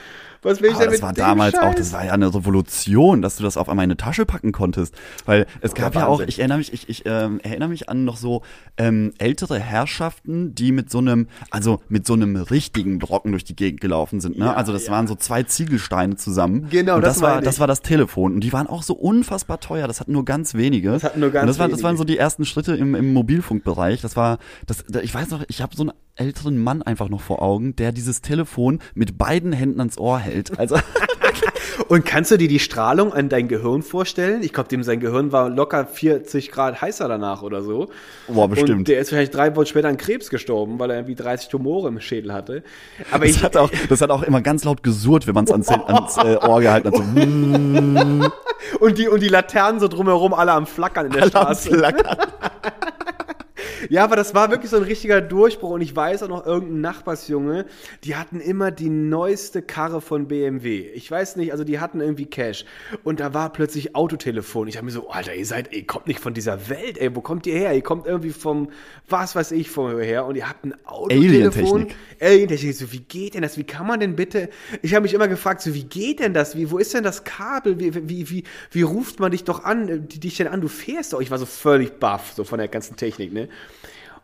Was 0.40 0.60
will 0.60 0.68
ich 0.70 0.76
Aber 0.76 0.84
denn 0.84 0.92
das 0.92 1.00
mit 1.00 1.02
war 1.02 1.12
damals 1.12 1.56
auch, 1.56 1.62
Scheiß? 1.62 1.74
das 1.76 1.92
war 1.92 2.04
ja 2.04 2.12
eine 2.12 2.32
Revolution, 2.32 3.22
dass 3.22 3.36
du 3.36 3.42
das 3.42 3.56
auf 3.56 3.68
einmal 3.68 3.82
in 3.84 3.90
eine 3.90 3.96
Tasche 3.96 4.24
packen 4.24 4.52
konntest. 4.52 4.94
Weil 5.26 5.46
es 5.62 5.74
gab 5.74 5.96
ja 5.96 6.06
auch, 6.06 6.20
ich 6.20 6.38
erinnere 6.38 6.58
mich, 6.58 6.72
ich, 6.72 6.88
ich 6.88 7.02
ähm, 7.06 7.40
erinnere 7.40 7.68
mich 7.68 7.88
an 7.88 8.04
noch 8.04 8.16
so 8.16 8.42
ähm, 8.76 9.12
ältere 9.18 9.58
Herrschaften, 9.58 10.54
die 10.54 10.70
mit 10.70 10.90
so 10.90 10.98
einem, 10.98 11.26
also 11.50 11.80
mit 11.88 12.06
so 12.06 12.12
einem 12.12 12.36
richtigen 12.36 13.00
Brocken 13.00 13.32
durch 13.32 13.42
die 13.42 13.56
Gegend 13.56 13.80
gelaufen 13.80 14.20
sind. 14.20 14.38
Ne? 14.38 14.44
Ja, 14.44 14.54
also 14.54 14.72
das 14.72 14.86
ja. 14.86 14.92
waren 14.92 15.08
so 15.08 15.16
zwei 15.16 15.42
Ziegelsteine 15.42 16.14
zusammen. 16.14 16.68
Genau, 16.70 16.96
und 16.96 17.02
das 17.02 17.14
das, 17.14 17.22
war, 17.22 17.38
ich. 17.40 17.44
das 17.44 17.58
war 17.58 17.66
das 17.66 17.82
Telefon. 17.82 18.34
Und 18.34 18.40
die 18.40 18.52
waren 18.52 18.68
auch 18.68 18.84
so 18.84 18.94
unfassbar 18.94 19.58
teuer. 19.58 19.88
Das 19.88 19.98
hatten 19.98 20.12
nur 20.12 20.24
ganz 20.24 20.54
wenige. 20.54 20.92
Das 20.92 21.02
hatten 21.02 21.18
nur 21.18 21.30
ganz 21.30 21.42
und 21.42 21.48
das, 21.48 21.58
war, 21.58 21.66
das 21.66 21.78
wenige. 21.78 21.84
waren 21.84 21.96
so 21.96 22.04
die 22.04 22.16
ersten 22.16 22.44
Schritte 22.44 22.76
im, 22.76 22.94
im 22.94 23.12
Mobilfunkbereich. 23.12 24.02
Das 24.02 24.14
war, 24.14 24.38
das, 24.68 24.84
da- 24.88 25.00
ich 25.00 25.12
weiß 25.12 25.30
noch, 25.30 25.42
ich 25.48 25.62
habe 25.62 25.74
so 25.74 25.82
einen 25.82 25.92
älteren 26.18 26.62
Mann 26.62 26.82
einfach 26.82 27.08
noch 27.08 27.20
vor 27.20 27.42
Augen, 27.42 27.76
der 27.76 27.92
dieses 27.92 28.20
Telefon 28.20 28.80
mit 28.94 29.18
beiden 29.18 29.52
Händen 29.52 29.80
ans 29.80 29.98
Ohr 29.98 30.18
hält. 30.18 30.58
Also 30.58 30.76
Und 31.88 32.04
kannst 32.04 32.30
du 32.30 32.36
dir 32.36 32.48
die 32.48 32.58
Strahlung 32.58 33.12
an 33.12 33.28
dein 33.28 33.48
Gehirn 33.48 33.82
vorstellen? 33.82 34.42
Ich 34.42 34.52
glaube, 34.52 34.68
dem 34.68 34.82
sein 34.82 35.00
Gehirn 35.00 35.32
war 35.32 35.48
locker 35.48 35.86
40 35.86 36.50
Grad 36.50 36.80
heißer 36.82 37.08
danach 37.08 37.42
oder 37.42 37.62
so. 37.62 37.88
Boah, 38.26 38.48
bestimmt. 38.48 38.70
Und 38.80 38.88
der 38.88 39.00
ist 39.00 39.10
vielleicht 39.10 39.34
drei 39.34 39.54
Wochen 39.54 39.66
später 39.66 39.88
an 39.88 39.96
Krebs 39.96 40.28
gestorben, 40.28 40.78
weil 40.78 40.90
er 40.90 40.96
irgendwie 40.96 41.14
30 41.14 41.48
Tumore 41.48 41.88
im 41.88 42.00
Schädel 42.00 42.32
hatte. 42.32 42.62
Aber 43.10 43.26
Das 43.26 43.36
ich, 43.36 43.42
hat, 43.42 43.56
auch, 43.56 43.70
das 43.88 44.00
hat 44.00 44.10
auch 44.10 44.22
immer 44.22 44.42
ganz 44.42 44.64
laut 44.64 44.82
gesurrt, 44.82 45.26
wenn 45.26 45.34
man 45.34 45.44
es 45.44 45.52
ans, 45.52 45.68
ans 45.68 46.16
äh, 46.18 46.36
Ohr 46.36 46.60
gehalten 46.60 46.88
hat. 46.88 46.96
So, 46.96 47.02
und 48.80 48.98
die, 48.98 49.08
und 49.08 49.20
die 49.22 49.28
Laternen 49.28 49.80
so 49.80 49.88
drumherum 49.88 50.34
alle 50.34 50.52
am 50.52 50.66
Flackern 50.66 51.06
in 51.06 51.12
der 51.12 51.26
Straße. 51.28 51.70
flackern. 51.70 52.16
Ja, 53.90 54.04
aber 54.04 54.16
das 54.16 54.34
war 54.34 54.50
wirklich 54.50 54.70
so 54.70 54.76
ein 54.76 54.82
richtiger 54.82 55.20
Durchbruch. 55.20 55.70
Und 55.70 55.80
ich 55.80 55.94
weiß 55.94 56.22
auch 56.22 56.28
noch, 56.28 56.46
irgendein 56.46 56.80
Nachbarsjunge, 56.80 57.66
die 58.04 58.16
hatten 58.16 58.40
immer 58.40 58.70
die 58.70 58.88
neueste 58.90 59.62
Karre 59.62 60.00
von 60.00 60.28
BMW. 60.28 60.88
Ich 60.94 61.10
weiß 61.10 61.36
nicht, 61.36 61.52
also 61.52 61.64
die 61.64 61.80
hatten 61.80 62.00
irgendwie 62.00 62.26
Cash. 62.26 62.64
Und 63.04 63.20
da 63.20 63.34
war 63.34 63.52
plötzlich 63.52 63.94
Autotelefon. 63.94 64.68
Ich 64.68 64.76
habe 64.76 64.86
mir 64.86 64.92
so, 64.92 65.08
Alter, 65.10 65.34
ihr 65.34 65.46
seid, 65.46 65.72
ihr 65.72 65.86
kommt 65.86 66.06
nicht 66.06 66.20
von 66.20 66.34
dieser 66.34 66.68
Welt, 66.68 66.98
ey, 66.98 67.14
wo 67.14 67.20
kommt 67.20 67.46
ihr 67.46 67.54
her? 67.58 67.74
Ihr 67.74 67.82
kommt 67.82 68.06
irgendwie 68.06 68.30
vom, 68.30 68.70
was 69.08 69.34
weiß 69.34 69.52
ich, 69.52 69.70
von 69.70 69.98
her. 70.00 70.26
Und 70.26 70.36
ihr 70.36 70.48
habt 70.48 70.64
ein 70.64 70.74
Autotelefon. 70.84 71.82
Alientechnik. 71.82 71.96
Alientechnik. 72.20 72.76
So, 72.76 72.92
wie 72.92 73.00
geht 73.00 73.34
denn 73.34 73.42
das? 73.42 73.56
Wie 73.58 73.64
kann 73.64 73.86
man 73.86 74.00
denn 74.00 74.16
bitte? 74.16 74.48
Ich 74.82 74.94
habe 74.94 75.02
mich 75.02 75.14
immer 75.14 75.28
gefragt, 75.28 75.62
so, 75.62 75.74
wie 75.74 75.84
geht 75.84 76.20
denn 76.20 76.34
das? 76.34 76.56
Wie, 76.56 76.70
wo 76.70 76.78
ist 76.78 76.94
denn 76.94 77.04
das 77.04 77.24
Kabel? 77.24 77.78
Wie, 77.78 77.94
wie, 78.08 78.30
wie, 78.30 78.44
wie 78.70 78.82
ruft 78.82 79.20
man 79.20 79.30
dich 79.32 79.44
doch 79.44 79.64
an, 79.64 79.88
äh, 79.88 79.98
die- 80.00 80.20
dich 80.20 80.36
denn 80.36 80.48
an? 80.48 80.60
Du 80.60 80.68
fährst 80.68 81.12
doch. 81.12 81.20
Ich 81.20 81.30
war 81.30 81.38
so 81.38 81.46
völlig 81.46 81.98
baff, 82.00 82.32
so 82.34 82.44
von 82.44 82.58
der 82.58 82.68
ganzen 82.68 82.96
Technik, 82.96 83.32
ne? 83.32 83.48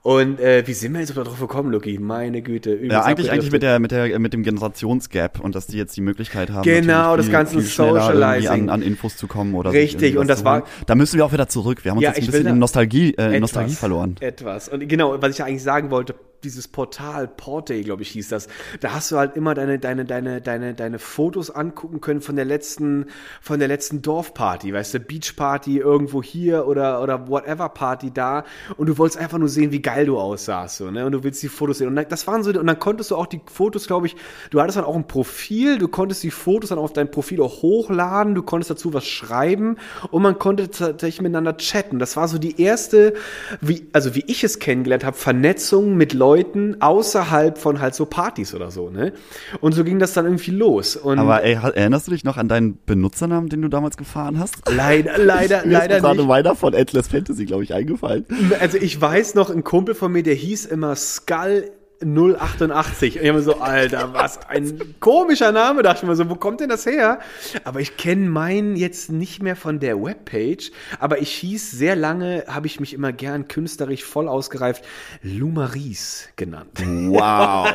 Und 0.05 0.39
äh, 0.39 0.67
wie 0.67 0.75
sind 0.75 0.93
wir 0.93 1.01
jetzt 1.01 1.17
drauf 1.17 1.41
gekommen, 1.41 1.73
Lucky? 1.73 1.99
Meine 1.99 2.43
Güte. 2.43 2.77
Ja, 2.77 3.05
eigentlich, 3.05 3.31
eigentlich 3.31 3.51
mit, 3.51 3.63
der, 3.63 3.79
mit, 3.79 3.91
der, 3.91 4.19
mit 4.19 4.35
dem 4.35 4.43
Generationsgap 4.43 5.41
und 5.41 5.55
dass 5.55 5.67
die 5.67 5.79
jetzt 5.79 5.97
die 5.97 6.03
Möglichkeit 6.03 6.51
haben, 6.51 6.63
Genau, 6.63 7.17
das 7.17 7.25
viel, 7.25 7.33
ganze 7.33 7.55
viel 7.55 7.63
Socializing. 7.63 8.51
An, 8.51 8.69
an 8.69 8.83
Infos 8.83 9.17
zu 9.17 9.27
kommen 9.27 9.55
oder 9.55 9.73
Richtig, 9.73 10.19
und 10.19 10.29
das 10.29 10.45
war-. 10.45 10.65
Da 10.87 10.95
müssen 10.95 11.17
wir 11.17 11.25
auch 11.25 11.33
wieder 11.33 11.49
zurück. 11.49 11.87
Wir 11.87 11.93
haben 11.93 11.97
uns 11.97 12.05
Ja, 12.05 12.11
jetzt 12.11 12.21
ein 12.21 12.27
bisschen 12.27 12.47
in 12.49 12.59
Nostalgie, 12.59 13.15
äh, 13.15 13.29
Etwas. 13.29 13.41
Nostalgie 13.41 13.75
verloren. 13.75 14.17
Etwas. 14.21 14.69
Und 14.69 14.87
genau, 14.87 15.17
was 15.23 15.31
ich 15.37 15.43
eigentlich 15.43 15.63
sagen 15.63 15.91
wollte, 15.91 16.15
dieses 16.45 16.69
Portal, 16.69 17.27
Porte, 17.29 17.81
glaube 17.83 18.03
ich, 18.03 18.11
hieß 18.11 18.29
das. 18.29 18.49
Da 18.81 18.93
hast 18.93 19.11
du 19.11 19.17
halt 19.17 19.37
immer 19.37 19.55
deine, 19.55 19.79
deine, 19.79 20.05
deine, 20.05 20.41
deine, 20.41 20.75
deine 20.75 20.99
Fotos 20.99 21.51
angucken 21.51 22.01
können 22.01 22.21
von 22.21 22.37
der 22.37 22.45
letzten, 22.45 23.07
von 23.41 23.59
der 23.59 23.69
letzten 23.69 24.03
Dorfparty, 24.03 24.73
weißt 24.73 24.95
du, 24.95 25.01
Beachparty 25.01 25.79
irgendwo 25.79 26.23
hier 26.23 26.67
oder, 26.67 27.03
oder 27.03 27.29
whatever 27.29 27.69
Party 27.69 28.11
da. 28.13 28.45
Und 28.77 28.89
du 28.89 28.99
wolltest 28.99 29.19
einfach 29.19 29.39
nur 29.39 29.49
sehen, 29.49 29.73
wie 29.73 29.83
geil 29.83 30.07
du 30.07 30.19
aussahst, 30.19 30.77
so, 30.77 30.91
ne? 30.91 31.07
Und 31.07 31.13
du 31.13 31.25
willst 31.25 31.43
die 31.43 31.49
Fotos 31.49 31.79
sehen. 31.79 31.89
Und 31.89 31.97
dann- 31.97 32.09
das 32.09 32.27
waren 32.27 32.43
so, 32.43 32.51
und 32.51 32.67
dann 32.67 32.79
konntest 32.79 33.11
du 33.11 33.17
auch 33.17 33.27
die 33.27 33.41
Fotos, 33.51 33.87
glaube 33.87 34.07
ich, 34.07 34.17
du 34.51 34.61
hattest 34.61 34.77
dann 34.79 34.85
auch 34.85 34.97
ein 34.97 35.07
Profil, 35.09 35.79
du 35.79 35.89
konntest 35.89 36.23
die 36.23 36.31
Fotos 36.31 36.69
dann 36.71 36.79
auf 36.79 36.93
dein 36.93 37.11
Profil 37.11 37.41
auch 37.41 37.63
hochladen, 37.63 38.35
du 38.35 38.43
konntest 38.43 38.71
dazu 38.71 38.93
was 38.93 39.07
schreiben 39.07 39.77
und 40.11 40.23
man 40.23 40.39
konnte 40.39 40.71
tatsächlich 40.71 41.23
miteinander 41.23 41.57
chatten. 41.57 41.99
Das 41.99 42.17
war 42.17 42.29
so 42.29 42.39
die 42.39 42.61
erste, 42.61 43.15
wie, 43.61 43.89
also 43.93 44.15
wie 44.15 44.25
ich 44.27 44.45
es 44.45 44.59
kennengelernt 44.59 45.05
habe, 45.05 45.17
Vernetzung 45.17 45.97
mit 45.97 46.13
Leuten 46.13 46.34
außerhalb 46.81 47.59
von 47.59 47.81
halt 47.81 47.95
so 47.95 48.07
Partys 48.07 48.55
oder 48.55 48.71
so, 48.71 48.91
ne? 48.91 49.13
Und 49.61 49.73
so 49.73 49.85
ging 49.85 49.99
das 49.99 50.13
dann 50.13 50.25
irgendwie 50.25 50.51
los. 50.51 50.97
Und 50.97 51.19
Aber 51.19 51.43
ey, 51.43 51.55
erinnerst 51.55 52.07
du 52.07 52.13
dich 52.13 52.25
noch 52.25 52.37
an 52.37 52.49
deinen 52.49 52.79
Benutzernamen, 52.87 53.49
den 53.49 53.63
du 53.63 53.69
damals 53.69 53.97
gefahren 53.97 54.39
hast? 54.39 54.57
leider, 54.71 55.19
leider, 55.19 55.59
Mir 55.65 55.73
ist 55.73 55.73
leider 55.73 56.01
gerade 56.01 56.17
nicht. 56.19 56.29
meiner 56.29 56.55
von 56.55 56.75
Endless 56.75 57.09
Fantasy, 57.09 57.45
glaube 57.45 57.65
ich, 57.65 57.75
eingefallen. 57.75 58.27
Also 58.61 58.79
ich 58.79 59.01
weiß 59.01 59.35
noch, 59.35 59.51
ein 59.51 59.65
Kumpel 59.65 59.95
von 59.95 60.13
mir, 60.13 60.23
der 60.23 60.35
hieß 60.35 60.67
immer 60.67 60.97
Skull 60.97 61.71
088. 62.05 63.17
Und 63.17 63.23
ich 63.23 63.29
habe 63.29 63.39
mir 63.39 63.45
so, 63.45 63.61
Alter, 63.61 64.13
was 64.13 64.39
ein 64.49 64.95
komischer 65.01 65.53
Name, 65.53 65.83
dachte 65.83 66.03
ich 66.03 66.09
mir 66.09 66.17
so, 66.17 66.29
wo 66.29 66.37
kommt 66.37 66.61
denn 66.61 66.69
das 66.69 66.87
her? 66.87 67.19
Aber 67.65 67.81
ich 67.81 67.97
kenne 67.97 68.29
meinen 68.29 68.77
jetzt 68.77 69.11
nicht 69.11 69.43
mehr 69.43 69.57
von 69.57 69.81
der 69.81 70.03
Webpage, 70.03 70.71
aber 70.99 71.21
ich 71.21 71.31
hieß 71.31 71.71
sehr 71.71 71.97
lange, 71.97 72.45
habe 72.49 72.67
ich 72.67 72.81
mich 72.81 72.93
immer 72.93 73.13
gern 73.13 73.49
künstlerisch 73.49 74.05
voll 74.05 74.29
ausgereift, 74.29 74.85
Lumaris 75.23 76.29
genannt. 76.37 76.83
Wow. 76.85 77.69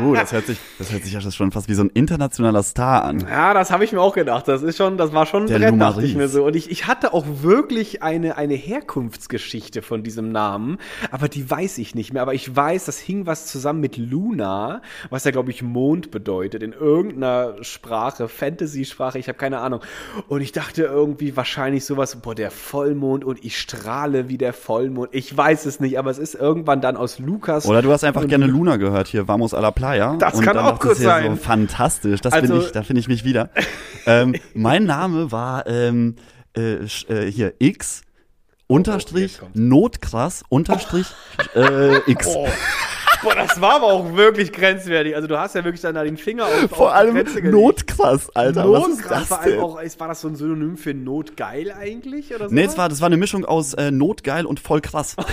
Uh, 0.00 0.14
das 0.14 0.32
hört 0.32 0.46
sich, 0.46 0.58
das 0.78 0.92
hört 0.92 1.02
sich 1.02 1.12
ja 1.12 1.20
schon 1.20 1.52
fast 1.52 1.68
wie 1.68 1.74
so 1.74 1.82
ein 1.82 1.90
internationaler 1.90 2.62
Star 2.62 3.04
an. 3.04 3.20
Ja, 3.20 3.54
das 3.54 3.70
habe 3.70 3.84
ich 3.84 3.92
mir 3.92 4.00
auch 4.00 4.14
gedacht. 4.14 4.48
Das 4.48 4.62
ist 4.62 4.76
schon, 4.76 4.96
das 4.96 5.12
war 5.12 5.26
schon 5.26 5.44
ein 5.44 5.48
Der 5.48 5.58
Brett, 5.58 5.80
dachte 5.80 6.02
ich 6.02 6.14
mir 6.14 6.28
so. 6.28 6.44
Und 6.44 6.56
ich, 6.56 6.70
ich 6.70 6.86
hatte 6.86 7.12
auch 7.14 7.24
wirklich 7.42 8.02
eine, 8.02 8.36
eine 8.36 8.54
Herkunftsgeschichte 8.54 9.82
von 9.82 10.02
diesem 10.02 10.30
Namen, 10.30 10.78
aber 11.10 11.28
die 11.28 11.48
weiß 11.50 11.78
ich 11.78 11.94
nicht 11.94 12.12
mehr. 12.12 12.22
Aber 12.22 12.34
ich 12.34 12.54
weiß, 12.54 12.84
das 12.84 12.98
hing 12.98 13.26
was 13.26 13.46
zusammen 13.46 13.71
mit 13.72 13.96
Luna, 13.96 14.82
was 15.10 15.24
ja, 15.24 15.30
glaube 15.30 15.50
ich, 15.50 15.62
Mond 15.62 16.10
bedeutet, 16.10 16.62
in 16.62 16.72
irgendeiner 16.72 17.54
Sprache, 17.62 18.28
Fantasy-Sprache, 18.28 19.18
ich 19.18 19.28
habe 19.28 19.38
keine 19.38 19.58
Ahnung. 19.60 19.80
Und 20.28 20.40
ich 20.40 20.52
dachte 20.52 20.82
irgendwie 20.84 21.36
wahrscheinlich 21.36 21.84
sowas, 21.84 22.16
boah, 22.16 22.34
der 22.34 22.50
Vollmond 22.50 23.24
und 23.24 23.44
ich 23.44 23.58
strahle 23.58 24.28
wie 24.28 24.38
der 24.38 24.52
Vollmond. 24.52 25.10
Ich 25.12 25.36
weiß 25.36 25.66
es 25.66 25.80
nicht, 25.80 25.98
aber 25.98 26.10
es 26.10 26.18
ist 26.18 26.34
irgendwann 26.34 26.80
dann 26.80 26.96
aus 26.96 27.18
Lukas. 27.18 27.66
Oder 27.66 27.82
du 27.82 27.92
hast 27.92 28.04
einfach 28.04 28.26
gerne 28.26 28.46
Luna 28.46 28.76
gehört 28.76 29.08
hier, 29.08 29.28
Vamos 29.28 29.54
a 29.54 29.60
la 29.60 29.70
Playa. 29.70 30.16
Das 30.18 30.34
und 30.34 30.44
kann 30.44 30.58
auch 30.58 30.78
gut 30.80 30.96
sein. 30.96 31.36
So, 31.36 31.42
fantastisch, 31.42 32.20
das 32.20 32.32
Also- 32.32 32.54
bin 32.54 32.62
ich, 32.62 32.72
da 32.72 32.82
finde 32.82 33.00
ich 33.00 33.08
mich 33.08 33.24
wieder. 33.24 33.50
ähm, 34.06 34.34
mein 34.54 34.84
Name 34.84 35.32
war 35.32 35.66
ähm, 35.66 36.16
äh, 36.56 36.84
äh, 37.08 37.30
hier 37.30 37.54
X 37.58 38.02
unterstrich 38.66 39.32
jetzt 39.32 39.40
kommt's. 39.40 39.58
Notkrass 39.58 40.44
unterstrich 40.48 41.06
äh, 41.54 41.98
X. 42.10 42.26
Oh. 42.34 42.48
Boah, 43.22 43.34
das 43.34 43.60
war 43.60 43.76
aber 43.76 43.86
auch 43.86 44.16
wirklich 44.16 44.52
grenzwertig. 44.52 45.14
Also 45.14 45.28
du 45.28 45.38
hast 45.38 45.54
ja 45.54 45.64
wirklich 45.64 45.80
dann 45.80 45.94
da 45.94 46.04
den 46.04 46.16
Finger 46.16 46.46
auf, 46.46 46.70
Vor 46.70 46.88
auf 46.88 46.94
allem. 46.94 47.24
Notkrass, 47.50 48.34
Alter. 48.34 48.70
was 48.70 48.88
ist 48.88 48.88
Notkrass 48.96 49.28
das 49.28 49.30
war, 49.30 49.44
denn? 49.44 49.60
auch, 49.60 49.78
war 49.98 50.08
das 50.08 50.20
so 50.20 50.28
ein 50.28 50.36
Synonym 50.36 50.76
für 50.76 50.94
notgeil 50.94 51.72
eigentlich? 51.72 52.34
Oder 52.34 52.48
so? 52.48 52.54
Nee, 52.54 52.64
es 52.64 52.76
war, 52.76 52.88
das 52.88 53.00
war 53.00 53.06
eine 53.06 53.16
Mischung 53.16 53.44
aus 53.44 53.74
äh, 53.74 53.90
Notgeil 53.90 54.46
und 54.46 54.60
voll 54.60 54.80
krass. 54.80 55.16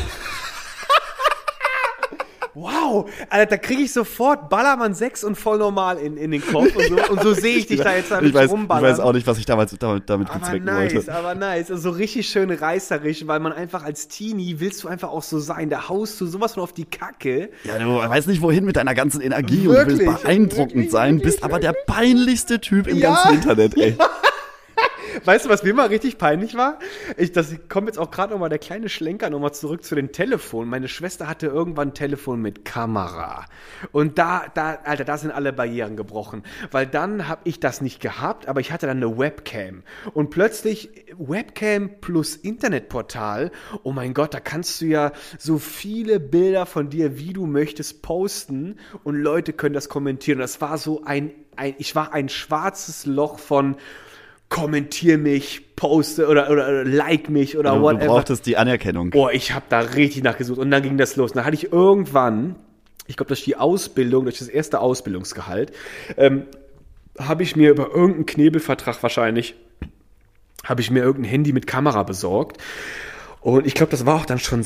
Wow, 2.56 3.10
Alter, 3.30 3.46
da 3.52 3.58
kriege 3.58 3.84
ich 3.84 3.94
sofort 3.94 4.50
Ballermann 4.50 4.94
6 4.94 5.24
und 5.24 5.36
voll 5.36 5.58
normal 5.60 5.98
in, 5.98 6.18
in 6.18 6.32
den 6.32 6.42
Kopf 6.46 6.76
und 6.76 6.84
so, 6.88 6.96
und 7.12 7.22
so 7.22 7.34
sehe 7.34 7.58
ich 7.58 7.68
dich 7.68 7.80
da 7.82 7.96
jetzt 7.96 8.12
damit 8.12 8.30
ich, 8.30 8.34
weiß, 8.34 8.46
ich 8.46 8.52
rumballern. 8.52 8.92
weiß 8.92 9.00
auch 9.00 9.14
nicht, 9.14 9.28
was 9.28 9.38
ich 9.38 9.46
damals 9.46 9.76
damit, 9.78 10.10
damit 10.10 10.30
aber 10.30 10.40
bezwecken 10.40 10.66
nice, 10.66 10.94
wollte. 10.96 11.14
aber 11.14 11.36
nice. 11.36 11.70
Also 11.72 11.92
so 11.92 11.96
richtig 11.96 12.28
schön 12.28 12.50
reißerisch, 12.50 13.28
weil 13.28 13.40
man 13.40 13.54
einfach 13.54 13.84
als 13.84 14.08
Teenie 14.08 14.60
willst 14.60 14.84
du 14.84 14.88
einfach 14.88 15.10
auch 15.10 15.24
so 15.24 15.40
sein. 15.40 15.70
Da 15.70 15.90
haust 15.90 16.20
du 16.22 16.26
sowas 16.26 16.54
von 16.56 16.64
auf 16.64 16.74
die 16.74 16.86
Kacke. 16.86 17.50
Ja, 17.64 17.78
du 17.78 17.88
weißt 17.98 18.28
nicht 18.28 18.42
wohin 18.42 18.66
mit 18.66 18.76
deiner 18.76 18.96
ganzen 18.96 19.22
Energie 19.22 19.68
und 19.68 19.74
du 19.76 19.80
Wirklich, 19.80 20.00
willst 20.00 20.24
beeindruckend 20.24 20.76
wirklich, 20.76 20.92
sein, 20.92 21.16
wirklich, 21.18 21.34
bist 21.36 21.44
aber 21.44 21.60
der 21.60 21.74
peinlichste 21.88 22.60
Typ 22.60 22.88
im 22.88 22.98
Ja. 22.98 23.14
ganzen 23.14 23.36
Internet, 23.36 23.78
ey. 23.78 23.96
Weißt 25.26 25.46
du, 25.46 25.50
was 25.50 25.64
mir 25.64 25.74
mal 25.74 25.88
richtig 25.88 26.18
peinlich 26.18 26.56
war? 26.56 26.80
Ich, 27.18 27.32
das 27.32 27.56
kommt 27.68 27.88
jetzt 27.88 27.98
auch 27.98 28.12
gerade 28.12 28.34
noch 28.34 28.40
mal 28.40 28.50
der 28.50 28.60
kleine 28.60 28.90
Schlenker 28.90 29.30
noch 29.30 29.40
mal 29.40 29.52
zurück 29.52 29.84
zu 29.84 29.96
den 29.96 30.12
Telefonen. 30.12 30.70
Meine 30.70 30.88
Schwester 30.88 31.28
hatte 31.28 31.48
irgendwann 31.48 31.90
ein 31.90 31.94
Telefon 31.94 32.42
mit 32.42 32.66
Kamera. 32.66 33.46
Und 33.92 34.18
da, 34.18 34.46
da, 34.54 34.80
Alter, 34.84 35.06
da 35.06 35.18
sind 35.18 35.32
alle 35.32 35.54
Barrieren 35.54 35.96
gebrochen. 35.96 36.44
Weil 36.72 36.86
dann 36.86 37.28
habe 37.28 37.42
ich 37.46 37.60
das 37.60 37.82
nicht 37.82 38.02
gehabt, 38.02 38.48
aber 38.48 38.60
ich 38.60 38.72
hatte 38.72 38.88
dann 38.88 38.98
eine 38.98 39.18
Webcam. 39.18 39.84
Und 40.14 40.30
plötzlich 40.30 40.90
Webcam 41.18 42.00
plus 42.02 42.36
Internetportal. 42.36 43.52
Oh 43.84 43.92
mein 43.92 44.14
Gott, 44.14 44.34
da 44.34 44.40
kannst 44.40 44.82
du 44.82 44.86
ja 44.86 45.12
so 45.38 45.58
viele 45.58 46.20
Bilder 46.20 46.66
von 46.66 46.90
dir, 46.90 47.18
wie 47.18 47.34
du 47.34 47.46
möchtest, 47.46 48.02
posten. 48.02 48.78
Und 49.04 49.16
Leute 49.16 49.54
können 49.54 49.74
das 49.74 49.90
kommentieren. 49.90 50.40
Das 50.40 50.62
war 50.62 50.78
so 50.78 51.04
ein, 51.04 51.32
ein 51.56 51.76
ich 51.78 51.96
war 51.96 52.14
ein 52.14 52.30
schwarzes 52.30 53.06
Loch 53.06 53.40
von 53.40 53.78
kommentier 54.50 55.18
mich, 55.18 55.76
poste 55.76 56.28
oder, 56.28 56.50
oder, 56.50 56.68
oder 56.68 56.84
like 56.86 57.30
mich 57.30 57.58
oder 57.58 57.72
Du, 57.72 57.76
du 57.78 57.82
whatever. 57.84 58.06
brauchtest 58.08 58.46
die 58.46 58.58
Anerkennung. 58.58 59.12
Boah, 59.12 59.32
ich 59.32 59.54
habe 59.54 59.66
da 59.70 59.80
richtig 59.80 60.24
nachgesucht 60.24 60.58
und 60.60 60.72
dann 60.72 60.82
ging 60.84 60.98
das 60.98 61.16
los. 61.16 61.32
Dann 61.34 61.46
hatte 61.46 61.56
ich 61.56 61.72
irgendwann, 61.72 62.56
ich 63.08 63.16
glaube 63.16 63.28
durch 63.30 63.44
die 63.44 63.56
Ausbildung, 63.56 64.24
durch 64.26 64.40
das 64.40 64.48
erste 64.48 64.80
Ausbildungsgehalt, 64.80 65.72
ähm, 66.18 66.44
habe 67.18 67.44
ich 67.44 67.56
mir 67.56 67.70
über 67.70 67.90
irgendeinen 67.90 68.26
Knebelvertrag 68.26 69.02
wahrscheinlich, 69.04 69.56
habe 70.64 70.82
ich 70.82 70.90
mir 70.90 71.04
irgendein 71.04 71.30
Handy 71.30 71.54
mit 71.54 71.68
Kamera 71.68 72.04
besorgt. 72.04 72.58
Und 73.42 73.66
ich 73.68 73.74
glaube, 73.74 73.92
das 73.92 74.06
war 74.06 74.16
auch 74.16 74.26
dann 74.26 74.40
schon 74.40 74.64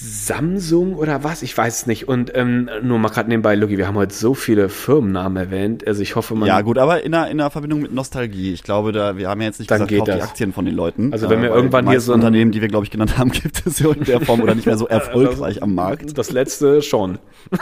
Samsung 0.00 0.94
oder 0.96 1.24
was? 1.24 1.42
Ich 1.42 1.56
weiß 1.56 1.80
es 1.82 1.86
nicht. 1.86 2.08
Und 2.08 2.36
ähm, 2.36 2.68
nur 2.82 2.98
mal 2.98 3.08
gerade 3.08 3.28
nebenbei, 3.28 3.54
Lucky, 3.54 3.78
wir 3.78 3.86
haben 3.86 3.96
heute 3.96 4.14
so 4.14 4.34
viele 4.34 4.68
Firmennamen 4.68 5.36
erwähnt. 5.36 5.86
Also 5.86 6.02
ich 6.02 6.16
hoffe, 6.16 6.34
man. 6.34 6.46
Ja, 6.48 6.60
gut, 6.62 6.78
aber 6.78 7.02
in 7.02 7.14
einer, 7.14 7.30
in 7.30 7.40
einer 7.40 7.50
Verbindung 7.50 7.80
mit 7.82 7.92
Nostalgie. 7.92 8.52
Ich 8.52 8.62
glaube, 8.62 8.92
da, 8.92 9.16
wir 9.16 9.28
haben 9.28 9.40
ja 9.40 9.46
jetzt 9.48 9.60
nicht 9.60 9.68
gesagt, 9.68 9.90
kauft 9.90 10.08
die 10.08 10.10
das. 10.12 10.22
Aktien 10.22 10.52
von 10.52 10.64
den 10.64 10.74
Leuten. 10.74 11.12
Also 11.12 11.30
wenn 11.30 11.42
wir 11.42 11.50
weil 11.50 11.56
irgendwann 11.56 11.88
hier 11.88 12.00
so 12.00 12.12
ein- 12.12 12.16
Unternehmen, 12.16 12.50
die 12.52 12.60
wir, 12.60 12.68
glaube 12.68 12.84
ich, 12.84 12.90
genannt 12.90 13.16
haben, 13.18 13.30
gibt 13.32 13.66
es 13.66 13.76
so 13.78 13.92
in 13.92 14.04
der 14.04 14.20
Form 14.20 14.40
oder 14.40 14.54
nicht 14.54 14.66
mehr 14.66 14.76
so 14.76 14.86
erfolgreich 14.88 15.62
am 15.62 15.74
Markt. 15.74 16.16
Das 16.18 16.30
letzte 16.32 16.82
schon. 16.82 17.18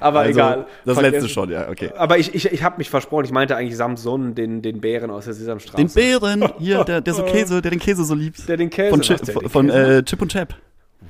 Aber 0.00 0.20
Also, 0.20 0.30
egal. 0.32 0.66
Das 0.84 0.94
Vergessen. 0.94 1.12
letzte 1.14 1.28
schon, 1.28 1.50
ja, 1.50 1.68
okay. 1.68 1.90
Aber 1.96 2.18
ich, 2.18 2.34
ich, 2.34 2.52
ich 2.52 2.62
habe 2.62 2.76
mich 2.78 2.90
versprochen, 2.90 3.24
ich 3.24 3.32
meinte 3.32 3.56
eigentlich 3.56 3.76
Samson, 3.76 4.34
den, 4.34 4.62
den 4.62 4.80
Bären 4.80 5.10
aus 5.10 5.24
der 5.24 5.34
Sesamstraße. 5.34 5.76
Den 5.76 5.88
Bären, 5.88 6.44
hier, 6.58 6.84
der, 6.84 7.00
der 7.00 7.14
so 7.14 7.22
Käse, 7.24 7.62
der 7.62 7.70
den 7.70 7.80
Käse 7.80 8.04
so 8.04 8.14
liebt. 8.14 8.48
Der 8.48 8.56
den 8.58 8.70
Käse 8.70 8.90
Von, 8.90 9.00
was, 9.00 9.06
Chip, 9.06 9.22
der 9.24 9.34
von, 9.34 9.42
den 9.42 9.50
von 9.50 9.66
Käse 9.68 9.96
äh, 9.98 10.02
Chip 10.04 10.22
und 10.22 10.32
Chap. 10.32 10.54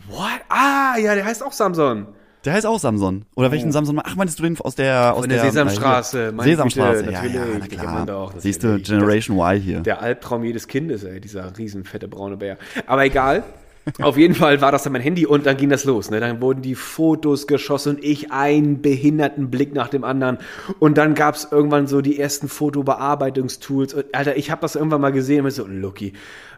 What? 0.08 0.40
Ah, 0.48 0.96
ja, 0.98 1.14
der 1.14 1.24
heißt 1.24 1.42
auch 1.42 1.52
Samson. 1.52 2.06
Der 2.44 2.52
heißt 2.52 2.66
auch 2.66 2.78
Samson. 2.78 3.24
Oder 3.34 3.50
welchen 3.50 3.72
Samson? 3.72 4.00
Ach, 4.02 4.16
meinst 4.16 4.38
du 4.38 4.42
den 4.42 4.58
aus 4.60 4.74
der 4.74 5.12
aus 5.12 5.20
Von 5.20 5.28
der 5.28 5.44
Sesamstraße, 5.44 6.32
meine 6.32 6.50
Sesamstraße, 6.50 7.04
Güte, 7.04 7.12
ja, 7.12 7.24
ja, 7.24 7.44
na 7.58 7.66
klar. 7.66 8.30
das 8.32 8.42
Siehst 8.42 8.62
du, 8.62 8.78
Generation 8.78 9.36
Y 9.36 9.60
hier. 9.60 9.80
Der 9.80 10.00
Albtraum 10.00 10.44
jedes 10.44 10.68
Kindes, 10.68 11.02
ey, 11.02 11.20
dieser 11.20 11.56
riesen 11.58 11.84
fette 11.84 12.08
braune 12.08 12.36
Bär. 12.36 12.56
Aber 12.86 13.04
egal. 13.04 13.42
Auf 14.00 14.16
jeden 14.16 14.34
Fall 14.34 14.60
war 14.60 14.72
das 14.72 14.82
dann 14.82 14.92
mein 14.92 15.02
Handy 15.02 15.26
und 15.26 15.46
dann 15.46 15.56
ging 15.56 15.68
das 15.68 15.84
los. 15.84 16.10
Ne? 16.10 16.20
Dann 16.20 16.40
wurden 16.40 16.62
die 16.62 16.74
Fotos 16.74 17.46
geschossen 17.46 17.96
und 17.96 18.04
ich 18.04 18.32
einen 18.32 18.82
behinderten 18.82 19.50
Blick 19.50 19.74
nach 19.74 19.88
dem 19.88 20.04
anderen. 20.04 20.38
Und 20.78 20.98
dann 20.98 21.14
gab 21.14 21.34
es 21.34 21.48
irgendwann 21.50 21.86
so 21.86 22.00
die 22.00 22.18
ersten 22.18 22.48
Fotobearbeitungstools. 22.48 23.94
Und, 23.94 24.14
Alter, 24.14 24.36
ich 24.36 24.50
habe 24.50 24.60
das 24.60 24.74
irgendwann 24.74 25.00
mal 25.00 25.12
gesehen 25.12 25.44
und 25.44 25.50
so, 25.50 25.66
Lucky, 25.66 26.12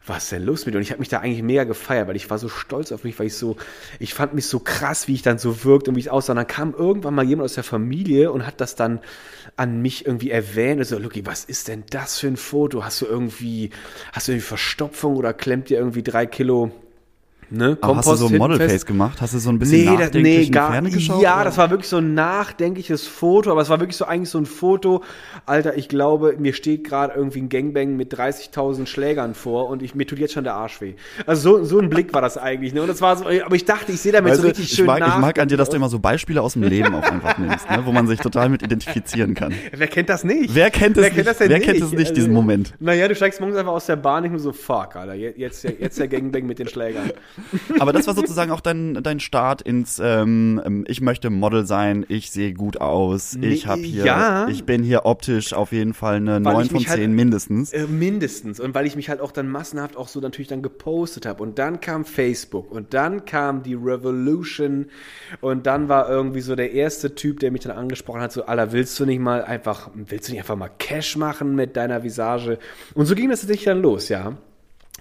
was 0.07 0.25
ist 0.25 0.33
denn 0.33 0.45
los 0.45 0.64
mit 0.64 0.75
dir? 0.75 0.79
Und 0.79 0.83
ich 0.83 0.90
habe 0.90 1.01
mich 1.01 1.09
da 1.09 1.21
eigentlich 1.21 1.43
mega 1.43 1.64
gefeiert, 1.64 2.09
weil 2.09 2.16
ich 2.16 2.31
war 2.31 2.38
so 2.38 2.49
stolz 2.49 2.90
auf 2.90 3.05
mich, 3.05 3.19
weil 3.19 3.27
ich 3.27 3.37
so, 3.37 3.57
ich 3.99 4.14
fand 4.14 4.35
mich 4.35 4.47
so 4.47 4.59
krass, 4.59 5.09
wie 5.09 5.14
ich 5.14 5.23
dann 5.23 5.38
so 5.38 5.64
wirkt 5.64 5.88
und 5.88 5.97
wie 5.97 6.01
ich 6.01 6.11
aussah. 6.11 6.33
Und 6.33 6.38
dann 6.38 6.47
kam 6.47 6.75
irgendwann 6.75 7.14
mal 7.14 7.25
jemand 7.25 7.45
aus 7.45 7.55
der 7.55 7.64
Familie 7.64 8.33
und 8.33 8.47
hat 8.47 8.61
das 8.61 8.75
dann 8.75 9.01
an 9.57 9.83
mich 9.83 10.07
irgendwie 10.07 10.31
erwähnt. 10.31 10.81
Und 10.81 10.87
so, 10.87 10.99
Lucky, 10.99 11.27
was 11.27 11.45
ist 11.45 11.69
denn 11.69 11.85
das 11.90 12.19
für 12.19 12.29
ein 12.29 12.37
Foto? 12.37 12.85
Hast 12.85 13.01
du 13.03 13.07
irgendwie, 13.07 13.71
hast 14.12 14.29
du 14.29 14.33
irgendwie 14.33 14.47
Verstopfung 14.47 15.16
oder 15.16 15.33
klemmt 15.33 15.69
dir 15.69 15.79
irgendwie 15.79 16.03
drei 16.03 16.27
Kilo 16.27 16.71
ne, 17.50 17.76
Aber 17.80 17.96
hast 17.96 18.08
du 18.08 18.14
so 18.14 18.26
ein 18.28 18.36
Modelface 18.36 18.86
gemacht? 18.86 19.20
Hast 19.20 19.34
du 19.34 19.38
so 19.38 19.50
ein 19.50 19.58
bisschen 19.58 19.78
Nee, 19.80 19.84
das, 19.86 19.94
nachdenklich 20.06 20.36
nee, 20.38 20.44
in 20.46 20.52
gar 20.52 20.72
Ferne 20.72 20.90
geschaut? 20.90 21.22
Ja, 21.22 21.36
oder? 21.36 21.44
das 21.44 21.58
war 21.58 21.70
wirklich 21.70 21.88
so 21.88 21.98
ein 21.98 22.14
nachdenkliches 22.14 23.06
Foto, 23.06 23.50
aber 23.50 23.62
es 23.62 23.68
war 23.68 23.80
wirklich 23.80 23.96
so 23.96 24.04
eigentlich 24.04 24.30
so 24.30 24.38
ein 24.38 24.46
Foto. 24.46 25.02
Alter, 25.46 25.76
ich 25.76 25.88
glaube, 25.88 26.36
mir 26.38 26.52
steht 26.52 26.84
gerade 26.84 27.14
irgendwie 27.14 27.40
ein 27.40 27.48
Gangbang 27.48 27.96
mit 27.96 28.14
30.000 28.14 28.86
Schlägern 28.86 29.34
vor 29.34 29.68
und 29.68 29.82
ich, 29.82 29.94
mir 29.94 30.06
tut 30.06 30.18
jetzt 30.18 30.32
schon 30.34 30.44
der 30.44 30.54
Arsch 30.54 30.80
weh. 30.80 30.94
Also 31.26 31.58
so, 31.58 31.64
so 31.64 31.78
ein 31.80 31.90
Blick 31.90 32.12
war 32.14 32.22
das 32.22 32.38
eigentlich, 32.38 32.72
ne? 32.74 32.82
Und 32.82 32.88
das 32.88 33.00
war 33.00 33.16
so, 33.16 33.24
aber 33.26 33.54
ich 33.54 33.64
dachte, 33.64 33.92
ich 33.92 34.00
sehe 34.00 34.12
damit 34.12 34.32
Weißt 34.32 34.40
so 34.42 34.46
richtig 34.46 34.64
ich, 34.70 34.76
schön 34.76 34.86
mag, 34.86 35.06
ich 35.06 35.16
mag 35.18 35.38
an 35.38 35.48
dir, 35.48 35.56
dass 35.56 35.70
du 35.70 35.76
immer 35.76 35.88
so 35.88 35.98
Beispiele 35.98 36.42
aus 36.42 36.54
dem 36.54 36.62
Leben 36.62 36.94
auch 36.94 37.02
einfach 37.02 37.38
nimmst, 37.38 37.68
ne? 37.70 37.80
wo 37.84 37.92
man 37.92 38.06
sich 38.06 38.20
total 38.20 38.48
mit 38.48 38.62
identifizieren 38.62 39.34
kann. 39.34 39.52
Wer 39.72 39.88
kennt 39.88 40.08
das 40.08 40.24
nicht? 40.24 40.54
Wer 40.54 40.70
kennt 40.70 40.96
es 40.96 41.02
Wer 41.02 41.08
nicht? 41.10 41.14
kennt 41.16 41.26
das 41.28 41.38
denn 41.38 41.48
Wer 41.50 41.58
nicht? 41.58 41.66
kennt 41.66 41.82
es 41.82 41.92
nicht, 41.92 42.16
diesen 42.16 42.30
Also, 42.30 42.40
Moment? 42.40 42.74
Naja, 42.80 43.08
du 43.08 43.14
steigst 43.14 43.40
morgens 43.40 43.56
einfach 43.58 43.72
aus 43.72 43.86
der 43.86 43.96
Bahn 43.96 44.18
und 44.22 44.26
ich 44.26 44.32
mir 44.32 44.38
so, 44.38 44.52
fuck, 44.52 44.96
Alter, 44.96 45.14
jetzt, 45.14 45.64
jetzt 45.64 45.98
der 45.98 46.08
Gangbang 46.08 46.46
mit 46.46 46.58
den 46.58 46.68
Schlägern. 46.68 47.10
Aber 47.79 47.92
das 47.92 48.07
war 48.07 48.14
sozusagen 48.14 48.50
auch 48.50 48.61
dein, 48.61 48.94
dein 49.03 49.20
Start 49.20 49.62
ins 49.62 50.00
ähm, 50.03 50.61
ähm, 50.64 50.85
Ich 50.88 51.00
möchte 51.00 51.31
Model 51.31 51.66
sein, 51.66 52.05
ich 52.09 52.31
sehe 52.31 52.55
gut 52.55 52.81
aus, 52.81 53.37
ich 53.40 53.66
habe 53.66 53.83
hier, 53.83 54.05
ja. 54.05 54.48
ich 54.48 54.64
bin 54.64 54.83
hier 54.83 55.07
optisch 55.07 55.53
auf 55.53 55.72
jeden 55.72 55.94
Fall 55.94 56.16
eine 56.16 56.44
Weil 56.44 56.55
9 56.55 56.64
ich 56.64 56.70
von 56.70 56.79
mich 56.79 56.88
10 56.88 56.98
halt- 56.98 57.11
mindestens. 57.11 57.72
Äh, 57.72 57.87
mindestens. 57.87 58.61
Und 58.61 58.74
weil 58.74 58.87
ich 58.87 58.96
mich 58.96 59.09
halt 59.09 59.20
auch 59.20 59.33
dann 59.33 59.48
massenhaft 59.48 59.96
auch 59.96 60.09
so 60.09 60.20
natürlich 60.20 60.48
dann 60.48 60.62
gepostet 60.62 61.26
habe. 61.26 61.42
Und 61.42 61.59
dann 61.59 61.81
kam 61.81 62.05
Facebook 62.05 62.70
und 62.70 62.94
dann 62.94 63.24
kam 63.24 63.62
die 63.62 63.74
Revolution 63.74 64.87
und 65.40 65.66
dann 65.66 65.88
war 65.88 66.09
irgendwie 66.09 66.40
so 66.40 66.57
der 66.57 66.72
erste 66.72 67.14
Typ, 67.14 67.40
der 67.40 67.50
mich 67.50 67.62
dann 67.62 67.76
angesprochen 67.76 68.20
hat, 68.20 68.33
so, 68.33 68.44
Alter, 68.44 68.72
willst 68.72 68.98
du 69.00 69.07
nicht 69.07 69.20
mal 69.20 69.42
einfach, 69.44 69.90
willst 69.94 70.29
du 70.29 70.33
nicht 70.33 70.40
einfach 70.40 70.57
mal 70.57 70.70
Cash 70.79 71.16
machen 71.16 71.55
mit 71.55 71.76
deiner 71.76 72.03
Visage? 72.03 72.59
Und 72.94 73.07
so 73.07 73.14
ging 73.14 73.31
das 73.31 73.40
tatsächlich 73.40 73.64
dann 73.66 73.83
los, 73.83 74.09
ja. 74.09 74.37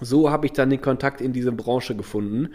So 0.00 0.30
habe 0.30 0.46
ich 0.46 0.52
dann 0.52 0.70
den 0.70 0.80
Kontakt 0.80 1.20
in 1.20 1.32
diese 1.32 1.52
Branche 1.52 1.94
gefunden 1.94 2.50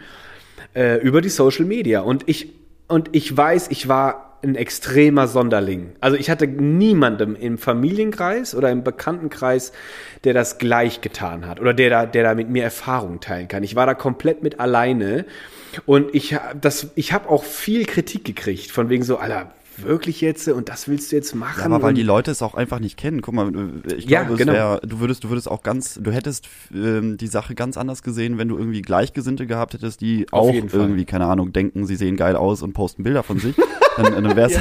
äh, 0.75 0.99
über 1.01 1.21
die 1.21 1.29
Social 1.29 1.65
Media. 1.65 2.01
Und 2.01 2.23
ich, 2.27 2.53
und 2.87 3.09
ich 3.13 3.35
weiß, 3.35 3.69
ich 3.69 3.87
war 3.87 4.25
ein 4.43 4.55
extremer 4.55 5.27
Sonderling. 5.27 5.95
Also 5.99 6.17
ich 6.17 6.29
hatte 6.29 6.47
niemandem 6.47 7.35
im 7.35 7.57
Familienkreis 7.57 8.53
oder 8.53 8.69
im 8.69 8.83
Bekanntenkreis, 8.83 9.71
der 10.23 10.33
das 10.33 10.59
gleich 10.59 11.01
getan 11.01 11.47
hat 11.47 11.59
oder 11.59 11.73
der 11.73 11.89
da, 11.89 12.05
der 12.05 12.23
da 12.23 12.35
mit 12.35 12.49
mir 12.49 12.63
Erfahrungen 12.63 13.19
teilen 13.19 13.47
kann. 13.47 13.63
Ich 13.63 13.75
war 13.75 13.87
da 13.87 13.95
komplett 13.95 14.43
mit 14.43 14.59
alleine 14.59 15.25
und 15.85 16.13
ich, 16.13 16.37
das, 16.59 16.89
ich 16.95 17.11
habe 17.11 17.29
auch 17.29 17.43
viel 17.43 17.85
Kritik 17.85 18.23
gekriegt 18.23 18.71
von 18.71 18.89
wegen 18.89 19.03
so, 19.03 19.17
Alter, 19.17 19.51
wirklich 19.81 20.21
jetzt 20.21 20.47
und 20.47 20.69
das 20.69 20.87
willst 20.87 21.11
du 21.11 21.15
jetzt 21.15 21.35
machen? 21.35 21.59
Ja, 21.59 21.65
aber 21.65 21.81
weil 21.81 21.93
die 21.93 22.03
Leute 22.03 22.31
es 22.31 22.41
auch 22.41 22.55
einfach 22.55 22.79
nicht 22.79 22.97
kennen. 22.97 23.21
Guck 23.21 23.33
mal, 23.33 23.51
ich 23.95 24.05
Ja, 24.05 24.21
glaube, 24.21 24.33
es 24.33 24.39
genau. 24.39 24.53
wär, 24.53 24.79
du 24.83 24.99
würdest, 24.99 25.23
du 25.23 25.29
würdest 25.29 25.49
auch 25.49 25.63
ganz, 25.63 25.99
du 26.01 26.11
hättest 26.11 26.47
ähm, 26.73 27.17
die 27.17 27.27
Sache 27.27 27.55
ganz 27.55 27.77
anders 27.77 28.03
gesehen, 28.03 28.37
wenn 28.37 28.47
du 28.47 28.57
irgendwie 28.57 28.81
Gleichgesinnte 28.81 29.47
gehabt 29.47 29.73
hättest, 29.73 30.01
die 30.01 30.27
Auf 30.31 30.49
auch 30.49 30.53
irgendwie, 30.73 31.05
keine 31.05 31.25
Ahnung, 31.25 31.53
denken, 31.53 31.85
sie 31.85 31.95
sehen 31.95 32.15
geil 32.17 32.35
aus 32.35 32.61
und 32.61 32.73
posten 32.73 33.03
Bilder 33.03 33.23
von 33.23 33.39
sich. 33.39 33.55
Dann, 33.97 34.23
dann 34.23 34.35
wär's, 34.35 34.53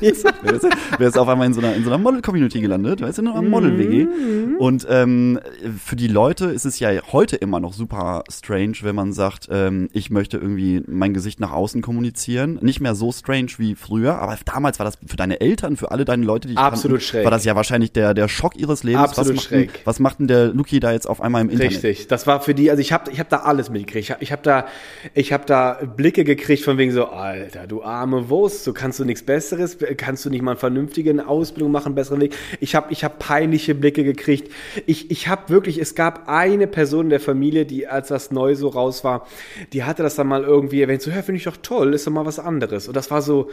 wär's, 0.00 0.62
wär's 0.98 1.16
auf 1.16 1.28
einmal 1.28 1.46
in 1.46 1.54
so 1.54 1.60
einer, 1.60 1.74
in 1.74 1.84
so 1.84 1.90
einer 1.90 1.98
Model-Community 1.98 2.60
gelandet, 2.60 3.00
weißt 3.00 3.18
du, 3.18 3.22
in 3.22 3.28
einer 3.28 3.42
Model-WG. 3.42 4.04
Mhm. 4.04 4.56
Und 4.56 4.86
ähm, 4.88 5.38
für 5.84 5.96
die 5.96 6.08
Leute 6.08 6.46
ist 6.46 6.64
es 6.64 6.78
ja 6.78 6.90
heute 7.12 7.36
immer 7.36 7.60
noch 7.60 7.72
super 7.72 8.24
strange, 8.30 8.76
wenn 8.82 8.94
man 8.94 9.12
sagt, 9.12 9.48
ähm, 9.50 9.88
ich 9.92 10.10
möchte 10.10 10.38
irgendwie 10.38 10.82
mein 10.86 11.14
Gesicht 11.14 11.40
nach 11.40 11.52
außen 11.52 11.82
kommunizieren. 11.82 12.58
Nicht 12.62 12.80
mehr 12.80 12.94
so 12.94 13.12
strange 13.12 13.50
wie 13.58 13.74
früher, 13.74 14.18
aber 14.18 14.36
damals 14.44 14.78
war 14.78 14.84
das 14.84 14.98
für 15.06 15.16
deine 15.16 15.40
Eltern, 15.40 15.76
für 15.76 15.90
alle 15.90 16.04
deine 16.04 16.24
Leute, 16.24 16.48
die 16.48 16.54
ich 16.54 16.58
Absolut 16.58 16.98
kannten, 16.98 17.08
schräg. 17.08 17.24
war 17.24 17.30
das 17.30 17.44
ja 17.44 17.54
wahrscheinlich 17.56 17.92
der, 17.92 18.14
der 18.14 18.28
Schock 18.28 18.56
ihres 18.56 18.82
Lebens. 18.84 19.02
Absolut 19.10 19.36
was 19.36 19.36
macht 19.36 19.50
denn, 19.50 19.58
schräg. 19.68 19.80
Was 19.84 20.00
macht 20.00 20.18
denn 20.18 20.28
der 20.28 20.48
Luki 20.48 20.80
da 20.80 20.92
jetzt 20.92 21.08
auf 21.08 21.20
einmal 21.20 21.42
im 21.42 21.50
Internet? 21.50 21.72
Richtig, 21.72 22.08
das 22.08 22.26
war 22.26 22.40
für 22.40 22.54
die, 22.54 22.70
also 22.70 22.80
ich 22.80 22.92
habe 22.92 23.10
ich 23.10 23.20
hab 23.20 23.28
da 23.28 23.38
alles 23.38 23.70
mitgekriegt. 23.70 24.04
Ich 24.04 24.10
habe 24.10 24.22
ich 24.22 24.32
hab 24.32 24.42
da, 24.42 24.66
ich 25.14 25.32
hab 25.32 25.46
da 25.46 25.78
Blicke 25.96 26.24
gekriegt 26.24 26.64
von 26.64 26.78
wegen 26.78 26.92
so, 26.92 27.06
Alter, 27.06 27.66
du 27.66 27.82
arme 27.82 28.28
Wurst, 28.28 28.64
so 28.64 28.72
kannst 28.78 28.98
du 28.98 29.04
nichts 29.04 29.22
Besseres, 29.22 29.76
kannst 29.96 30.24
du 30.24 30.30
nicht 30.30 30.42
mal 30.42 30.52
eine 30.52 30.60
vernünftige 30.60 31.26
Ausbildung 31.26 31.72
machen, 31.72 31.86
einen 31.86 31.94
besseren 31.96 32.20
Weg. 32.20 32.34
Ich 32.60 32.74
habe 32.74 32.92
ich 32.92 33.04
hab 33.04 33.18
peinliche 33.18 33.74
Blicke 33.74 34.04
gekriegt. 34.04 34.52
Ich, 34.86 35.10
ich 35.10 35.28
habe 35.28 35.50
wirklich, 35.50 35.78
es 35.78 35.94
gab 35.94 36.28
eine 36.28 36.66
Person 36.66 37.06
in 37.06 37.10
der 37.10 37.20
Familie, 37.20 37.66
die, 37.66 37.86
als 37.86 38.08
das 38.08 38.30
neu 38.30 38.54
so 38.54 38.68
raus 38.68 39.04
war, 39.04 39.26
die 39.72 39.84
hatte 39.84 40.02
das 40.02 40.14
dann 40.14 40.28
mal 40.28 40.44
irgendwie 40.44 40.80
erwähnt, 40.80 41.02
so, 41.02 41.10
ja, 41.10 41.22
finde 41.22 41.38
ich 41.38 41.44
doch 41.44 41.56
toll, 41.58 41.92
ist 41.92 42.06
doch 42.06 42.12
mal 42.12 42.24
was 42.24 42.38
anderes. 42.38 42.88
Und 42.88 42.96
das 42.96 43.10
war 43.10 43.20
so, 43.20 43.50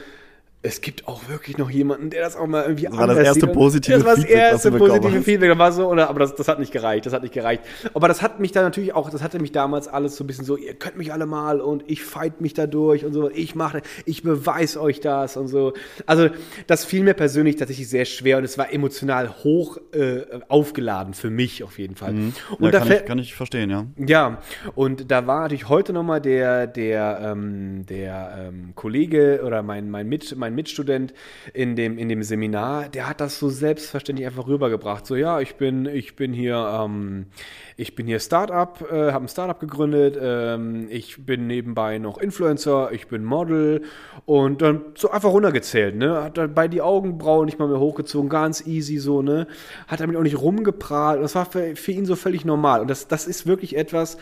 es 0.65 0.81
gibt 0.81 1.07
auch 1.07 1.29
wirklich 1.29 1.57
noch 1.59 1.69
jemanden, 1.69 2.09
der 2.09 2.23
das 2.23 2.35
auch 2.35 2.47
mal 2.47 2.63
irgendwie 2.63 2.85
war 2.85 3.07
das 3.07 3.17
anders 3.17 3.25
erste 3.27 3.47
positive 3.47 3.97
Das 3.97 4.05
war 4.05 4.15
das 4.15 4.25
Feedback, 4.25 4.41
erste 4.41 4.71
positive. 4.71 5.21
Feedback. 5.21 5.49
Da 5.51 5.57
war 5.59 5.71
so, 5.71 5.87
oder, 5.87 6.09
aber 6.09 6.19
das, 6.19 6.35
das 6.35 6.47
hat 6.47 6.59
nicht 6.59 6.71
gereicht. 6.71 7.05
Das 7.05 7.13
hat 7.13 7.21
nicht 7.21 7.33
gereicht. 7.33 7.61
Aber 7.93 8.07
das 8.07 8.23
hat 8.23 8.39
mich 8.39 8.51
da 8.51 8.63
natürlich 8.63 8.93
auch, 8.93 9.11
das 9.11 9.21
hatte 9.21 9.39
mich 9.39 9.51
damals 9.51 9.87
alles 9.87 10.15
so 10.15 10.23
ein 10.23 10.27
bisschen 10.27 10.43
so, 10.43 10.57
ihr 10.57 10.73
könnt 10.73 10.97
mich 10.97 11.13
alle 11.13 11.27
mal 11.27 11.61
und 11.61 11.83
ich 11.87 12.03
fight 12.03 12.41
mich 12.41 12.55
da 12.55 12.65
durch 12.65 13.05
und 13.05 13.13
so. 13.13 13.29
Ich 13.29 13.53
mache, 13.53 13.83
ich 14.05 14.23
beweis 14.23 14.75
euch 14.75 15.01
das 15.01 15.37
und 15.37 15.47
so. 15.47 15.73
Also, 16.07 16.29
das 16.65 16.83
fiel 16.83 17.03
mir 17.03 17.13
persönlich 17.13 17.57
tatsächlich 17.57 17.87
sehr 17.87 18.05
schwer 18.05 18.39
und 18.39 18.43
es 18.43 18.57
war 18.57 18.73
emotional 18.73 19.43
hoch 19.43 19.77
äh, 19.93 20.21
aufgeladen 20.47 21.13
für 21.13 21.29
mich 21.29 21.63
auf 21.63 21.77
jeden 21.77 21.95
Fall. 21.95 22.11
Und 22.11 22.33
Ja, 22.59 22.71
da 22.71 22.79
kann, 22.79 22.91
ich, 22.91 23.05
kann 23.05 23.19
ich 23.19 23.35
verstehen, 23.35 23.69
ja. 23.69 23.85
ja, 23.97 24.41
und 24.73 25.11
da 25.11 25.27
war 25.27 25.41
natürlich 25.41 25.69
heute 25.69 25.93
nochmal 25.93 26.21
der, 26.21 26.65
der, 26.65 27.19
ähm, 27.21 27.85
der 27.85 28.47
ähm, 28.47 28.73
Kollege 28.73 29.41
oder 29.45 29.61
mein, 29.61 29.91
mein, 29.91 30.09
Mit, 30.09 30.35
mein 30.35 30.54
Mitstudent 30.55 31.13
in 31.53 31.75
dem, 31.75 31.97
in 31.97 32.09
dem 32.09 32.23
Seminar, 32.23 32.89
der 32.89 33.09
hat 33.09 33.21
das 33.21 33.37
so 33.39 33.49
selbstverständlich 33.49 34.25
einfach 34.25 34.47
rübergebracht. 34.47 35.05
So, 35.05 35.15
ja, 35.15 35.39
ich 35.39 35.55
bin, 35.55 35.85
ich 35.85 36.15
bin 36.15 36.33
hier, 36.33 36.55
ähm, 36.55 37.27
ich 37.77 37.95
bin 37.95 38.07
hier 38.07 38.19
Startup, 38.19 38.79
äh, 38.91 39.11
habe 39.11 39.25
ein 39.25 39.27
Startup 39.27 39.59
gegründet, 39.59 40.17
ähm, 40.19 40.87
ich 40.89 41.25
bin 41.25 41.47
nebenbei 41.47 41.97
noch 41.97 42.17
Influencer, 42.17 42.91
ich 42.91 43.07
bin 43.07 43.23
Model 43.23 43.83
und 44.25 44.61
dann 44.61 44.81
so 44.95 45.11
einfach 45.11 45.31
runtergezählt, 45.31 45.95
ne? 45.95 46.23
Hat 46.23 46.37
dabei 46.37 46.67
die 46.67 46.81
Augenbrauen 46.81 47.45
nicht 47.45 47.59
mal 47.59 47.67
mehr 47.67 47.79
hochgezogen, 47.79 48.29
ganz 48.29 48.65
easy 48.65 48.97
so, 48.97 49.21
ne? 49.21 49.47
Hat 49.87 49.99
damit 49.99 50.15
auch 50.15 50.23
nicht 50.23 50.39
rumgeprahlt. 50.39 51.21
Das 51.21 51.35
war 51.35 51.45
für, 51.45 51.75
für 51.75 51.91
ihn 51.91 52.05
so 52.05 52.15
völlig 52.15 52.45
normal. 52.45 52.81
Und 52.81 52.89
das, 52.89 53.07
das 53.07 53.27
ist 53.27 53.45
wirklich 53.45 53.75
etwas, 53.75 54.17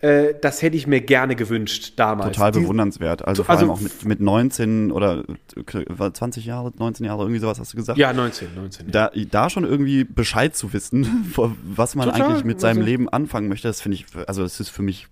äh, 0.00 0.34
das 0.40 0.62
hätte 0.62 0.76
ich 0.76 0.86
mir 0.86 1.00
gerne 1.00 1.36
gewünscht 1.36 1.94
damals. 1.96 2.36
Total 2.36 2.52
bewundernswert. 2.52 3.26
Also, 3.26 3.42
So, 3.42 3.44
vor 3.44 3.56
allem 3.56 3.70
also 3.70 3.72
auch 3.72 3.80
mit, 3.80 4.04
mit 4.04 4.20
19 4.20 4.92
oder 4.92 5.24
äh, 5.56 5.84
war 5.88 6.14
20 6.14 6.44
Jahre, 6.44 6.72
19 6.76 7.06
Jahre, 7.06 7.22
irgendwie 7.22 7.40
sowas 7.40 7.58
hast 7.58 7.72
du 7.72 7.76
gesagt. 7.76 7.98
Ja, 7.98 8.12
19, 8.12 8.54
19. 8.54 8.86
Ja. 8.86 8.92
Da, 8.92 9.10
da 9.30 9.50
schon 9.50 9.64
irgendwie 9.64 10.04
Bescheid 10.04 10.56
zu 10.56 10.72
wissen, 10.72 11.32
was 11.62 11.94
man 11.94 12.08
Total, 12.08 12.22
eigentlich 12.22 12.44
mit 12.44 12.60
seinem 12.60 12.78
also- 12.78 12.86
Leben 12.90 13.08
anfangen 13.08 13.48
möchte, 13.48 13.68
das 13.68 13.80
finde 13.80 13.96
ich, 13.96 14.06
also 14.26 14.42
das 14.42 14.60
ist 14.60 14.70
für 14.70 14.82
mich 14.82 15.08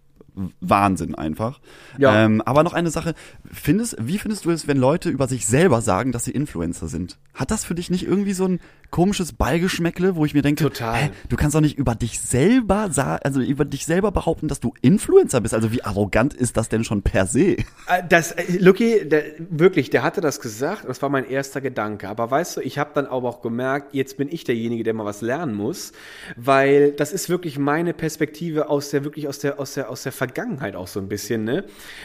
Wahnsinn 0.61 1.15
einfach. 1.15 1.61
Ja. 1.99 2.25
Ähm, 2.25 2.43
aber 2.43 2.63
noch 2.63 2.73
eine 2.73 2.91
Sache, 2.91 3.15
findest, 3.51 3.97
wie 4.01 4.19
findest 4.19 4.45
du 4.45 4.51
es, 4.51 4.69
wenn 4.69 4.77
Leute 4.79 5.11
über 5.11 5.27
sich 5.27 5.47
selber 5.47 5.81
sagen, 5.81 6.13
dass 6.13 6.25
sie 6.25 6.31
Influencer 6.31 6.89
sind? 6.89 7.19
Hat 7.35 7.51
das 7.51 7.65
für 7.65 7.75
dich 7.75 7.91
nicht 7.91 8.07
irgendwie 8.07 8.33
so 8.33 8.45
einen 8.45 8.61
komisches 8.91 9.33
Beigeschmäckle, 9.33 10.17
wo 10.17 10.25
ich 10.25 10.35
mir 10.35 10.43
denke, 10.43 10.65
Total. 10.65 10.95
Hä, 10.97 11.11
du 11.29 11.37
kannst 11.37 11.55
doch 11.55 11.61
nicht 11.61 11.77
über 11.79 11.95
dich 11.95 12.21
selber 12.21 12.89
also 13.23 13.41
über 13.41 13.65
dich 13.65 13.85
selber 13.87 14.13
behaupten, 14.13 14.49
dass 14.49 14.61
du 14.61 14.73
Influencer 14.81 15.41
bist. 15.41 15.55
Also 15.55 15.73
wie 15.73 15.85
arrogant 15.85 16.33
ist 16.35 16.57
das 16.57 16.69
denn 16.69 16.85
schon 16.85 17.03
per 17.03 17.27
se? 17.27 17.57
Äh, 17.89 18.03
Das, 18.09 18.33
äh, 18.33 18.45
Lucky, 18.59 19.07
der, 19.09 19.25
wirklich, 19.51 19.91
der 19.91 20.03
hatte 20.03 20.21
das 20.21 20.41
gesagt, 20.41 20.85
das 20.89 21.03
war 21.03 21.09
mein 21.11 21.29
erster 21.29 21.61
Gedanke. 21.61 22.09
Aber 22.09 22.31
weißt 22.31 22.57
du, 22.57 22.61
ich 22.61 22.79
habe 22.79 22.91
dann 22.95 23.07
aber 23.07 23.29
auch 23.29 23.43
gemerkt, 23.43 23.95
jetzt 23.95 24.17
bin 24.17 24.29
ich 24.31 24.45
derjenige, 24.45 24.85
der 24.85 24.95
mal 24.95 25.05
was 25.05 25.21
lernen 25.21 25.55
muss, 25.55 25.93
weil 26.37 26.93
das 26.93 27.13
ist 27.13 27.29
wirklich 27.29 27.59
meine 27.59 27.93
Perspektive 27.93 28.69
aus 28.71 28.91
der 28.91 29.05
wirklich 29.05 29.29
aus 29.29 29.39
der 29.39 29.59
aus 29.61 29.75
der 29.75 29.91
aus 29.91 30.03
der 30.03 30.13
Vergangenheit 30.13 30.77
auch 30.77 30.87
so 30.89 31.01
ein 31.01 31.09
bisschen, 31.09 31.45
ne? 31.45 31.65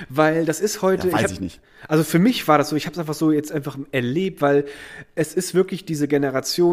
Weil 0.09 0.45
das 0.45 0.59
ist 0.59 0.81
heute. 0.81 1.07
Ja, 1.07 1.13
weiß 1.13 1.23
hab- 1.23 1.31
ich 1.31 1.39
nicht. 1.39 1.61
Also 1.87 2.03
für 2.05 2.19
mich 2.19 2.47
war 2.47 2.57
das 2.57 2.69
so, 2.69 2.77
ich 2.77 2.85
habe 2.85 2.93
es 2.93 2.99
einfach 2.99 3.13
so 3.13 3.31
jetzt 3.31 3.51
einfach 3.51 3.77
erlebt, 3.91 4.41
weil 4.41 4.63
es 5.15 5.33
ist 5.33 5.53
wirklich 5.53 5.83
diese 5.83 6.07
Generation 6.07 6.72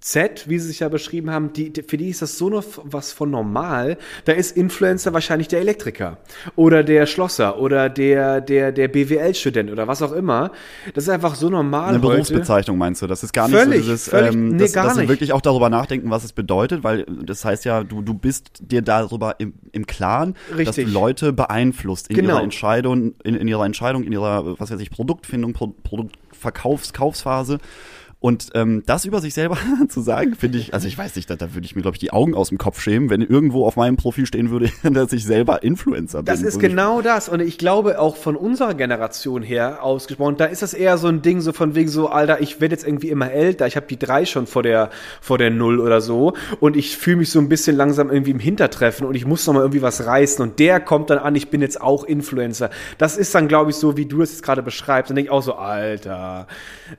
Z, 0.00 0.48
wie 0.48 0.58
sie 0.58 0.68
sich 0.68 0.80
ja 0.80 0.88
beschrieben 0.88 1.30
haben, 1.30 1.52
die, 1.52 1.72
für 1.86 1.96
die 1.96 2.08
ist 2.08 2.22
das 2.22 2.36
so 2.38 2.48
noch 2.48 2.64
was 2.82 3.12
von 3.12 3.30
normal. 3.30 3.96
Da 4.24 4.32
ist 4.32 4.56
Influencer 4.56 5.12
wahrscheinlich 5.14 5.48
der 5.48 5.60
Elektriker 5.60 6.18
oder 6.56 6.82
der 6.84 7.06
Schlosser 7.06 7.58
oder 7.58 7.88
der 7.88 8.40
der 8.40 8.72
der 8.72 8.88
BWL-Student 8.88 9.70
oder 9.70 9.88
was 9.88 10.02
auch 10.02 10.12
immer. 10.12 10.50
Das 10.94 11.04
ist 11.04 11.10
einfach 11.10 11.34
so 11.34 11.48
normal 11.50 11.90
Eine 11.90 11.98
heute. 12.02 12.08
Berufsbezeichnung 12.12 12.78
meinst 12.78 13.02
du? 13.02 13.06
Das 13.06 13.22
ist 13.22 13.32
gar 13.32 13.48
nicht 13.48 13.56
Völlig, 13.58 13.78
so 13.78 13.82
dieses, 13.92 14.08
völlig- 14.08 14.34
ähm, 14.34 14.48
nee, 14.50 14.58
dass, 14.58 14.72
gar 14.72 14.84
dass 14.86 14.96
sie 14.96 15.08
wirklich 15.08 15.32
auch 15.32 15.40
darüber 15.40 15.70
nachdenken, 15.70 16.10
was 16.10 16.24
es 16.24 16.32
bedeutet, 16.32 16.84
weil 16.84 17.04
das 17.24 17.44
heißt 17.44 17.64
ja, 17.64 17.84
du, 17.84 18.02
du 18.02 18.14
bist 18.14 18.50
dir 18.60 18.82
darüber 18.82 19.36
im, 19.38 19.54
im 19.72 19.86
Klaren, 19.86 20.34
dass 20.50 20.58
Richtig. 20.58 20.86
du 20.86 20.92
Leute 20.92 21.32
beeinflusst 21.32 22.08
in 22.10 22.16
Genau. 22.16 22.34
ihrer 22.34 22.42
Entscheidung, 22.42 23.14
in, 23.24 23.34
in 23.34 23.48
ihrer 23.48 23.64
Entscheidung, 23.66 24.04
in 24.04 24.12
ihrer, 24.12 24.58
was 24.58 24.70
weiß 24.70 24.80
ich, 24.80 24.90
Produktfindung, 24.90 25.52
Pro, 25.52 25.68
Produktverkaufs, 25.82 26.92
Kaufsphase. 26.92 27.58
Und 28.24 28.52
ähm, 28.54 28.82
das 28.86 29.04
über 29.04 29.20
sich 29.20 29.34
selber 29.34 29.58
zu 29.90 30.00
sagen, 30.00 30.34
finde 30.34 30.56
ich, 30.56 30.72
also 30.72 30.88
ich 30.88 30.96
weiß 30.96 31.14
nicht, 31.14 31.28
da, 31.28 31.36
da 31.36 31.52
würde 31.52 31.66
ich 31.66 31.76
mir, 31.76 31.82
glaube 31.82 31.96
ich, 31.96 31.98
die 31.98 32.10
Augen 32.10 32.34
aus 32.34 32.48
dem 32.48 32.56
Kopf 32.56 32.80
schämen, 32.80 33.10
wenn 33.10 33.20
irgendwo 33.20 33.66
auf 33.66 33.76
meinem 33.76 33.98
Profil 33.98 34.24
stehen 34.24 34.48
würde, 34.48 34.70
dass 34.82 35.12
ich 35.12 35.26
selber 35.26 35.62
Influencer 35.62 36.20
bin. 36.20 36.24
Das 36.24 36.40
ist 36.40 36.58
genau 36.58 37.02
das. 37.02 37.28
Und 37.28 37.40
ich 37.40 37.58
glaube 37.58 38.00
auch 38.00 38.16
von 38.16 38.34
unserer 38.34 38.72
Generation 38.72 39.42
her 39.42 39.84
ausgesprochen, 39.84 40.38
da 40.38 40.46
ist 40.46 40.62
das 40.62 40.72
eher 40.72 40.96
so 40.96 41.08
ein 41.08 41.20
Ding 41.20 41.42
so 41.42 41.52
von 41.52 41.74
wegen 41.74 41.90
so, 41.90 42.08
Alter, 42.08 42.40
ich 42.40 42.62
werde 42.62 42.74
jetzt 42.74 42.86
irgendwie 42.86 43.10
immer 43.10 43.30
älter. 43.30 43.66
Ich 43.66 43.76
habe 43.76 43.84
die 43.88 43.98
drei 43.98 44.24
schon 44.24 44.46
vor 44.46 44.62
der, 44.62 44.88
vor 45.20 45.36
der 45.36 45.50
Null 45.50 45.78
oder 45.78 46.00
so. 46.00 46.32
Und 46.60 46.78
ich 46.78 46.96
fühle 46.96 47.18
mich 47.18 47.30
so 47.30 47.40
ein 47.40 47.50
bisschen 47.50 47.76
langsam 47.76 48.10
irgendwie 48.10 48.30
im 48.30 48.38
Hintertreffen 48.38 49.06
und 49.06 49.16
ich 49.16 49.26
muss 49.26 49.46
noch 49.46 49.52
mal 49.52 49.60
irgendwie 49.60 49.82
was 49.82 50.06
reißen. 50.06 50.42
Und 50.42 50.58
der 50.60 50.80
kommt 50.80 51.10
dann 51.10 51.18
an, 51.18 51.34
ich 51.34 51.50
bin 51.50 51.60
jetzt 51.60 51.78
auch 51.78 52.04
Influencer. 52.04 52.70
Das 52.96 53.18
ist 53.18 53.34
dann, 53.34 53.48
glaube 53.48 53.68
ich, 53.68 53.76
so, 53.76 53.98
wie 53.98 54.06
du 54.06 54.22
es 54.22 54.30
jetzt 54.30 54.42
gerade 54.42 54.62
beschreibst. 54.62 55.10
Dann 55.10 55.16
denke 55.16 55.28
ich 55.28 55.30
auch 55.30 55.42
so, 55.42 55.56
Alter, 55.56 56.46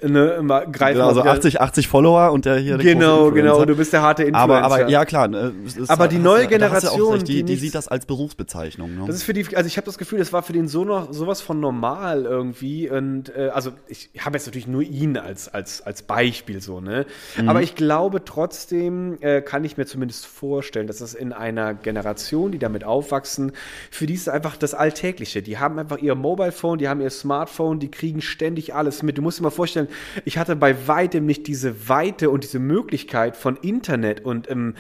ne, 0.04 0.34
immer 0.34 0.68
greif 0.68 0.94
Genau, 0.94 1.15
also 1.20 1.30
wieder- 1.30 1.38
80, 1.38 1.62
80 1.62 1.88
Follower 1.88 2.32
und 2.32 2.46
der 2.46 2.58
hier 2.58 2.78
Genau, 2.78 3.32
genau. 3.32 3.64
Du 3.66 3.76
bist 3.76 3.94
der 3.94 4.02
harte 4.02 4.24
Influencer. 4.24 4.44
Aber, 4.44 4.62
aber 4.64 4.90
ja 4.90 5.06
klar. 5.06 5.30
ist- 5.66 5.90
Aber 5.90 6.08
die 6.08 6.18
neue 6.18 6.48
Generation, 6.48 7.24
die, 7.24 7.44
die 7.44 7.56
sieht 7.56 7.76
das 7.76 7.88
als 7.88 8.06
Berufsbezeichnung. 8.06 8.96
Ne? 8.96 9.04
Das 9.08 9.16
ist 9.16 9.24
für 9.24 9.34
die, 9.34 9.56
also 9.56 9.68
ich 9.68 9.78
habe 9.78 9.86
das 9.86 9.98
Gefühl, 9.98 10.20
das 10.20 10.34
war 10.34 10.44
für 10.44 10.54
den 10.54 10.68
so 10.68 10.84
noch 10.86 11.12
sowas 11.14 11.42
von 11.42 11.60
normal 11.60 12.24
irgendwie. 12.26 12.90
Und 12.90 13.36
äh, 13.36 13.50
also 13.54 13.72
ich 13.88 14.10
habe 14.20 14.38
jetzt 14.38 14.46
natürlich 14.46 14.68
nur 14.68 14.82
ihn 14.82 15.18
als, 15.18 15.48
als, 15.54 15.82
als 15.82 16.02
Beispiel 16.04 16.62
so, 16.62 16.82
ne? 16.82 17.06
Mhm. 17.38 17.50
Aber 17.50 17.62
ich 17.62 17.76
glaube 17.76 18.24
trotzdem, 18.26 19.18
äh, 19.22 19.42
kann 19.42 19.64
ich 19.64 19.78
mir 19.78 19.86
zumindest 19.86 20.26
vorstellen, 20.26 20.88
dass 20.88 21.00
das 21.00 21.14
in 21.14 21.34
einer 21.34 21.74
Generation, 21.74 22.52
die 22.52 22.60
damit 22.60 22.84
aufwachsen, 22.84 23.52
für 23.92 24.06
die 24.06 24.14
ist 24.14 24.30
einfach 24.30 24.58
das 24.58 24.74
Alltägliche. 24.74 25.42
Die 25.42 25.58
haben 25.58 25.80
einfach 25.80 25.98
ihr 25.98 26.16
Mobile 26.16 26.52
Phone, 26.52 26.78
die 26.78 26.88
haben 26.88 27.02
ihr 27.02 27.10
Smartphone, 27.10 27.80
die 27.80 27.90
kriegen 27.92 28.22
ständig 28.22 28.74
alles 28.74 29.04
mit. 29.04 29.18
Du 29.18 29.22
musst 29.22 29.40
dir 29.40 29.44
mal 29.44 29.50
vorstellen, 29.50 29.88
ich 30.26 30.38
hatte 30.38 30.56
bei 30.56 30.88
weitem 31.06 31.26
nicht 31.26 31.46
diese 31.46 31.88
Weite 31.88 32.32
und 32.32 32.44
diese 32.44 32.58
Möglichkeit 32.58 33.38
von 33.38 33.58
Internet 33.58 34.26
und 34.26 34.50
ähm, 34.50 34.74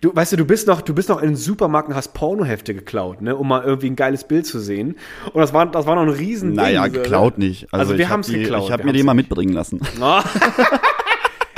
du 0.00 0.14
weißt 0.14 0.32
du, 0.32 0.36
du 0.36 0.44
bist 0.44 0.68
noch, 0.68 0.80
du 0.80 0.94
bist 0.94 1.08
noch 1.08 1.20
in 1.20 1.30
den 1.30 1.36
Supermarkt 1.36 1.88
und 1.88 1.96
hast 1.96 2.14
Pornohefte 2.14 2.72
geklaut, 2.74 3.20
ne, 3.20 3.34
um 3.34 3.48
mal 3.48 3.64
irgendwie 3.64 3.88
ein 3.90 3.96
geiles 3.96 4.24
Bild 4.24 4.46
zu 4.46 4.60
sehen. 4.60 4.96
Und 5.32 5.40
das 5.40 5.52
war, 5.52 5.66
das 5.66 5.86
war 5.86 5.96
noch 5.96 6.02
ein 6.02 6.08
riesen 6.08 6.52
naja, 6.52 6.84
Ding, 6.84 6.94
so, 6.94 7.00
geklaut 7.00 7.38
ne? 7.38 7.46
nicht. 7.46 7.72
Also, 7.72 7.92
ich 7.92 7.98
wir 7.98 8.06
hab 8.06 8.12
haben 8.12 8.20
es 8.20 8.28
geklaut. 8.28 8.64
Ich 8.64 8.70
habe 8.70 8.84
mir 8.84 8.92
die 8.92 9.02
mal 9.02 9.14
mitbringen 9.14 9.52
lassen. 9.52 9.80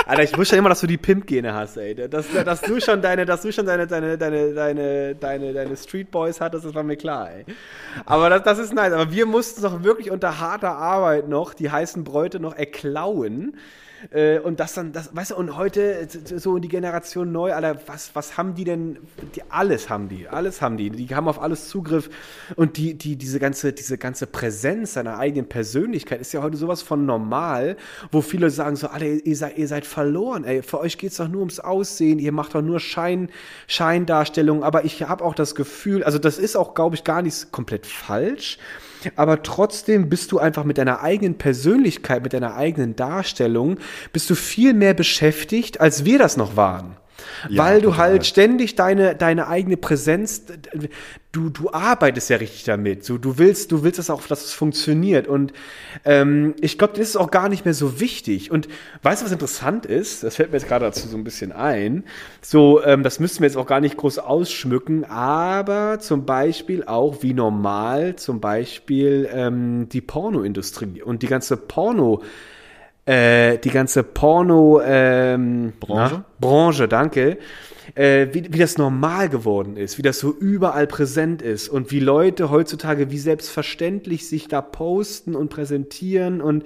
Alter, 0.07 0.21
ich 0.21 0.37
wusste 0.37 0.55
ja 0.55 0.59
immer, 0.59 0.69
dass 0.69 0.81
du 0.81 0.87
die 0.87 0.97
Pimp-Gene 0.97 1.53
hast, 1.53 1.77
ey. 1.77 1.95
Dass, 1.95 2.27
dass 2.31 2.61
du 2.61 2.79
schon 2.79 3.01
deine, 3.01 3.25
dass 3.25 3.41
du 3.41 3.51
schon 3.51 3.65
deine, 3.65 3.87
deine, 3.87 4.19
deine, 4.19 4.53
deine, 4.53 5.15
deine, 5.15 5.53
deine 5.53 5.77
Street 5.77 6.11
Boys 6.11 6.39
hattest, 6.39 6.63
das 6.63 6.75
war 6.75 6.83
mir 6.83 6.95
klar, 6.95 7.31
ey. 7.31 7.45
Aber 8.05 8.29
das, 8.29 8.43
das 8.43 8.59
ist 8.59 8.73
nice. 8.73 8.93
Aber 8.93 9.11
wir 9.11 9.25
mussten 9.25 9.63
doch 9.63 9.83
wirklich 9.83 10.11
unter 10.11 10.39
harter 10.39 10.75
Arbeit 10.75 11.27
noch 11.27 11.55
die 11.55 11.71
heißen 11.71 12.03
Bräute 12.03 12.39
noch 12.39 12.55
erklauen. 12.55 13.57
Äh, 14.11 14.39
Und 14.39 14.59
das 14.59 14.73
dann, 14.73 14.91
das, 14.91 15.15
weißt 15.15 15.31
du, 15.31 15.35
und 15.35 15.57
heute, 15.57 16.07
so 16.37 16.57
die 16.59 16.67
Generation 16.67 17.31
neu, 17.31 17.53
Alter, 17.53 17.79
was, 17.87 18.11
was 18.13 18.37
haben 18.37 18.55
die 18.55 18.63
denn? 18.63 18.97
Die, 19.35 19.41
alles 19.49 19.89
haben 19.89 20.09
die, 20.09 20.27
alles 20.27 20.61
haben 20.61 20.77
die. 20.77 20.89
Die 20.89 21.15
haben 21.15 21.27
auf 21.27 21.41
alles 21.41 21.69
Zugriff. 21.69 22.09
Und 22.55 22.77
die, 22.77 22.93
die, 22.95 23.15
diese 23.15 23.39
ganze, 23.39 23.73
diese 23.73 23.97
ganze 23.97 24.27
Präsenz 24.27 24.93
seiner 24.93 25.17
eigenen 25.17 25.47
Persönlichkeit 25.47 26.21
ist 26.21 26.33
ja 26.33 26.41
heute 26.41 26.57
sowas 26.57 26.81
von 26.81 27.05
normal, 27.05 27.77
wo 28.11 28.21
viele 28.21 28.49
sagen 28.49 28.75
so, 28.75 28.87
Alter, 28.87 29.05
ihr 29.05 29.35
seid, 29.35 29.57
ihr 29.57 29.67
seid 29.67 29.85
verloren, 29.85 30.43
ey. 30.43 30.61
Für 30.61 30.79
euch 30.79 30.97
geht's 30.97 31.17
doch 31.17 31.27
nur 31.27 31.41
ums 31.41 31.59
Aussehen, 31.59 32.19
ihr 32.19 32.31
macht 32.31 32.55
doch 32.55 32.61
nur 32.61 32.79
Schein, 32.79 33.29
Scheindarstellungen. 33.67 34.63
Aber 34.63 34.85
ich 34.85 35.01
habe 35.03 35.23
auch 35.23 35.35
das 35.35 35.55
Gefühl, 35.55 36.03
also 36.03 36.19
das 36.19 36.37
ist 36.37 36.55
auch, 36.55 36.73
glaube 36.73 36.95
ich, 36.95 37.03
gar 37.03 37.21
nicht 37.21 37.51
komplett 37.51 37.85
falsch. 37.85 38.57
Aber 39.15 39.43
trotzdem 39.43 40.09
bist 40.09 40.31
du 40.31 40.39
einfach 40.39 40.63
mit 40.63 40.77
deiner 40.77 41.01
eigenen 41.01 41.37
Persönlichkeit, 41.37 42.23
mit 42.23 42.33
deiner 42.33 42.55
eigenen 42.55 42.95
Darstellung, 42.95 43.77
bist 44.13 44.29
du 44.29 44.35
viel 44.35 44.73
mehr 44.73 44.93
beschäftigt, 44.93 45.81
als 45.81 46.05
wir 46.05 46.19
das 46.19 46.37
noch 46.37 46.55
waren. 46.55 46.97
Ja, 47.49 47.63
Weil 47.63 47.81
du 47.81 47.89
total. 47.89 48.09
halt 48.09 48.25
ständig 48.25 48.75
deine, 48.75 49.15
deine 49.15 49.47
eigene 49.47 49.77
Präsenz, 49.77 50.43
du, 51.31 51.49
du 51.49 51.71
arbeitest 51.71 52.29
ja 52.29 52.37
richtig 52.37 52.63
damit. 52.63 53.03
So, 53.05 53.17
du 53.17 53.37
willst, 53.37 53.71
du 53.71 53.83
willst 53.83 53.99
das 53.99 54.09
auch, 54.09 54.25
dass 54.27 54.45
es 54.45 54.53
funktioniert. 54.53 55.27
Und 55.27 55.53
ähm, 56.05 56.55
ich 56.61 56.77
glaube, 56.77 56.93
das 56.97 57.09
ist 57.09 57.15
auch 57.15 57.31
gar 57.31 57.49
nicht 57.49 57.65
mehr 57.65 57.73
so 57.73 57.99
wichtig. 57.99 58.51
Und 58.51 58.67
weißt 59.03 59.21
du, 59.21 59.25
was 59.25 59.31
interessant 59.31 59.85
ist? 59.85 60.23
Das 60.23 60.35
fällt 60.35 60.51
mir 60.51 60.57
jetzt 60.57 60.67
gerade 60.67 60.85
dazu 60.85 61.07
so 61.07 61.17
ein 61.17 61.23
bisschen 61.23 61.51
ein. 61.51 62.03
So, 62.41 62.83
ähm, 62.83 63.03
das 63.03 63.19
müssten 63.19 63.41
wir 63.41 63.47
jetzt 63.47 63.57
auch 63.57 63.67
gar 63.67 63.81
nicht 63.81 63.97
groß 63.97 64.19
ausschmücken, 64.19 65.03
aber 65.05 65.99
zum 65.99 66.25
Beispiel 66.25 66.83
auch, 66.85 67.21
wie 67.21 67.33
normal 67.33 68.15
zum 68.15 68.39
Beispiel 68.39 69.29
ähm, 69.31 69.89
die 69.89 70.01
Pornoindustrie 70.01 71.01
und 71.01 71.21
die 71.21 71.27
ganze 71.27 71.57
Porno 71.57 72.21
äh, 73.05 73.57
die 73.57 73.69
ganze 73.69 74.03
Porno 74.03 74.81
ähm, 74.83 75.73
Branche? 75.79 76.15
na, 76.15 76.25
Branche, 76.39 76.87
danke, 76.87 77.37
äh, 77.93 78.27
wie, 78.31 78.53
wie 78.53 78.59
das 78.59 78.77
normal 78.77 79.29
geworden 79.29 79.77
ist, 79.77 79.97
wie 79.97 80.01
das 80.01 80.19
so 80.19 80.31
überall 80.31 80.87
präsent 80.87 81.41
ist 81.41 81.69
und 81.69 81.91
wie 81.91 81.99
Leute 81.99 82.49
heutzutage 82.49 83.11
wie 83.11 83.19
selbstverständlich 83.19 84.27
sich 84.27 84.47
da 84.47 84.61
posten 84.61 85.35
und 85.35 85.49
präsentieren 85.49 86.41
und 86.41 86.63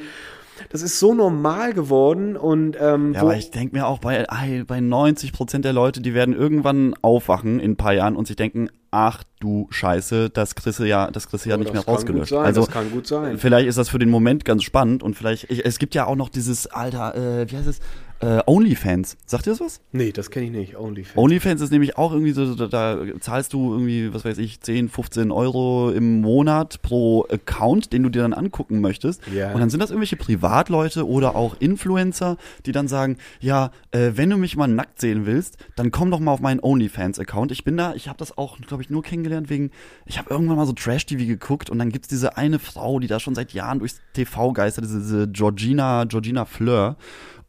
das 0.70 0.82
ist 0.82 1.00
so 1.00 1.14
normal 1.14 1.74
geworden 1.74 2.36
und 2.38 2.78
ähm, 2.80 3.14
Ja, 3.14 3.22
aber 3.22 3.36
ich 3.38 3.52
denke 3.52 3.76
mir 3.76 3.88
auch 3.88 4.00
bei, 4.00 4.30
ei, 4.30 4.64
bei 4.68 4.80
90 4.80 5.34
Prozent 5.34 5.66
der 5.66 5.74
Leute, 5.74 6.02
die 6.02 6.14
werden 6.14 6.36
irgendwann 6.36 6.94
aufwachen 7.02 7.60
in 7.60 7.72
ein 7.72 7.76
paar 7.78 7.94
Jahren 7.94 8.16
und 8.16 8.28
sich 8.28 8.36
denken, 8.36 8.70
ach 8.92 9.24
du 9.40 9.68
Scheiße, 9.70 10.30
das 10.30 10.56
kriegst 10.56 10.80
du 10.80 10.84
ja, 10.84 11.12
das 11.12 11.28
kriegst 11.30 11.46
du 11.46 11.50
ja 11.50 11.56
Oh, 11.56 11.60
nicht 11.60 11.74
mehr 11.74 11.86
rausgelöscht. 11.86 12.32
sein, 12.32 12.46
also 12.46 12.62
das 12.62 12.72
kann 12.72 12.90
gut 12.92 13.06
sein. 13.08 13.38
vielleicht 13.38 13.68
ist 13.68 13.78
das 13.78 13.90
für 13.90 14.00
den 14.00 14.10
Moment 14.10 14.46
ganz 14.46 14.64
spannend 14.64 15.04
und 15.04 15.16
vielleicht, 15.16 15.50
ich, 15.52 15.66
es 15.66 15.80
gibt 15.80 15.94
ja 15.96 16.06
auch 16.06 16.16
noch 16.16 16.30
dieses, 16.30 16.68
Alter, 16.68 17.16
äh, 17.16 17.52
wie 17.52 17.58
heißt 17.58 17.68
es, 17.68 17.80
äh, 18.22 18.42
Onlyfans. 18.46 19.18
Sagt 19.26 19.48
ihr 19.48 19.54
das 19.54 19.62
was? 19.62 19.82
nee, 19.92 20.12
das 20.12 20.30
kenne 20.30 20.48
ich 20.48 20.52
nicht, 20.52 20.78
OnlyFans. 20.78 21.18
OnlyFans 21.18 21.62
ist 21.62 21.72
nämlich 21.72 21.98
auch 21.98 22.12
irgendwie 22.12 22.32
so, 22.32 22.54
da, 22.56 22.68
da 22.68 23.20
zahlst 23.20 23.54
du 23.54 23.74
irgendwie, 23.74 24.14
was 24.14 24.26
weiß 24.26 24.38
ich, 24.40 24.62
10, 24.62 24.90
15 24.90 25.32
Euro 25.32 25.92
im 25.92 26.22
Monat 26.22 26.82
pro 26.82 27.26
Account, 27.30 27.94
den 27.94 28.04
du 28.04 28.10
dir 28.10 28.22
dann 28.22 28.34
angucken 28.34 28.82
möchtest. 28.82 29.22
Ja. 29.34 29.54
Und 29.54 29.62
dann 29.62 29.70
sind 29.70 29.80
das 29.80 29.92
irgendwelche 29.92 30.18
Privatleute 30.18 31.08
oder 31.08 31.36
auch 31.36 31.56
Influencer, 31.60 32.38
die 32.66 32.72
dann 32.72 32.88
sagen, 32.88 33.18
ja, 33.40 33.72
äh, 33.92 34.12
wenn 34.16 34.30
du 34.30 34.38
mich 34.38 34.58
mal 34.58 34.68
nackt 34.68 35.00
sehen 35.00 35.26
willst, 35.26 35.58
dann 35.76 35.92
komm 35.92 36.12
doch 36.12 36.20
mal 36.20 36.32
auf 36.32 36.42
meinen 36.42 36.60
OnlyFans-Account. 36.60 37.52
Ich 37.52 37.64
bin 37.64 37.78
da, 37.78 37.94
ich 37.96 38.08
habe 38.08 38.18
das 38.18 38.38
auch, 38.38 38.58
glaube 38.60 38.84
ich, 38.84 38.90
nur 38.90 39.04
kennengelernt 39.04 39.50
wegen, 39.50 39.72
ich 40.06 40.18
habe 40.18 40.30
irgendwann 40.30 40.58
mal 40.58 40.66
so 40.66 40.74
Trash-TV 40.74 41.26
geguckt 41.26 41.70
und 41.70 41.80
dann 41.80 41.90
gibt's 41.90 42.08
diese 42.10 42.38
eine 42.38 42.60
Frau, 42.60 43.00
die 43.00 43.08
da 43.08 43.20
schon 43.20 43.36
seit 43.36 43.54
Jahren 43.54 43.80
durchs 43.80 44.02
TV 44.14 44.52
geistert, 44.54 44.86
diese, 44.86 45.00
diese 45.00 45.28
Georgina, 45.30 46.04
Georgina 46.04 46.46
Fleur. 46.46 46.98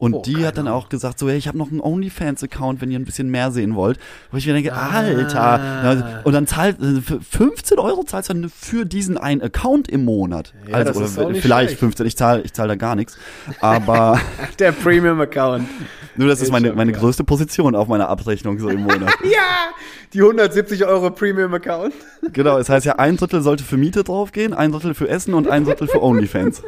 Und 0.01 0.14
Oh, 0.14 0.22
die 0.24 0.46
hat 0.46 0.57
dann 0.57 0.66
auch 0.66 0.88
gesagt, 0.88 1.18
so, 1.18 1.28
hey, 1.28 1.36
ich 1.36 1.46
habe 1.46 1.59
noch 1.59 1.70
einen 1.70 1.80
OnlyFans-Account, 1.80 2.80
wenn 2.80 2.90
ihr 2.90 2.98
ein 2.98 3.05
bisschen 3.05 3.28
mehr 3.30 3.51
sehen 3.53 3.74
wollt. 3.76 3.98
Wo 4.32 4.38
ich 4.38 4.46
mir 4.46 4.55
denke, 4.55 4.72
Ah. 4.72 4.88
Alter. 4.90 6.22
Und 6.24 6.32
dann 6.32 6.46
zahlt, 6.46 6.80
äh, 6.80 7.03
für 7.03 7.20
15 7.20 7.78
Euro 7.78 8.03
zahlst 8.05 8.30
du 8.30 8.34
dann 8.34 8.48
für 8.51 8.86
diesen 8.86 9.18
einen 9.18 9.42
Account 9.42 9.88
im 9.88 10.07
Monat. 10.07 10.55
Ja, 10.66 10.76
also, 10.76 11.01
das 11.01 11.18
oder 11.18 11.34
vielleicht 11.34 11.68
schlecht. 11.70 11.80
15, 11.80 12.07
ich 12.07 12.16
zahle 12.16 12.40
ich 12.42 12.53
zahl 12.55 12.66
da 12.66 12.76
gar 12.76 12.96
nichts. 12.96 13.18
Aber 13.61 14.18
Der 14.59 14.72
Premium-Account. 14.72 15.68
nur 16.16 16.28
das 16.28 16.40
ist 16.40 16.51
meine, 16.51 16.72
meine 16.72 16.92
größte 16.92 17.22
Position 17.22 17.74
auf 17.76 17.86
meiner 17.86 18.09
Abrechnung 18.09 18.59
so 18.59 18.68
im 18.70 18.80
Monat. 18.80 19.12
Ja, 19.30 19.68
die 20.14 20.22
170 20.22 20.86
Euro 20.86 21.11
Premium-Account. 21.11 21.92
genau, 22.32 22.57
es 22.59 22.68
heißt 22.70 22.86
ja, 22.86 22.94
ein 22.96 23.16
Drittel 23.18 23.42
sollte 23.42 23.64
für 23.64 23.76
Miete 23.76 24.03
draufgehen, 24.03 24.55
ein 24.55 24.72
Drittel 24.72 24.94
für 24.94 25.09
Essen 25.09 25.34
und 25.34 25.46
ein 25.48 25.64
Drittel 25.66 25.88
für 25.88 26.03
OnlyFans. 26.03 26.62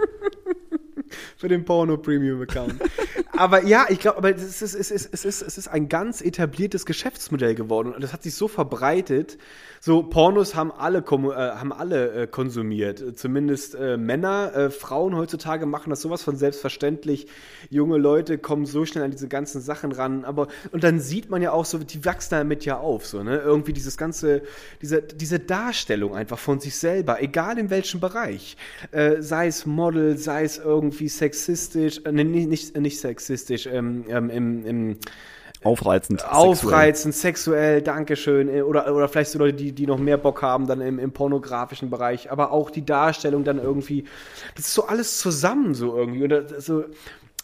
Für 1.43 1.49
den 1.49 1.65
Porno-Premium-Account. 1.65 2.77
aber 3.37 3.65
ja, 3.65 3.87
ich 3.89 3.99
glaube, 3.99 4.19
aber 4.19 4.31
es 4.31 4.63
ist, 4.63 4.75
es, 4.77 4.93
ist, 4.93 5.13
es, 5.13 5.25
ist, 5.25 5.43
es 5.43 5.59
ist 5.59 5.67
ein 5.67 5.89
ganz 5.89 6.21
etabliertes 6.21 6.87
Geschäftsmodell 6.87 7.57
geworden 7.57 7.93
und 7.93 8.01
das 8.01 8.13
hat 8.13 8.23
sich 8.23 8.37
so 8.37 8.47
verbreitet. 8.47 9.39
So, 9.85 10.05
Pornos 10.05 10.55
haben 10.55 10.71
alle, 10.71 10.99
äh, 10.99 11.35
haben 11.35 11.73
alle 11.73 12.13
äh, 12.13 12.27
konsumiert. 12.29 13.19
Zumindest 13.19 13.75
äh, 13.75 13.97
Männer. 13.97 14.55
Äh, 14.55 14.71
Frauen 14.71 15.17
heutzutage 15.17 15.67
machen 15.67 15.91
das 15.91 16.03
sowas 16.03 16.23
von 16.23 16.37
selbstverständlich. 16.37 17.27
Junge 17.69 17.99
Leute 17.99 18.39
kommen 18.39 18.65
so 18.65 18.87
schnell 18.87 19.03
an 19.03 19.11
diese 19.11 19.27
ganzen 19.27 19.61
Sachen 19.61 19.91
ran. 19.91 20.25
Aber, 20.25 20.47
und 20.71 20.85
dann 20.85 21.01
sieht 21.01 21.31
man 21.31 21.43
ja 21.43 21.51
auch 21.51 21.65
so, 21.65 21.79
die 21.79 22.05
wachsen 22.05 22.31
damit 22.31 22.65
ja 22.65 22.79
auf, 22.79 23.07
so, 23.07 23.25
ne? 23.25 23.39
Irgendwie 23.39 23.73
dieses 23.73 23.97
ganze, 23.97 24.43
diese, 24.81 25.03
diese 25.03 25.41
Darstellung 25.41 26.15
einfach 26.15 26.39
von 26.39 26.61
sich 26.61 26.77
selber, 26.77 27.21
egal 27.21 27.59
in 27.59 27.69
welchem 27.69 27.99
Bereich. 27.99 28.57
Äh, 28.93 29.21
sei 29.21 29.49
es 29.49 29.67
Model, 29.67 30.17
sei 30.17 30.45
es 30.45 30.59
irgendwie 30.59 31.09
sexistisch, 31.09 32.03
äh, 32.05 32.13
nicht, 32.13 32.49
nicht, 32.49 32.79
nicht 32.79 33.01
sexistisch, 33.01 33.67
ähm, 33.67 34.05
ähm, 34.09 34.31
im, 34.31 34.65
im 34.65 34.97
Aufreizend. 35.65 36.25
Aufreizend, 36.29 37.15
sexuell, 37.15 37.77
sexuell 37.77 37.83
Dankeschön. 37.83 38.49
Äh, 38.49 38.63
oder, 38.63 38.95
oder 38.95 39.09
vielleicht 39.09 39.31
so 39.31 39.39
Leute, 39.39 39.57
die, 39.57 39.73
die 39.73 39.87
noch 39.87 39.99
mehr 39.99 40.17
Bock 40.17 40.43
haben, 40.43 40.67
dann 40.67 40.81
im, 40.81 40.99
im 40.99 41.13
pornografischen 41.13 41.91
Bereich. 41.91 42.31
Aber 42.31 42.53
auch 42.53 42.71
die 42.71 42.85
Darstellung 42.85 43.45
dann 43.45 43.59
irgendwie. 43.59 44.05
Das 44.55 44.67
ist 44.67 44.75
so 44.75 44.87
alles 44.87 45.19
zusammen 45.19 45.75
so 45.75 45.97
irgendwie. 45.97 46.25
Oder 46.25 46.61
so, 46.61 46.85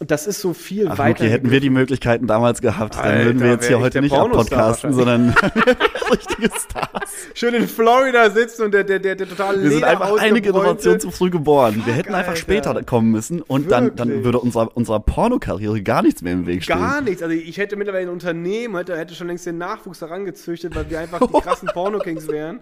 das 0.01 0.29
ist 0.29 0.41
so 0.41 0.53
viel 0.53 0.89
Ach, 0.89 0.99
weiter. 0.99 1.25
Okay, 1.25 1.33
hätten 1.33 1.51
wir 1.51 1.59
die 1.59 1.71
Möglichkeiten 1.71 2.29
damals 2.29 2.61
gehabt, 2.61 2.95
dann 2.95 3.05
Alter, 3.05 3.25
würden 3.25 3.41
wir 3.41 3.51
jetzt 3.51 3.67
hier 3.67 3.81
heute 3.81 4.01
nicht 4.01 4.15
abpodcasten, 4.15 4.93
sondern 4.93 5.31
richtige 6.11 6.51
Stars. 6.57 7.11
Schön 7.35 7.55
in 7.55 7.67
Florida 7.67 8.31
sitzen 8.31 8.63
und 8.67 8.75
der, 8.75 8.85
der, 8.85 9.01
der, 9.01 9.17
der 9.17 9.29
total 9.29 9.61
Wir 9.61 9.71
sind 9.71 9.83
einfach 9.83 10.17
eine 10.19 10.41
Generation 10.41 11.01
zu 11.01 11.11
früh 11.11 11.31
geboren. 11.31 11.75
Fuck, 11.75 11.87
wir 11.87 11.95
hätten 11.95 12.15
einfach 12.15 12.31
Alter. 12.31 12.41
später 12.41 12.83
kommen 12.85 13.11
müssen 13.11 13.43
und 13.43 13.73
dann, 13.73 13.97
dann 13.97 14.23
würde 14.23 14.39
unserer, 14.39 14.77
unserer 14.77 15.01
Pornokarriere 15.01 15.83
gar 15.83 16.03
nichts 16.03 16.23
mehr 16.23 16.33
im 16.33 16.47
Weg 16.47 16.63
stehen. 16.63 16.79
Gar 16.79 17.01
nichts. 17.01 17.21
Also 17.21 17.35
ich 17.35 17.59
hätte 17.59 17.75
mittlerweile 17.75 18.07
ein 18.07 18.13
Unternehmen, 18.13 18.77
hätte, 18.77 18.97
hätte 18.97 19.17
schon 19.17 19.27
längst 19.27 19.47
den 19.47 19.59
Nachwuchs 19.59 20.01
herangezüchtet, 20.01 20.77
weil 20.77 20.89
wir 20.89 21.01
einfach 21.01 21.19
die 21.19 21.33
krassen 21.43 21.69
Porno-Kings 21.75 22.29
wären. 22.29 22.61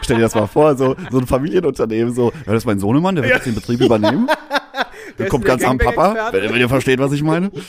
Stell 0.00 0.16
dir 0.16 0.22
das 0.22 0.34
mal 0.34 0.46
vor, 0.46 0.76
so, 0.76 0.96
so 1.10 1.18
ein 1.18 1.26
Familienunternehmen, 1.26 2.14
so, 2.14 2.30
ja, 2.30 2.52
das 2.52 2.62
ist 2.62 2.66
mein 2.66 2.78
Sohnemann, 2.78 3.16
der 3.16 3.24
wird 3.24 3.34
jetzt 3.34 3.46
den 3.46 3.54
Betrieb 3.54 3.82
übernehmen. 3.82 4.28
Der 5.18 5.28
kommt 5.28 5.44
ganz 5.44 5.64
am 5.64 5.78
Papa, 5.78 6.32
wenn, 6.32 6.52
wenn 6.52 6.60
ihr 6.60 6.68
versteht, 6.68 6.98
was 6.98 7.12
ich 7.12 7.22
meine. 7.22 7.50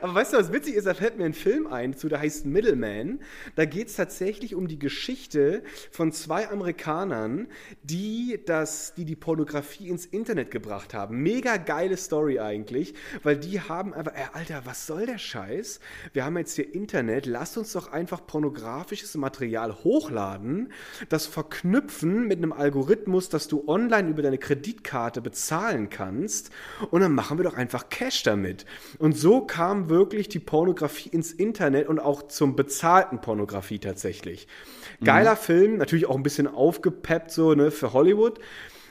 Aber 0.00 0.14
weißt 0.14 0.32
du, 0.32 0.38
was 0.38 0.52
witzig 0.52 0.74
ist? 0.74 0.86
Da 0.86 0.94
fällt 0.94 1.18
mir 1.18 1.24
ein 1.24 1.34
Film 1.34 1.66
ein, 1.66 1.96
zu, 1.96 2.08
der 2.08 2.20
heißt 2.20 2.46
Middleman. 2.46 3.20
Da 3.56 3.64
geht 3.64 3.88
es 3.88 3.96
tatsächlich 3.96 4.54
um 4.54 4.68
die 4.68 4.78
Geschichte 4.78 5.62
von 5.90 6.12
zwei 6.12 6.48
Amerikanern, 6.48 7.48
die, 7.82 8.40
das, 8.46 8.94
die 8.94 9.04
die 9.04 9.16
Pornografie 9.16 9.88
ins 9.88 10.06
Internet 10.06 10.50
gebracht 10.50 10.94
haben. 10.94 11.22
Mega 11.22 11.56
geile 11.56 11.96
Story 11.96 12.38
eigentlich, 12.38 12.94
weil 13.22 13.36
die 13.36 13.60
haben 13.60 13.94
einfach, 13.94 14.14
ey, 14.14 14.26
Alter, 14.32 14.62
was 14.64 14.86
soll 14.86 15.06
der 15.06 15.18
Scheiß? 15.18 15.80
Wir 16.12 16.24
haben 16.24 16.36
jetzt 16.38 16.54
hier 16.54 16.74
Internet, 16.74 17.26
lasst 17.26 17.58
uns 17.58 17.72
doch 17.72 17.92
einfach 17.92 18.26
pornografisches 18.26 19.16
Material 19.16 19.74
hochladen, 19.84 20.72
das 21.08 21.26
verknüpfen 21.26 22.26
mit 22.26 22.38
einem 22.38 22.52
Algorithmus, 22.52 23.28
dass 23.28 23.48
du 23.48 23.64
online 23.66 24.08
über 24.10 24.22
deine 24.22 24.38
Kreditkarte 24.38 25.20
bezahlen 25.20 25.90
kannst 25.90 26.50
und 26.90 27.00
dann 27.00 27.14
machen 27.14 27.38
wir 27.38 27.44
doch 27.44 27.54
einfach 27.54 27.88
Cash 27.88 28.22
damit. 28.22 28.64
Und 28.98 29.16
so 29.16 29.42
kam 29.42 29.79
wirklich 29.88 30.28
die 30.28 30.38
Pornografie 30.38 31.08
ins 31.08 31.32
Internet 31.32 31.88
und 31.88 31.98
auch 31.98 32.28
zum 32.28 32.56
bezahlten 32.56 33.20
Pornografie 33.20 33.78
tatsächlich. 33.78 34.46
Geiler 35.02 35.32
mhm. 35.32 35.38
Film, 35.38 35.76
natürlich 35.78 36.06
auch 36.06 36.16
ein 36.16 36.22
bisschen 36.22 36.46
aufgepeppt 36.46 37.30
so 37.30 37.54
ne, 37.54 37.70
für 37.70 37.92
Hollywood. 37.92 38.38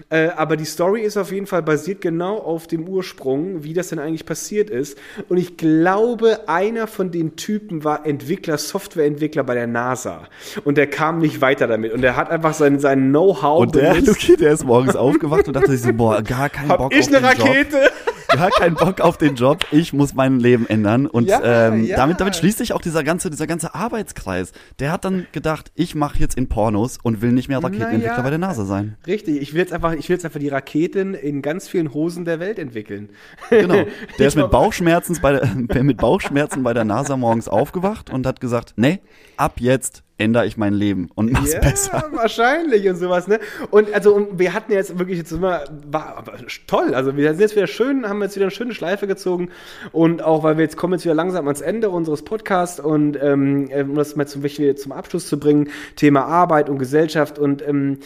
Äh, 0.10 0.30
aber 0.30 0.56
die 0.56 0.66
Story 0.66 1.02
ist 1.02 1.18
auf 1.18 1.32
jeden 1.32 1.46
Fall 1.46 1.62
basiert 1.62 2.02
genau 2.02 2.38
auf 2.38 2.68
dem 2.68 2.88
Ursprung, 2.88 3.64
wie 3.64 3.74
das 3.74 3.90
denn 3.90 4.00
eigentlich 4.00 4.26
passiert 4.26 4.70
ist. 4.70 4.98
Und 5.28 5.38
ich 5.38 5.58
glaube, 5.58 6.48
einer 6.48 6.88
von 6.88 7.12
den 7.12 7.36
Typen 7.36 7.84
war 7.84 8.06
Entwickler, 8.06 8.58
Softwareentwickler 8.58 9.44
bei 9.44 9.56
der 9.56 9.68
NASA. 9.68 10.28
Und 10.64 10.78
der 10.78 10.88
kam 10.88 11.20
nicht 11.20 11.42
weiter 11.42 11.68
damit. 11.68 11.92
Und 11.92 12.04
er 12.04 12.16
hat 12.16 12.30
einfach 12.30 12.54
sein, 12.54 12.80
sein 12.80 13.10
Know-how. 13.10 13.60
Und 13.60 13.76
der, 13.76 14.00
Luki, 14.02 14.38
der 14.38 14.54
ist 14.54 14.66
morgens 14.66 14.96
aufgewacht 14.96 15.48
und 15.48 15.56
dachte 15.56 15.72
sich 15.72 15.82
so, 15.82 15.94
boah, 15.94 16.22
gar 16.22 16.50
keinen 16.50 16.70
Bock 16.70 16.80
Hab 16.80 16.94
ich 16.94 17.08
auf 17.08 17.16
eine 17.16 17.28
Rakete? 17.28 17.78
Job 17.78 18.09
gar 18.30 18.50
keinen 18.52 18.76
Bock 18.76 19.02
auf 19.02 19.18
den 19.18 19.36
Job, 19.36 19.66
ich 19.72 19.94
muss 19.94 20.14
mein 20.14 20.40
Leben 20.40 20.68
ändern. 20.68 21.06
Und 21.06 21.28
ja, 21.28 21.68
ähm, 21.70 21.84
ja. 21.86 21.98
Damit, 21.98 22.20
damit 22.20 22.36
schließt 22.36 22.58
sich 22.58 22.74
auch 22.74 22.82
dieser 22.82 23.04
ganze, 23.04 23.30
dieser 23.30 23.48
ganze 23.48 23.76
Arbeitskreis. 23.76 24.52
Der 24.80 24.92
hat 24.92 25.06
dann 25.06 25.28
gedacht, 25.32 25.72
ich 25.76 25.96
mache 25.96 26.20
jetzt 26.20 26.38
in 26.38 26.48
Pornos 26.48 26.98
und 27.02 27.22
will 27.22 27.32
nicht 27.32 27.50
mehr 27.50 27.64
Raketenentwickler 27.64 28.18
ja. 28.18 28.22
bei 28.22 28.30
der 28.30 28.40
NASA 28.40 28.66
sein. 28.66 28.98
Richtig, 29.06 29.42
ich 29.42 29.54
will 29.54 29.60
jetzt 29.60 29.74
einfach, 29.74 29.94
ich 29.94 30.10
will 30.10 30.16
jetzt 30.16 30.26
einfach 30.26 30.40
die 30.40 30.50
Raketen 30.50 31.14
in 31.14 31.42
ganz 31.42 31.68
vielen 31.68 31.94
Hosen 31.94 32.26
der 32.26 32.40
Welt 32.40 32.60
entwickeln. 32.60 33.10
Genau. 33.50 33.86
Der 34.20 34.28
ist 34.28 34.36
mit 34.36 34.52
Bauchschmerzen 34.52 35.18
bei 35.22 35.32
der, 35.40 35.84
mit 35.84 35.98
Bauchschmerzen 35.98 36.64
bei 36.64 36.74
der 36.74 36.86
NASA 36.86 37.18
morgens 37.18 37.48
aufgewacht 37.48 38.10
und 38.10 38.26
hat 38.26 38.40
gesagt, 38.40 38.74
nee, 38.76 39.00
ab 39.38 39.54
jetzt 39.60 40.04
ändere 40.20 40.46
ich 40.46 40.58
mein 40.58 40.74
Leben 40.74 41.10
und 41.16 41.32
mach's 41.32 41.54
ja, 41.54 41.60
besser. 41.60 42.10
wahrscheinlich 42.12 42.88
und 42.90 42.98
sowas, 42.98 43.28
ne? 43.28 43.40
Und 43.72 43.94
also 43.94 44.28
wir 44.34 44.54
hatten 44.54 44.72
jetzt 44.74 45.00
wirklich 45.00 45.18
jetzt 45.18 45.32
immer 45.32 45.64
war 45.90 46.24
toll, 46.68 46.94
also 46.94 47.16
wir 47.16 47.30
sind 47.32 47.40
jetzt 47.40 47.56
wieder 47.56 47.68
schön, 47.68 48.08
haben 48.08 48.22
jetzt 48.22 48.36
wieder 48.36 48.46
eine 48.46 48.52
schöne 48.52 48.74
Schleife 48.74 49.08
gezogen 49.08 49.50
und 49.92 50.22
auch 50.22 50.44
weil 50.44 50.58
wir 50.58 50.64
jetzt 50.64 50.76
kommen 50.76 50.94
jetzt 50.94 51.06
wieder 51.06 51.16
langsam 51.16 51.48
ans 51.48 51.62
Ende 51.62 51.90
unseres 51.90 52.24
Podcasts 52.24 52.80
und 52.80 53.18
ähm, 53.22 53.70
um 53.74 53.96
das 53.96 54.16
mal 54.18 54.28
zum, 54.28 54.44
zum 54.76 54.92
Abschluss 54.92 55.28
zu 55.28 55.40
bringen, 55.40 55.70
Thema 55.96 56.26
Arbeit 56.26 56.70
und 56.70 56.80
Gesellschaft 56.80 57.40
und 57.40 57.66
ähm, 57.66 58.00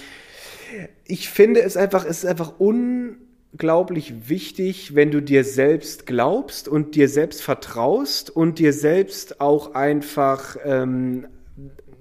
ich 1.06 1.30
finde 1.30 1.62
es 1.64 1.76
einfach 1.76 2.06
es 2.06 2.24
ist 2.24 2.26
einfach 2.30 2.54
unglaublich 2.60 4.30
wichtig, 4.30 4.94
wenn 4.94 5.10
du 5.10 5.20
dir 5.20 5.44
selbst 5.44 6.06
glaubst 6.06 6.68
und 6.68 6.94
dir 6.94 7.10
selbst 7.10 7.42
vertraust 7.42 8.30
und 8.30 8.60
dir 8.60 8.72
selbst 8.72 9.42
auch 9.42 9.74
einfach 9.74 10.58
ähm, 10.64 11.26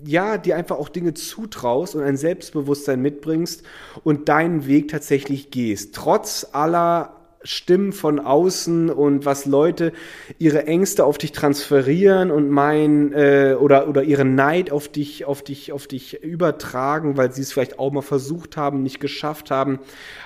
ja, 0.05 0.38
dir 0.38 0.57
einfach 0.57 0.76
auch 0.76 0.88
Dinge 0.88 1.14
zutraust 1.14 1.94
und 1.94 2.03
ein 2.03 2.16
Selbstbewusstsein 2.16 3.00
mitbringst 3.00 3.62
und 4.05 4.28
deinen 4.28 4.66
Weg 4.66 4.88
tatsächlich 4.88 5.50
gehst. 5.50 5.94
Trotz 5.94 6.46
aller 6.53 7.22
Stimmen 7.45 7.93
von 7.93 8.18
außen 8.18 8.90
und 8.90 9.24
was 9.24 9.47
Leute 9.47 9.93
ihre 10.38 10.66
Ängste 10.66 11.05
auf 11.05 11.18
dich 11.18 11.32
transferieren 11.32 12.30
und 12.30 12.51
meinen 12.51 13.12
äh, 13.12 13.57
oder 13.59 13.88
oder 13.88 14.03
ihren 14.03 14.34
Neid 14.34 14.70
auf 14.70 14.88
dich 14.88 15.24
auf 15.24 15.43
dich 15.43 15.72
auf 15.72 15.86
dich 15.86 16.22
übertragen, 16.22 17.16
weil 17.16 17.32
sie 17.32 17.43
es 17.43 17.53
vielleicht 17.53 17.78
auch 17.78 17.93
mal 17.93 18.03
versucht 18.03 18.57
haben, 18.57 18.82
nicht 18.82 19.01
geschafft 19.01 19.51
haben. 19.51 19.78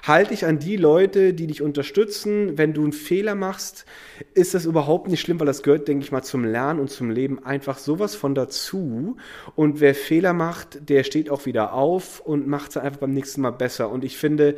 Halte 0.07 0.31
dich 0.31 0.45
an 0.45 0.59
die 0.59 0.77
Leute, 0.77 1.35
die 1.35 1.47
dich 1.47 1.63
unterstützen. 1.63 2.59
Wenn 2.59 2.75
du 2.75 2.83
einen 2.83 2.93
Fehler 2.93 3.35
machst, 3.35 3.87
ist 4.35 4.55
das 4.55 4.65
überhaupt 4.65 5.09
nicht 5.09 5.21
schlimm, 5.21 5.41
weil 5.41 5.47
das 5.47 5.63
gehört, 5.63 5.89
denke 5.89 6.05
ich 6.05 6.13
mal, 6.13 6.23
zum 6.23 6.45
Lernen 6.45 6.81
und 6.81 6.91
zum 6.91 7.11
Leben 7.11 7.45
einfach 7.45 7.79
sowas 7.79 8.15
von 8.15 8.35
dazu. 8.35 9.17
Und 9.55 9.81
wer 9.81 9.95
Fehler 9.95 10.33
macht, 10.33 10.89
der 10.89 11.05
steht 11.05 11.31
auch 11.31 11.47
wieder 11.47 11.73
auf 11.73 12.21
und 12.21 12.47
macht 12.47 12.71
es 12.71 12.77
einfach 12.77 13.01
beim 13.01 13.13
nächsten 13.13 13.41
Mal 13.41 13.51
besser. 13.51 13.91
Und 13.91 14.05
ich 14.05 14.17
finde 14.17 14.57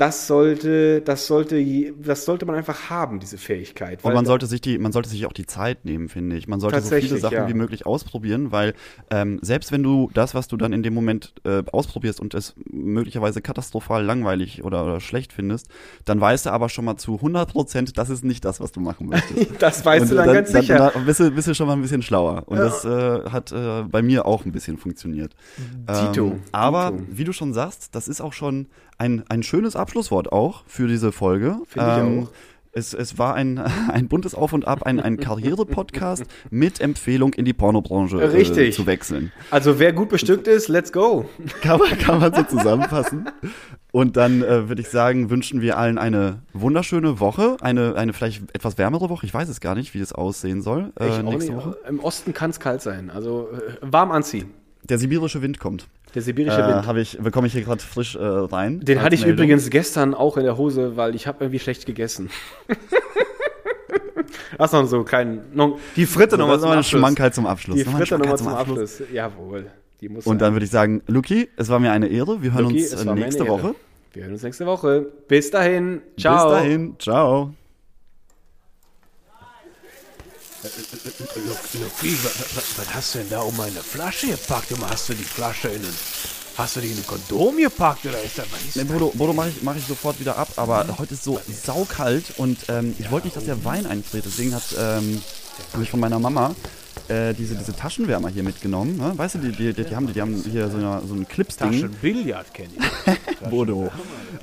das 0.00 0.26
sollte, 0.26 1.02
das 1.02 1.26
sollte, 1.26 1.62
das 1.92 2.24
sollte 2.24 2.46
man 2.46 2.54
einfach 2.54 2.88
haben, 2.88 3.20
diese 3.20 3.36
Fähigkeit. 3.36 4.02
Und 4.02 4.14
man 4.14 4.24
sollte 4.24 4.46
sich 4.46 4.62
die, 4.62 4.78
man 4.78 4.92
sollte 4.92 5.10
sich 5.10 5.26
auch 5.26 5.34
die 5.34 5.44
Zeit 5.44 5.84
nehmen, 5.84 6.08
finde 6.08 6.36
ich. 6.36 6.48
Man 6.48 6.58
sollte 6.58 6.80
so 6.80 6.88
viele 6.88 7.18
Sachen 7.18 7.34
ja. 7.34 7.48
wie 7.48 7.52
möglich 7.52 7.84
ausprobieren, 7.84 8.50
weil 8.50 8.72
ähm, 9.10 9.40
selbst 9.42 9.72
wenn 9.72 9.82
du 9.82 10.10
das, 10.14 10.34
was 10.34 10.48
du 10.48 10.56
dann 10.56 10.72
in 10.72 10.82
dem 10.82 10.94
Moment 10.94 11.34
äh, 11.44 11.62
ausprobierst 11.70 12.18
und 12.18 12.32
es 12.32 12.54
möglicherweise 12.64 13.42
katastrophal 13.42 14.02
langweilig 14.02 14.64
oder, 14.64 14.86
oder 14.86 15.00
schlecht 15.00 15.34
findest, 15.34 15.68
dann 16.06 16.18
weißt 16.18 16.46
du 16.46 16.50
aber 16.50 16.70
schon 16.70 16.86
mal 16.86 16.96
zu 16.96 17.16
100 17.16 17.52
Prozent, 17.52 17.98
das 17.98 18.08
ist 18.08 18.24
nicht 18.24 18.46
das, 18.46 18.58
was 18.58 18.72
du 18.72 18.80
machen 18.80 19.06
möchtest. 19.06 19.50
das 19.58 19.84
weißt 19.84 20.04
und 20.04 20.10
du 20.12 20.14
dann, 20.14 20.28
dann 20.28 20.34
ganz 20.34 20.50
sicher. 20.50 20.78
Dann, 20.78 20.92
dann 20.94 21.04
bist, 21.04 21.20
du, 21.20 21.30
bist 21.30 21.46
du 21.46 21.54
schon 21.54 21.66
mal 21.66 21.74
ein 21.74 21.82
bisschen 21.82 22.00
schlauer. 22.00 22.44
Und 22.46 22.56
ja. 22.56 22.64
das 22.64 22.86
äh, 22.86 23.28
hat 23.28 23.52
äh, 23.52 23.82
bei 23.82 24.00
mir 24.00 24.24
auch 24.24 24.46
ein 24.46 24.52
bisschen 24.52 24.78
funktioniert. 24.78 25.34
Tito. 25.86 26.28
Ähm, 26.28 26.40
aber 26.52 26.92
Tito. 26.92 27.06
wie 27.10 27.24
du 27.24 27.34
schon 27.34 27.52
sagst, 27.52 27.94
das 27.94 28.08
ist 28.08 28.22
auch 28.22 28.32
schon 28.32 28.68
ein, 29.00 29.24
ein 29.28 29.42
schönes 29.42 29.76
Abschlusswort 29.76 30.30
auch 30.30 30.62
für 30.66 30.86
diese 30.86 31.10
Folge. 31.10 31.56
Finde 31.66 31.92
ich 31.92 31.98
ähm, 31.98 32.22
auch. 32.24 32.28
Es, 32.72 32.94
es 32.94 33.18
war 33.18 33.34
ein, 33.34 33.58
ein 33.88 34.06
buntes 34.08 34.34
Auf 34.34 34.52
und 34.52 34.68
Ab, 34.68 34.84
ein, 34.84 35.00
ein 35.00 35.16
Karriere-Podcast 35.16 36.24
mit 36.50 36.80
Empfehlung 36.80 37.32
in 37.32 37.44
die 37.44 37.52
Pornobranche 37.52 38.22
äh, 38.22 38.70
zu 38.70 38.86
wechseln. 38.86 39.32
Also 39.50 39.78
wer 39.80 39.92
gut 39.92 40.10
bestückt 40.10 40.46
ist, 40.46 40.68
let's 40.68 40.92
go. 40.92 41.28
Kann 41.62 41.80
man, 41.80 41.98
kann 41.98 42.20
man 42.20 42.32
so 42.32 42.42
zusammenfassen. 42.44 43.28
Und 43.90 44.16
dann 44.16 44.42
äh, 44.42 44.68
würde 44.68 44.82
ich 44.82 44.88
sagen, 44.88 45.30
wünschen 45.30 45.62
wir 45.62 45.76
allen 45.78 45.98
eine 45.98 46.42
wunderschöne 46.52 47.18
Woche, 47.18 47.56
eine, 47.60 47.96
eine 47.96 48.12
vielleicht 48.12 48.54
etwas 48.54 48.78
wärmere 48.78 49.08
Woche. 49.08 49.26
Ich 49.26 49.34
weiß 49.34 49.48
es 49.48 49.60
gar 49.60 49.74
nicht, 49.74 49.94
wie 49.94 50.00
es 50.00 50.12
aussehen 50.12 50.62
soll. 50.62 50.92
Äh, 51.00 51.22
nächste 51.22 51.56
Woche. 51.56 51.76
Im 51.88 51.98
Osten 51.98 52.34
kann 52.34 52.50
es 52.50 52.60
kalt 52.60 52.82
sein, 52.82 53.10
also 53.10 53.48
äh, 53.50 53.78
warm 53.80 54.12
anziehen. 54.12 54.50
Der 54.84 54.98
sibirische 54.98 55.42
Wind 55.42 55.58
kommt. 55.58 55.88
Der 56.14 56.22
sibirische 56.22 56.58
Wind. 56.66 56.86
Äh, 56.86 57.00
ich, 57.00 57.18
bekomme 57.18 57.46
ich 57.46 57.52
hier 57.52 57.62
gerade 57.62 57.82
frisch 57.82 58.16
äh, 58.16 58.20
rein. 58.20 58.80
Den 58.80 59.02
hatte 59.02 59.14
ich 59.14 59.22
Meldung. 59.22 59.44
übrigens 59.44 59.70
gestern 59.70 60.14
auch 60.14 60.36
in 60.36 60.44
der 60.44 60.56
Hose, 60.56 60.96
weil 60.96 61.14
ich 61.14 61.26
habe 61.26 61.44
irgendwie 61.44 61.58
schlecht 61.58 61.86
gegessen. 61.86 62.30
Hast 64.58 64.72
noch 64.72 64.86
so 64.86 64.96
einen 64.96 65.04
kleinen, 65.06 65.40
die 65.96 66.06
Fritte 66.06 66.32
so, 66.32 66.36
nochmal 66.36 66.60
zum 66.60 66.70
Abschluss. 66.70 66.86
Schmankerl 66.86 67.32
zum 67.32 67.46
Abschluss. 67.46 67.76
Die 67.76 67.84
Fritte 67.84 68.18
nochmal 68.18 68.36
zum, 68.36 68.48
zum 68.48 68.56
Abschluss. 68.56 69.00
Abschluss. 69.00 69.08
Jawohl. 69.12 69.66
Und 70.24 70.40
dann 70.40 70.52
würde 70.54 70.64
ich 70.64 70.70
sagen, 70.70 71.02
Luki, 71.06 71.48
es 71.56 71.68
war 71.68 71.78
mir 71.78 71.92
eine 71.92 72.08
Ehre. 72.08 72.42
Wir 72.42 72.52
hören 72.52 72.64
Luki, 72.64 72.82
uns 72.82 73.04
nächste 73.04 73.46
Woche. 73.46 73.74
Wir 74.12 74.24
hören 74.24 74.32
uns 74.32 74.42
nächste 74.42 74.66
Woche. 74.66 75.06
Bis 75.28 75.50
dahin. 75.50 76.02
Ciao. 76.18 76.48
Bis 76.48 76.58
dahin. 76.58 76.96
Ciao. 76.98 77.54
Lucky, 80.62 82.18
was, 82.22 82.94
hast 82.94 83.14
du 83.14 83.18
denn 83.18 83.30
da 83.30 83.40
um 83.40 83.56
meine 83.56 83.80
Flasche 83.82 84.26
gepackt? 84.26 84.70
Immer 84.70 84.90
hast 84.90 85.08
du 85.08 85.14
die 85.14 85.24
Flasche 85.24 85.68
in 85.68 85.82
ein, 85.82 85.94
hast 86.58 86.76
du 86.76 86.80
die 86.80 86.90
in 86.90 86.98
ein 86.98 87.06
Kondom 87.06 87.56
gepackt 87.56 88.04
oder 88.04 88.22
ist 88.22 88.36
das 88.36 88.46
was 88.52 88.60
ist 88.62 88.76
Nee, 88.76 88.84
Bodo, 88.84 89.10
Bodo 89.14 89.32
mache 89.32 89.48
ich, 89.48 89.62
mach 89.62 89.74
ich 89.76 89.86
sofort 89.86 90.20
wieder 90.20 90.36
ab, 90.36 90.48
aber 90.56 90.98
heute 90.98 91.14
ist 91.14 91.24
so 91.24 91.40
saukalt 91.64 92.24
und 92.36 92.58
ähm, 92.68 92.94
ich 92.98 93.10
wollte 93.10 93.28
nicht, 93.28 93.36
dass 93.36 93.44
der 93.44 93.64
Wein 93.64 93.86
einfriert. 93.86 94.26
Deswegen 94.26 94.54
hat 94.54 94.64
ähm, 94.78 95.22
habe 95.72 95.82
ich 95.82 95.90
von 95.90 96.00
meiner 96.00 96.18
Mama 96.18 96.54
äh, 97.10 97.34
diese, 97.34 97.56
diese 97.56 97.74
Taschenwärmer 97.74 98.28
hier 98.28 98.42
mitgenommen. 98.42 98.96
Ne? 98.96 99.12
Weißt 99.16 99.34
du, 99.34 99.38
die, 99.38 99.52
die, 99.52 99.72
die, 99.72 99.84
die, 99.84 99.96
haben, 99.96 100.12
die 100.12 100.20
haben 100.20 100.34
hier 100.50 100.68
so, 100.68 100.78
eine, 100.78 101.02
so 101.06 101.14
ein 101.14 101.26
Clips-Ding. 101.26 101.72
Taschenbillard 101.72 102.54
kenne 102.54 102.70
ich. 102.78 103.38
Bodo. 103.50 103.90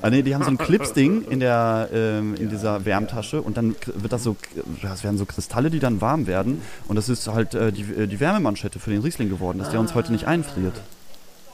Ah, 0.02 0.10
nee, 0.10 0.22
die 0.22 0.36
haben 0.36 0.44
so 0.44 0.50
ein 0.50 0.58
Clips-Ding 0.58 1.24
in, 1.30 1.40
der, 1.40 1.90
ähm, 1.94 2.36
in 2.36 2.50
dieser 2.50 2.86
Wärmtasche 2.86 3.42
und 3.42 3.58
dann 3.58 3.76
wird 3.86 4.14
das 4.14 4.24
so, 4.24 4.36
das 4.82 5.04
werden 5.04 5.18
so 5.18 5.26
Kristalle, 5.26 5.70
die 5.70 5.80
dann 5.80 6.02
warm 6.02 6.28
werden 6.28 6.62
und 6.88 6.96
das 6.96 7.10
ist 7.10 7.28
halt 7.28 7.56
äh, 7.56 7.72
die, 7.72 7.84
äh, 7.84 8.08
die 8.08 8.20
Wärmemanschette 8.20 8.80
für 8.80 8.92
den 8.92 9.02
Riesling 9.02 9.30
geworden, 9.30 9.60
dass 9.60 9.70
der 9.70 9.80
uns 9.80 9.96
heute 9.96 10.12
nicht 10.12 10.26
einfriert. 10.26 10.76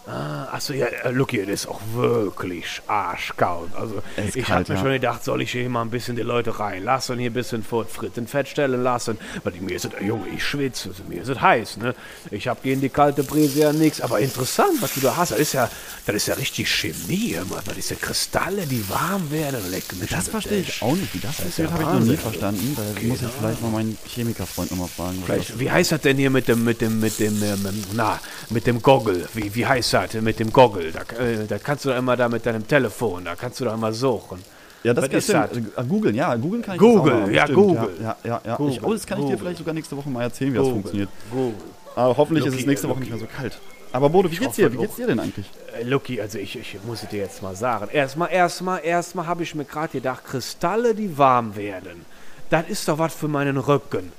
Ah, 0.06 0.33
achso, 0.54 0.74
ja, 0.74 0.86
äh, 0.86 1.10
Lucky, 1.12 1.40
das 1.46 1.50
ist 1.62 1.68
auch 1.68 1.82
wirklich 1.94 2.82
arschkalt. 2.88 3.76
Also, 3.76 4.02
ist 4.18 4.36
ich 4.36 4.46
kalt, 4.46 4.70
habe 4.70 4.74
mir 4.74 4.76
ja. 4.78 4.82
schon 4.84 4.92
gedacht, 4.94 5.24
soll 5.24 5.42
ich 5.42 5.52
hier 5.52 5.68
mal 5.70 5.82
ein 5.82 5.90
bisschen 5.90 6.16
die 6.16 6.22
Leute 6.22 6.60
reinlassen, 6.60 7.18
hier 7.20 7.30
ein 7.32 7.34
bisschen 7.34 7.64
vor 7.64 7.86
Fritten 7.86 8.28
feststellen 8.28 8.84
lassen. 8.84 9.18
Weil 9.44 9.54
mir 9.60 9.76
ist 9.76 9.86
es, 9.86 9.94
äh, 9.94 10.04
Junge, 10.06 10.28
ich 10.30 10.44
schwitze, 10.44 10.90
also, 10.90 11.04
mir 11.08 11.22
ist 11.22 11.30
es 11.30 11.42
heiß, 11.42 11.78
ne? 11.78 11.96
Ich 12.32 12.48
habe 12.48 12.60
gegen 12.64 12.82
die 12.82 12.90
kalte 12.90 13.24
Brise 13.24 13.60
ja 13.60 13.74
nichts. 13.74 14.02
Aber 14.02 14.20
interessant, 14.20 14.82
was 14.82 14.94
du 14.94 15.02
da 15.02 15.16
hast. 15.16 15.32
Das 15.32 15.40
ist 15.40 15.54
ja, 15.54 15.70
das 16.06 16.16
ist 16.16 16.28
ja 16.28 16.36
richtig 16.36 16.70
Chemie, 16.70 17.34
hör 17.36 17.46
mal. 17.46 17.62
Das 17.66 17.78
ist 17.78 17.90
ja 17.90 17.96
Kristalle, 18.00 18.66
die 18.68 18.88
warm 18.90 19.32
werden. 19.32 19.60
Leck 19.72 19.86
mich 20.00 20.10
Das 20.10 20.28
verstehe 20.28 20.60
ich 20.62 20.82
auch 20.82 20.96
nicht. 20.96 21.14
Wie 21.14 21.20
das 21.20 21.40
ist 21.40 21.58
ja 21.58 21.72
habe 21.72 21.84
ich 21.84 21.90
noch 21.90 22.00
nie 22.00 22.18
verstanden. 22.18 22.76
Da 22.78 23.02
muss 23.08 23.22
ich 23.22 23.28
vielleicht 23.28 23.62
mal 23.62 23.72
meinen 23.72 23.98
Chemikerfreund 24.06 24.72
nochmal 24.72 24.88
fragen. 24.88 25.22
Vielleicht, 25.26 25.50
das- 25.52 25.60
wie 25.60 25.72
heißt 25.72 25.92
das 25.94 26.02
denn 26.02 26.18
hier 26.18 26.30
mit 26.30 26.48
dem, 26.48 26.64
mit 26.64 26.82
dem, 26.82 27.00
mit 27.00 27.20
dem, 27.20 27.42
ähm, 27.44 27.84
na, 27.94 28.20
mit 28.50 28.68
dem 28.68 28.82
Goggle? 28.82 29.28
Wie, 29.34 29.54
wie 29.56 29.66
heißt 29.66 29.94
das 29.94 30.14
mit 30.14 30.40
dem 30.40 30.43
Goggle? 30.52 30.92
Da, 30.92 31.02
äh, 31.24 31.46
da 31.48 31.58
kannst 31.60 31.86
du 31.86 31.90
doch 31.90 31.98
immer 31.98 32.18
da 32.18 32.28
mit 32.28 32.46
deinem 32.46 32.68
Telefon, 32.68 33.26
da 33.26 33.36
kannst 33.36 33.60
du 33.60 33.66
doch 33.66 33.74
immer 33.74 33.94
suchen. 33.94 34.40
Ja, 34.84 34.94
das 34.94 35.04
Was 35.06 35.12
kannst 35.12 35.30
ist 35.30 35.54
du 35.56 35.62
das? 35.76 35.86
äh, 35.86 35.88
googeln, 35.88 36.16
ja, 36.16 36.36
googeln 36.36 36.62
kann 36.62 36.76
ich 36.76 36.80
Google, 36.82 37.14
das 37.14 37.24
auch 37.30 37.34
ja, 37.34 37.48
Google. 37.48 37.90
Ja, 38.02 38.16
ja, 38.24 38.42
ja. 38.46 38.56
Google, 38.58 38.74
Ich, 38.74 38.84
oh, 38.84 38.94
das 38.94 39.06
kann 39.08 39.20
ich 39.20 39.24
dir 39.24 39.32
Google. 39.32 39.38
vielleicht 39.40 39.58
sogar 39.60 39.74
nächste 39.74 39.96
Woche 39.98 40.10
mal 40.10 40.24
erzählen, 40.24 40.54
wie 40.54 40.58
das 40.58 40.68
funktioniert. 40.68 41.10
Google. 41.32 41.54
Aber 41.96 42.18
hoffentlich 42.18 42.46
ist 42.46 42.52
Lucky, 42.52 42.64
es 42.64 42.68
nächste 42.68 42.88
äh, 42.88 42.90
Woche 42.90 43.00
nicht 43.00 43.12
Lucky. 43.12 43.24
mehr 43.24 43.30
so 43.32 43.38
kalt. 43.42 43.60
Aber 43.94 44.10
Bodo, 44.10 44.30
wie 44.32 44.36
geht's 44.36 44.56
dir? 44.56 44.74
Wie 44.74 44.78
geht's 44.78 44.96
dir 44.96 45.08
denn 45.08 45.20
eigentlich? 45.20 45.46
Äh, 45.80 45.84
Lucky, 45.84 46.20
also 46.20 46.40
ich, 46.40 46.56
ich 46.58 46.78
muss 46.86 47.04
es 47.04 47.10
dir 47.10 47.20
jetzt 47.20 47.42
mal 47.44 47.56
sagen. 47.56 47.90
Erstmal, 47.94 48.32
erstmal, 48.32 48.84
erstmal 48.84 49.28
habe 49.28 49.44
ich 49.44 49.54
mir 49.56 49.66
gerade 49.66 49.90
gedacht, 49.90 50.26
Kristalle, 50.26 50.96
die 50.96 51.16
warm 51.18 51.56
werden. 51.56 52.04
Das 52.50 52.68
ist 52.68 52.88
doch 52.88 52.98
was 52.98 53.14
für 53.14 53.28
meinen 53.28 53.58
Rücken. 53.58 54.12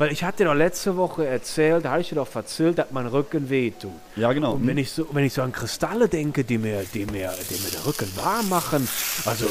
Weil 0.00 0.12
ich 0.12 0.24
hatte 0.24 0.44
doch 0.44 0.54
letzte 0.54 0.96
Woche 0.96 1.26
erzählt, 1.26 1.84
da 1.84 1.90
habe 1.90 2.00
ich 2.00 2.08
dir 2.08 2.14
doch 2.14 2.34
erzählt, 2.34 2.78
dass 2.78 2.86
mein 2.90 3.06
Rücken 3.06 3.50
wehtut. 3.50 3.90
Ja, 4.16 4.32
genau. 4.32 4.54
Und 4.54 4.66
wenn 4.66 4.78
ich 4.78 4.90
so, 4.90 5.06
wenn 5.12 5.24
ich 5.26 5.34
so 5.34 5.42
an 5.42 5.52
Kristalle 5.52 6.08
denke, 6.08 6.42
die 6.42 6.56
mir, 6.56 6.82
die 6.94 7.00
mir, 7.04 7.30
die 7.50 7.54
mir 7.62 7.70
den 7.70 7.82
Rücken 7.84 8.10
warm 8.16 8.48
machen, 8.48 8.88
also 9.26 9.44
äh, 9.44 9.48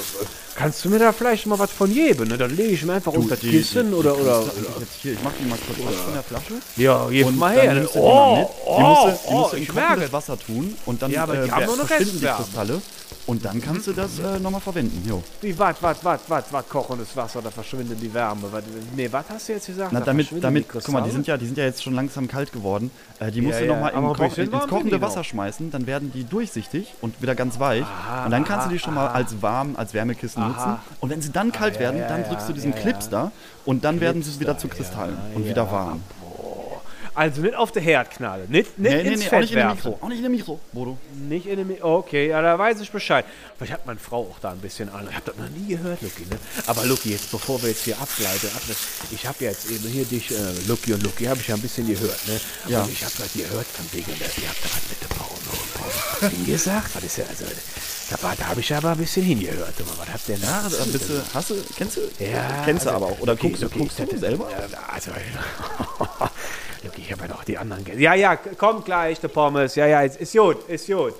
kannst 0.55 0.83
du 0.83 0.89
mir 0.89 0.97
da 0.97 1.11
vielleicht 1.11 1.45
mal 1.45 1.59
was 1.59 1.69
von 1.71 1.93
geben? 1.93 2.27
Ne? 2.29 2.35
Dann 2.39 2.49
lege 2.55 2.71
ich 2.73 2.83
mir 2.83 2.93
einfach 2.93 3.13
unter 3.13 3.29
das 3.35 3.41
die- 3.41 3.51
Kissen 3.51 3.89
die- 3.89 3.93
oder, 3.95 4.13
die 4.15 4.21
oder, 4.21 4.39
eigentlich 4.39 4.79
Jetzt 4.79 4.93
hier, 5.03 5.13
ich 5.13 5.19
mach 5.23 5.31
die 5.39 5.45
mal 5.47 5.57
kurz 5.67 5.87
aus 5.87 5.95
von 6.01 6.13
der 6.13 6.23
Flasche. 6.23 6.53
ja, 6.77 6.95
Und 7.27 7.37
mal 7.37 7.51
her. 7.53 7.73
nimmst 7.75 7.93
du 7.93 7.99
die 7.99 8.05
Oh. 8.05 8.35
Die 8.37 8.71
oh, 8.71 8.79
musst 8.79 9.03
du, 9.03 9.09
die 9.11 9.17
oh, 9.27 9.31
musst 9.37 9.53
du 9.53 9.57
in 9.57 9.61
ich 9.63 9.69
kochendes 9.69 9.97
merke. 9.99 10.13
Wasser 10.13 10.39
tun 10.39 10.75
und 10.87 10.99
dann 11.03 11.11
Ja, 11.11 11.23
aber 11.23 11.35
die 11.35 11.47
äh, 11.47 11.51
haben 11.51 11.59
wer- 11.59 11.67
nur 11.67 11.77
noch 11.77 11.85
verschwinden 11.87 12.19
die. 12.21 12.25
Kristalle 12.25 12.81
und 13.29 13.45
dann 13.45 13.61
kannst 13.61 13.85
du 13.85 13.93
das 13.93 14.17
äh, 14.17 14.39
nochmal 14.39 14.59
verwenden. 14.59 15.07
Jo. 15.07 15.21
Wie, 15.41 15.57
was, 15.57 15.75
was, 15.81 16.03
was, 16.03 16.21
was, 16.27 16.45
was, 16.51 16.67
kochendes 16.67 17.15
Wasser, 17.15 17.43
da 17.43 17.51
verschwindet 17.51 18.01
die 18.01 18.11
Wärme. 18.11 18.41
Nee, 18.95 19.07
was 19.11 19.25
hast 19.29 19.47
du 19.47 19.53
jetzt 19.53 19.67
gesagt? 19.67 19.93
Na, 19.93 19.99
Da 19.99 20.07
damit, 20.07 20.29
damit, 20.41 20.67
guck 20.67 20.89
mal, 20.89 21.01
die 21.03 21.11
sind 21.11 21.27
ja, 21.27 21.37
die 21.37 21.45
sind 21.45 21.55
ja 21.55 21.65
jetzt 21.65 21.83
schon 21.83 21.93
langsam 21.93 22.27
kalt 22.27 22.51
geworden. 22.51 22.89
Äh, 23.19 23.29
die 23.29 23.41
musst 23.41 23.59
Ja, 23.59 23.67
du 23.67 23.71
ja, 23.71 23.91
nochmal 23.91 24.13
Koch, 24.13 24.29
bisschen 24.29 24.51
ins 24.51 24.63
kochende 24.63 24.95
die 24.95 24.95
noch. 24.95 25.01
Wasser 25.07 25.23
schmeißen, 25.23 25.69
dann 25.69 25.85
werden 25.85 26.11
die 26.11 26.23
durchsichtig 26.23 26.95
und 27.01 27.21
wieder 27.21 27.35
ganz 27.35 27.59
weich. 27.59 27.83
Aha, 27.83 28.25
und 28.25 28.31
dann 28.31 28.43
kannst 28.45 28.65
du 28.65 28.71
die 28.71 28.77
aha, 28.77 28.83
schon 28.83 28.95
mal 28.95 29.07
aha. 29.09 29.13
als 29.13 29.39
warm, 29.43 29.75
als 29.75 29.93
Wärmekissen 29.93 30.41
Aha. 30.41 30.49
nutzen. 30.49 30.81
Und 30.99 31.09
wenn 31.11 31.21
sie 31.21 31.31
dann 31.31 31.51
kalt 31.51 31.75
ja, 31.75 31.81
werden, 31.81 31.99
ja, 31.99 32.07
dann 32.07 32.21
ja, 32.23 32.29
drückst 32.29 32.49
du 32.49 32.53
diesen 32.53 32.71
ja, 32.71 32.77
ja. 32.77 32.81
Clips 32.81 33.09
da 33.09 33.31
und 33.63 33.83
dann 33.83 34.01
werden 34.01 34.23
sie 34.23 34.39
wieder 34.39 34.57
zu 34.57 34.67
ja, 34.67 34.73
Kristallen 34.73 35.17
und 35.35 35.45
wieder 35.45 35.65
ja. 35.65 35.71
warm. 35.71 36.01
Also 37.19 37.41
nicht 37.41 37.55
auf 37.55 37.71
der 37.73 37.81
Herd 37.81 38.11
knallen, 38.11 38.49
nicht, 38.49 38.79
nicht 38.79 38.91
Nee, 38.95 39.03
nee, 39.03 39.09
ins 39.09 39.19
nee, 39.19 39.25
auch 39.25 39.29
Fett 39.31 39.41
nicht 39.41 39.51
in 39.51 39.57
dem. 39.59 39.67
Mikro. 39.75 39.99
Auch 40.01 40.07
nicht 40.07 40.17
in 40.19 40.23
dem 40.23 40.31
Mikro, 40.31 40.59
Bodo. 40.71 40.97
Nicht 41.27 41.45
in 41.47 41.57
dem 41.57 41.75
Okay, 41.81 42.29
ja, 42.29 42.41
da 42.41 42.57
weiß 42.57 42.79
ich 42.79 42.89
Bescheid. 42.91 43.25
Vielleicht 43.57 43.73
hat 43.73 43.85
meine 43.85 43.99
Frau 43.99 44.21
auch 44.21 44.39
da 44.39 44.51
ein 44.51 44.59
bisschen 44.59 44.87
an. 44.89 45.05
Ich 45.09 45.15
habe 45.15 45.25
das 45.25 45.35
noch 45.35 45.49
nie 45.49 45.67
gehört, 45.75 46.01
Lucky. 46.01 46.23
Ne? 46.29 46.37
Aber 46.65 46.85
Lucky, 46.85 47.11
jetzt 47.11 47.29
bevor 47.29 47.61
wir 47.61 47.69
jetzt 47.69 47.83
hier 47.83 47.97
ableiten, 47.99 48.47
ab- 48.55 48.75
ich 49.11 49.27
habe 49.27 49.43
ja 49.43 49.49
jetzt 49.51 49.69
eben 49.69 49.85
hier 49.89 50.05
dich, 50.05 50.31
äh, 50.31 50.35
Lucky 50.67 50.93
und 50.93 51.03
Lucky, 51.03 51.25
habe 51.25 51.39
ich 51.41 51.47
ja 51.49 51.55
ein 51.55 51.61
bisschen 51.61 51.87
gehört. 51.87 52.25
Ne? 52.27 52.39
Ja. 52.69 52.83
Und 52.83 52.91
ich 52.93 53.03
habe 53.03 53.13
das 53.17 53.33
gehört 53.33 53.67
von 53.67 53.85
wegen, 53.91 54.11
dass 54.17 54.37
ihr 54.37 54.47
habt 54.47 54.63
da 54.63 54.69
was 54.69 54.89
mit 54.89 55.01
der 55.01 55.07
Porno 55.13 55.51
und 56.21 56.29
hingesagt. 56.45 56.95
Was 56.95 57.03
ist 57.03 57.17
ja, 57.17 57.25
also, 57.27 57.43
da, 58.11 58.35
da 58.37 58.45
habe 58.47 58.61
ich 58.61 58.73
aber 58.73 58.91
ein 58.91 58.97
bisschen 58.97 59.23
hingehört. 59.25 59.73
Aber 59.81 59.97
was 59.99 60.07
habt 60.13 60.29
ihr 60.29 60.37
da? 60.37 60.47
Ja, 60.69 60.85
bist 60.85 61.09
du, 61.09 61.21
hast 61.33 61.49
du, 61.49 61.55
kennst 61.75 61.97
du? 61.97 62.01
Ja, 62.23 62.61
kennst 62.63 62.85
du 62.85 62.89
also, 62.91 63.03
aber 63.05 63.13
auch. 63.13 63.19
Oder 63.19 63.33
Lucky, 63.33 63.47
guckst, 63.49 63.61
du- 63.61 63.65
Lucky, 63.67 63.79
guckst 63.79 63.99
du 63.99 64.05
das- 64.05 64.19
selber? 64.21 64.49
Ja, 64.51 64.79
also, 64.93 65.11
Lucky, 66.83 67.01
ich 67.01 67.11
habe 67.11 67.23
ja 67.23 67.27
noch 67.27 67.43
die 67.43 67.57
anderen. 67.57 67.83
ge- 67.83 67.97
Ja, 67.99 68.13
ja, 68.13 68.35
kommt 68.35 68.85
gleich, 68.85 69.19
der 69.19 69.27
Pommes. 69.27 69.75
Ja, 69.75 69.85
ja, 69.85 70.01
ist, 70.01 70.17
ist 70.17 70.33
gut, 70.33 70.67
ist 70.69 70.87
gut. 70.87 71.13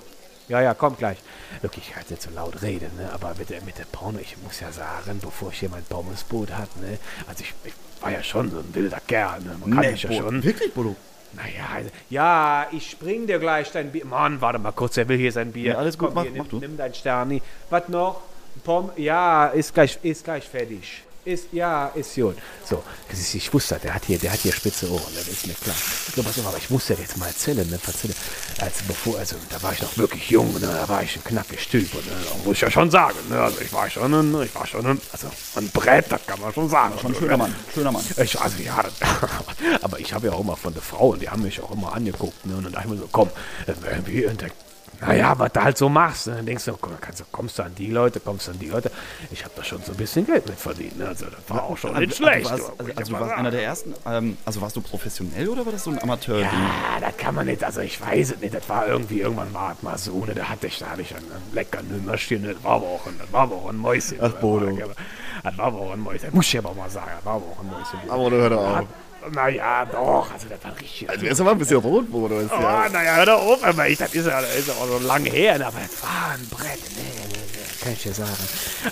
Ja, 0.48 0.60
ja, 0.60 0.74
kommt 0.74 0.98
gleich. 0.98 1.18
Lucky, 1.62 1.80
ich 1.80 1.94
jetzt 1.94 2.10
nicht 2.10 2.22
so 2.22 2.30
laut 2.30 2.60
reden, 2.62 2.90
ne? 2.96 3.10
aber 3.12 3.34
mit 3.38 3.50
der, 3.50 3.60
mit 3.62 3.78
der 3.78 3.84
Porno, 3.84 4.18
ich 4.20 4.36
muss 4.42 4.58
ja 4.60 4.72
sagen, 4.72 5.18
bevor 5.22 5.50
ich 5.52 5.60
hier 5.60 5.68
mein 5.68 5.84
Pommesboot 5.84 6.50
hatte, 6.50 6.80
ne? 6.80 6.98
also 7.28 7.42
ich, 7.44 7.54
ich 7.64 7.72
war 8.00 8.10
ja 8.10 8.22
schon 8.22 8.50
so 8.50 8.58
ein 8.58 8.74
wilder 8.74 8.98
Kerl, 9.06 9.40
ne? 9.40 9.56
man 9.60 9.70
kann 9.82 9.92
mich 9.92 10.02
ja 10.02 10.12
schon. 10.12 10.42
Wirklich, 10.42 10.72
Bodo? 10.74 10.96
Naja, 11.34 11.66
also, 11.72 11.90
ja, 12.08 12.66
ich 12.72 12.90
spring 12.90 13.26
dir 13.28 13.38
gleich 13.38 13.70
dein 13.70 13.92
Bier. 13.92 14.04
Mann, 14.06 14.40
warte 14.40 14.58
mal 14.58 14.72
kurz, 14.72 14.96
er 14.96 15.06
will 15.08 15.18
hier 15.18 15.30
sein 15.30 15.52
Bier. 15.52 15.72
Ja, 15.72 15.78
alles 15.78 15.96
gut, 15.96 16.12
mach- 16.14 16.22
hier, 16.22 16.32
mach 16.32 16.38
nimm, 16.44 16.48
du. 16.48 16.58
nimm 16.58 16.76
dein 16.76 16.94
Sterni. 16.94 17.40
Was 17.68 17.88
noch? 17.88 18.20
Pom 18.64 18.90
ja, 18.96 19.46
ist 19.48 19.72
gleich, 19.72 19.98
ist 20.02 20.24
gleich 20.24 20.48
fertig. 20.48 21.04
Ist, 21.30 21.52
ja, 21.52 21.86
ist 21.94 22.16
gut. 22.16 22.36
So, 22.68 22.82
ich 23.12 23.54
wusste, 23.54 23.78
der 23.80 23.94
hat 23.94 24.04
hier, 24.04 24.18
der 24.18 24.32
hat 24.32 24.40
hier 24.40 24.52
spitze 24.52 24.90
Ohren, 24.90 25.14
das 25.14 25.28
ist 25.28 25.46
mir 25.46 25.54
klar. 25.54 25.76
So, 26.16 26.24
pass 26.24 26.36
auf, 26.40 26.46
aber 26.48 26.56
ich 26.56 26.68
muss 26.70 26.86
dir 26.86 26.96
jetzt 26.98 27.16
mal 27.18 27.28
erzählen, 27.28 27.68
ne, 27.70 27.78
erzählen. 27.86 28.14
Also 28.58 28.80
bevor, 28.88 29.16
also 29.16 29.36
da 29.48 29.62
war 29.62 29.72
ich 29.72 29.80
noch 29.80 29.96
wirklich 29.96 30.28
jung, 30.28 30.52
ne, 30.54 30.66
da 30.66 30.88
war 30.88 31.04
ich 31.04 31.14
ein 31.14 31.22
knackig 31.22 31.68
Typ, 31.68 31.94
und, 31.94 32.04
ne, 32.04 32.12
muss 32.44 32.54
ich 32.56 32.62
ja 32.62 32.70
schon 32.70 32.90
sagen, 32.90 33.16
ne, 33.28 33.40
also 33.40 33.60
ich 33.60 33.72
war 33.72 33.88
schon 33.88 34.12
ein, 34.12 34.42
ich 34.42 34.52
war 34.56 34.66
schon 34.66 34.84
ein, 34.84 35.00
also 35.12 35.28
ein 35.54 35.68
Brett, 35.68 36.06
das 36.10 36.26
kann 36.26 36.40
man 36.40 36.52
schon 36.52 36.68
sagen. 36.68 36.98
Schon 37.00 37.12
ein 37.12 37.18
schöner 37.20 37.36
Mann, 37.36 37.54
schöner 37.72 37.92
Mann. 37.92 38.04
Ich, 38.16 38.40
also 38.40 38.60
ja, 38.60 38.84
aber 39.82 40.00
ich 40.00 40.12
habe 40.12 40.26
ja 40.26 40.32
auch 40.32 40.40
immer 40.40 40.56
von 40.56 40.74
der 40.74 40.82
Frau, 40.82 41.10
und 41.10 41.22
die 41.22 41.28
haben 41.28 41.42
mich 41.42 41.62
auch 41.62 41.70
immer 41.70 41.92
angeguckt, 41.92 42.44
ne? 42.44 42.56
Und 42.56 42.64
dann 42.64 42.72
dachte 42.72 42.88
ich 42.88 42.94
mir 42.94 42.98
so, 42.98 43.08
komm, 43.12 43.28
äh, 43.68 43.72
wie, 44.04 44.26
und 44.26 44.40
der, 44.40 44.50
naja, 45.00 45.38
was 45.38 45.52
du 45.52 45.62
halt 45.62 45.78
so 45.78 45.88
machst. 45.88 46.26
Ne? 46.26 46.36
Dann 46.36 46.46
denkst 46.46 46.64
du, 46.66 46.72
komm, 46.80 46.92
kannst, 47.00 47.20
du- 47.20 47.24
kommst 47.32 47.58
du 47.58 47.62
an 47.62 47.74
die 47.74 47.90
Leute, 47.90 48.20
kommst 48.20 48.46
du 48.48 48.52
an 48.52 48.58
die 48.58 48.68
Leute. 48.68 48.90
Ich 49.30 49.42
habe 49.44 49.54
da 49.56 49.64
schon 49.64 49.82
so 49.82 49.92
ein 49.92 49.96
bisschen 49.98 50.26
Geld 50.26 50.46
mit 50.46 50.58
verdient. 50.58 50.98
Ne? 50.98 51.08
Also 51.08 51.26
das 51.26 51.40
war 51.48 51.64
auch 51.64 51.76
schon 51.76 51.92
nicht 51.98 52.10
Also, 52.12 52.24
schlecht. 52.24 52.46
Du 52.46 52.50
warst, 52.50 52.62
du, 52.62 52.72
also, 52.78 52.92
also 52.96 53.12
mal 53.12 53.18
du 53.18 53.24
warst 53.24 53.36
einer 53.38 53.50
der 53.50 53.62
ersten, 53.64 53.94
ähm, 54.06 54.36
also 54.44 54.60
warst 54.60 54.76
du 54.76 54.80
professionell 54.80 55.48
oder 55.48 55.64
war 55.64 55.72
das 55.72 55.84
so 55.84 55.90
ein 55.90 56.02
Amateur-Ding? 56.02 56.44
Ja, 56.46 57.00
das 57.00 57.16
kann 57.16 57.34
man 57.34 57.46
nicht, 57.46 57.64
also 57.64 57.80
ich 57.80 58.00
weiß 58.00 58.32
es 58.32 58.40
nicht, 58.40 58.54
das 58.54 58.68
war 58.68 58.86
irgendwie, 58.86 59.20
irgendwann 59.20 59.48
es 59.76 59.82
mal 59.82 59.98
so, 59.98 60.24
ne, 60.24 60.34
da 60.34 60.44
hatte 60.48 60.66
ich, 60.66 60.78
da 60.78 60.90
hatte 60.90 61.02
ich 61.02 61.14
ein, 61.14 61.22
ein 61.22 61.54
lecker 61.54 61.82
Nümmerchen, 61.82 62.44
das 62.44 62.62
war 62.62 62.72
aber 62.76 62.86
auch 62.86 63.06
ein, 63.06 63.14
das 63.18 63.32
war 63.32 63.42
aber 63.42 63.54
auch 63.56 63.68
ein 63.70 63.76
Mäuschen. 63.76 64.18
Ach, 64.20 64.30
Bodo. 64.32 64.76
Das 65.42 65.56
war 65.56 65.66
aber 65.66 65.78
auch 65.78 65.92
ein 65.92 66.00
Mäuschen, 66.00 66.28
muss 66.32 66.46
ich 66.46 66.58
aber 66.58 66.74
mal 66.74 66.90
sagen, 66.90 67.10
das 67.16 67.24
war 67.24 67.34
aber 67.36 67.46
auch 67.46 67.60
ein 67.60 67.66
Mäuschen. 67.68 67.98
Aber 68.10 68.30
hör 68.30 68.50
doch 68.50 68.76
Hat- 68.76 68.86
Naja, 69.32 69.84
doch, 69.86 70.32
also 70.32 70.46
das 70.48 70.64
war 70.64 70.80
richtig. 70.80 71.08
Also 71.10 71.26
er 71.26 71.32
ist 71.32 71.40
aber 71.40 71.50
ein 71.52 71.58
bisschen 71.58 71.76
rot, 71.76 72.10
Bodo. 72.10 72.38
Ist 72.40 72.50
Oh, 72.52 72.60
ja. 72.60 72.88
naja, 72.88 73.16
hör 73.16 73.26
doch 73.26 73.42
auf, 73.42 73.64
aber 73.64 73.86
ich, 73.88 73.98
das 73.98 74.14
ist 74.14 74.26
ja, 74.26 74.40
das 74.40 74.56
ist 74.56 74.68
ja 74.68 74.74
auch 74.74 74.86
so 74.86 74.98
lange 75.06 75.28
her, 75.30 75.58
ne, 75.58 75.66
aber 75.66 75.78
das 75.80 76.02
war 76.02 76.32
ein 76.34 76.48
Brett, 76.48 76.78
nee, 76.96 77.02
nee, 77.02 77.26
nee, 77.28 77.49
kann 77.80 77.92
ich 77.92 78.02
dir 78.02 78.12
sagen. 78.14 78.30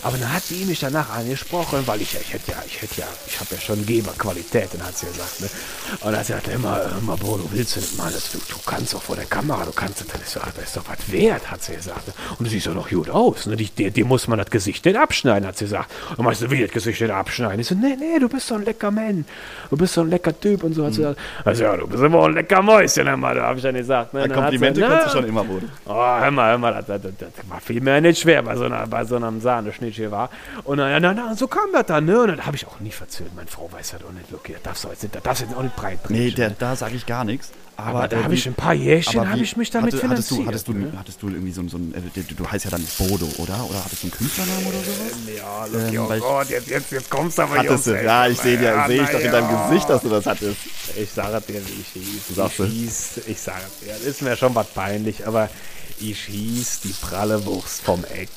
Aber 0.03 0.17
dann 0.17 0.33
hat 0.33 0.43
die 0.51 0.65
mich 0.65 0.81
danach 0.81 1.11
angesprochen, 1.11 1.83
weil 1.87 2.01
ich, 2.03 2.15
ich 2.21 2.33
hätte 2.33 2.53
ja, 2.53 2.59
ich 2.67 2.81
hätte 2.83 3.01
ja, 3.01 3.07
ich 3.27 3.39
habe 3.41 3.55
ja 3.55 3.61
schon 3.61 3.85
Geberqualitäten, 3.87 4.83
hat 4.85 4.97
sie 4.97 5.07
gesagt, 5.07 5.41
ne. 5.41 5.49
Und 6.01 6.13
dann 6.13 6.25
sagt 6.25 6.49
er 6.49 6.55
immer, 6.55 6.81
immer, 7.01 7.17
Bro, 7.17 7.39
du 7.39 7.49
willst 7.53 7.77
du 7.77 7.81
nicht 7.81 7.97
mal, 7.99 8.11
das, 8.13 8.33
du, 8.33 8.39
du 8.39 8.57
kannst 8.67 8.95
doch 8.95 9.03
vor 9.03 9.17
der 9.17 9.25
Kamera, 9.27 9.65
du 9.65 9.73
kannst, 9.73 10.01
das 10.01 10.21
ist 10.23 10.37
doch, 10.37 10.43
das 10.55 10.65
ist 10.65 10.77
doch 10.77 10.85
was 10.89 11.11
wert, 11.13 11.51
hat 11.51 11.63
sie 11.63 11.75
gesagt. 11.77 12.07
ne. 12.09 12.15
Und 12.39 12.47
du 12.47 12.51
siehst 12.51 12.67
doch 12.67 12.75
noch 12.75 12.89
gut 12.89 13.11
aus, 13.11 13.47
ne, 13.47 13.57
die, 13.57 13.67
dir, 13.69 13.91
dir 13.91 14.05
muss 14.05 14.29
man 14.29 14.39
das 14.39 14.51
Gesicht 14.51 14.85
nicht 14.85 14.97
abschneiden, 14.97 15.47
hat 15.49 15.59
sie 15.59 15.65
gesagt. 15.67 15.91
Und 16.17 16.25
meinst 16.25 16.43
du, 16.43 16.51
wie 16.51 16.63
das 16.63 16.71
Gesicht 16.71 17.01
nicht 17.01 17.11
abschneiden? 17.11 17.61
Ich 17.61 17.67
so, 17.67 17.75
nee, 17.75 17.97
nee, 17.99 18.19
du 18.19 18.29
bist 18.29 18.47
so 18.47 18.55
ein 18.55 18.65
lecker 18.65 18.91
Mann, 18.91 19.25
du 19.71 19.77
bist 19.77 19.95
so 19.95 20.01
ein 20.03 20.11
lecker 20.11 20.39
Typ 20.39 20.63
und 20.63 20.75
so, 20.75 20.85
hat 20.87 20.93
sie 20.95 21.01
gesagt. 21.03 21.21
Also 21.45 21.63
ja, 21.65 21.77
du 21.77 21.87
bist 21.87 22.03
immer 22.03 22.25
ein 22.25 22.35
lecker 22.35 22.63
Mäuschen, 22.63 23.07
immer, 23.07 23.35
da 23.35 23.43
habe 23.45 23.57
ich 23.59 23.63
dann 23.63 23.75
gesagt. 23.75 24.15
Ne, 24.15 24.21
Dann 24.21 24.31
hat 24.31 24.37
sie- 24.37 24.59
Komplimente 24.59 24.81
na, 24.81 24.89
kannst 24.89 25.07
du 25.15 25.19
schon 25.19 25.29
immer, 25.29 25.45
Bodo. 25.45 25.67
Oh, 25.87 25.95
hör 25.95 26.31
mal, 26.31 26.51
hör 26.51 26.59
mal, 26.59 26.73
das, 26.75 26.87
das, 26.87 27.03
das, 27.03 27.13
das 27.19 27.51
war 27.51 27.61
viel 27.61 27.81
mehr 27.81 28.01
nicht 28.01 28.21
schwer 28.21 28.43
bei 28.43 28.57
so 28.57 28.65
einer 28.65 28.78
einer, 28.79 28.87
bei 28.87 29.05
so 29.05 29.17
einem 29.17 29.41
Sahneschnittchen 29.41 30.11
war. 30.11 30.31
Und 30.65 30.79
dann, 30.79 31.03
na, 31.03 31.13
na, 31.15 31.35
so 31.37 31.47
kam 31.49 31.73
das 31.73 31.87
dann, 31.87 32.05
ne? 32.07 32.21
Und 32.23 32.29
dann 32.29 32.47
habe 32.47 32.57
ich 32.57 32.67
auch 32.67 32.81
nie 32.81 32.91
verzögert. 32.93 33.35
Meine 33.35 33.49
Frau 33.49 33.69
weiß 33.73 33.91
das 33.93 34.05
auch 34.05 34.13
nicht, 34.13 34.33
okay, 34.33 34.55
das 34.55 34.63
darfst 34.63 34.85
du 34.85 34.89
jetzt, 34.89 35.03
nicht- 35.03 35.15
das 35.15 35.23
darfst 35.23 35.43
du 35.43 35.47
jetzt 35.47 35.57
auch 35.57 35.63
nicht 35.63 35.77
breit 35.77 36.03
bringen. 36.03 36.21
Nee, 36.21 36.31
der, 36.31 36.51
da 36.51 36.75
sage 36.77 36.95
ich 36.97 37.07
gar 37.07 37.25
nichts. 37.25 37.51
Aber, 37.77 37.91
aber 38.01 38.09
da 38.09 38.17
äh, 38.19 38.23
habe 38.25 38.33
wie- 38.33 38.37
ich 38.39 38.47
ein 38.49 38.55
paar 38.55 38.75
Jährchen, 38.75 39.31
habe 39.31 39.39
ich 39.41 39.57
mich 39.57 39.71
damit 39.71 39.95
hatte, 39.95 40.09
hattest 40.09 40.31
du, 40.33 40.35
finanziert. 40.37 40.49
hattest 40.49 40.69
du, 40.69 40.73
ne? 40.73 40.93
hattest 40.99 41.23
du 41.23 41.29
irgendwie 41.29 41.53
so, 41.53 41.61
ein- 41.61 41.69
so 41.69 41.77
ein, 41.79 41.95
äh, 41.95 42.21
du, 42.23 42.35
du 42.35 42.51
heißt 42.51 42.65
ja 42.65 42.73
dann 42.73 42.85
Bodo, 42.99 43.27
oder? 43.39 43.65
Oder 43.71 43.85
hattest 43.85 44.03
du 44.03 44.07
einen 44.09 44.13
Künstlernamen 44.17 44.67
oder 44.67 44.79
sowas? 44.79 45.73
Ja, 45.73 45.79
Ähm, 45.89 46.01
oh 46.01 46.21
Gott, 46.29 46.51
jetzt, 46.51 46.67
jetzt, 46.69 46.91
jetzt 46.91 47.09
kommst 47.09 47.39
du 47.39 47.43
aber 47.43 47.59
Hattest 47.59 47.87
du, 47.87 47.91
Jungs, 47.93 48.03
ja, 48.05 48.27
ich 48.27 48.41
sehe 48.41 48.59
dir, 48.59 48.85
sehe 48.89 49.03
ich 49.05 49.09
doch 49.11 49.21
in 49.21 49.31
deinem 49.31 49.47
na 49.49 49.69
Gesicht, 49.69 49.89
ja. 49.89 49.95
dass 49.95 50.03
du 50.03 50.09
das 50.09 50.27
hattest. 50.27 50.57
Ich 50.97 51.11
sage 51.13 51.41
dir, 51.47 51.63
wie 51.67 51.81
ich 51.81 51.89
hieß. 52.03 52.27
Du 52.29 52.35
sagst 52.35 52.59
ich 52.61 52.67
hieß, 52.73 53.21
ich 53.29 53.41
sage 53.41 53.63
dir, 53.81 54.09
ist 54.09 54.23
mir 54.23 54.37
schon 54.37 54.55
was 54.57 54.67
peinlich, 54.69 55.25
aber 55.25 55.49
ich 56.01 56.19
hieß 56.25 56.81
die 56.81 56.95
pralle 57.01 57.45
Wurst 57.47 57.83
vom 57.83 58.03
Eck. 58.05 58.29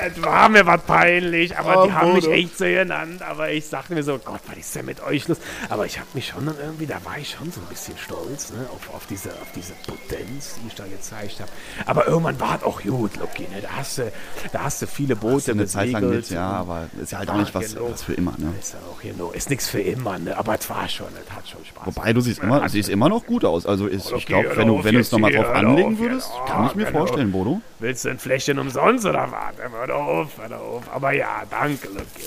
Es 0.00 0.22
war 0.22 0.48
mir 0.48 0.64
was 0.66 0.82
peinlich, 0.82 1.56
aber 1.58 1.82
Oh, 1.82 1.86
die 1.86 1.92
haben 1.92 2.12
mich 2.14 2.24
Bodo. 2.24 2.36
echt 2.36 2.58
so 2.58 2.64
genannt. 2.64 3.22
Aber 3.22 3.50
ich 3.50 3.66
sagte 3.66 3.94
mir 3.94 4.02
so, 4.02 4.18
Gott, 4.18 4.40
was 4.46 4.56
ist 4.58 4.74
denn 4.76 4.86
mit 4.86 5.02
euch 5.02 5.26
los? 5.28 5.38
Aber 5.68 5.86
ich 5.86 5.98
habe 5.98 6.08
mich 6.14 6.28
schon 6.28 6.46
dann 6.46 6.54
irgendwie, 6.60 6.86
da 6.86 6.96
war 7.04 7.18
ich 7.18 7.30
schon 7.30 7.50
so 7.50 7.60
ein 7.60 7.66
bisschen 7.66 7.96
stolz 7.98 8.50
ne, 8.52 8.66
auf, 8.72 8.94
auf, 8.94 9.06
diese, 9.06 9.30
auf 9.30 9.50
diese 9.54 9.72
Potenz, 9.86 10.56
die 10.62 10.68
ich 10.68 10.74
da 10.74 10.84
gezeigt 10.84 11.40
habe. 11.40 11.50
Aber 11.86 12.06
irgendwann 12.06 12.38
war 12.38 12.56
es 12.56 12.62
auch 12.62 12.80
gut, 12.82 13.16
Loki. 13.16 13.42
Ne? 13.42 13.60
Da, 13.62 13.68
hast 13.76 13.98
du, 13.98 14.12
da 14.52 14.62
hast 14.64 14.82
du 14.82 14.86
viele 14.86 15.16
Boote 15.16 15.52
Eine 15.52 15.66
Zeit 15.66 15.90
lang 15.90 16.08
mit, 16.08 16.30
ja, 16.30 16.48
aber 16.48 16.88
ist 17.00 17.12
ja 17.12 17.18
halt 17.18 17.30
auch 17.30 17.36
nicht 17.36 17.54
was, 17.54 17.74
genau. 17.74 17.90
was 17.90 18.02
für 18.02 18.14
immer, 18.14 18.34
ne? 18.38 18.52
Ist 18.58 18.74
ja 18.74 18.78
auch 18.80 19.16
nur, 19.16 19.34
ist 19.34 19.50
nichts 19.50 19.68
für 19.68 19.80
immer, 19.80 20.18
ne? 20.18 20.36
aber 20.36 20.54
es 20.58 20.68
war 20.70 20.88
schon, 20.88 21.06
es 21.26 21.34
hat 21.34 21.48
schon 21.48 21.64
Spaß. 21.64 21.86
Wobei 21.86 22.12
du 22.12 22.20
siehst 22.20 22.40
immer, 22.42 22.68
siehst 22.68 22.88
immer 22.88 23.08
noch 23.08 23.26
gut 23.26 23.44
aus. 23.44 23.66
Also 23.66 23.86
ist, 23.86 24.12
ich 24.12 24.26
glaube, 24.26 24.50
wenn 24.56 24.68
du, 24.68 24.84
wenn 24.84 24.94
du 24.94 25.00
es 25.00 25.10
nochmal 25.10 25.32
drauf 25.32 25.48
anlegen 25.50 25.98
würdest, 25.98 26.30
kann 26.46 26.66
ich 26.66 26.74
mir 26.74 26.84
Genau. 26.84 26.98
vorstellen, 27.00 27.32
Bodo. 27.32 27.60
Willst 27.80 28.04
du 28.04 28.08
ein 28.10 28.18
Fläschchen 28.18 28.58
umsonst 28.58 29.04
oder 29.06 29.30
was? 29.30 29.87
Hör 29.88 29.96
doch 29.96 30.06
auf, 30.06 30.28
hör 30.38 30.48
doch 30.48 30.60
auf. 30.60 30.82
Aber 30.92 31.12
ja, 31.12 31.42
danke, 31.50 31.88
Lucky. 31.88 32.24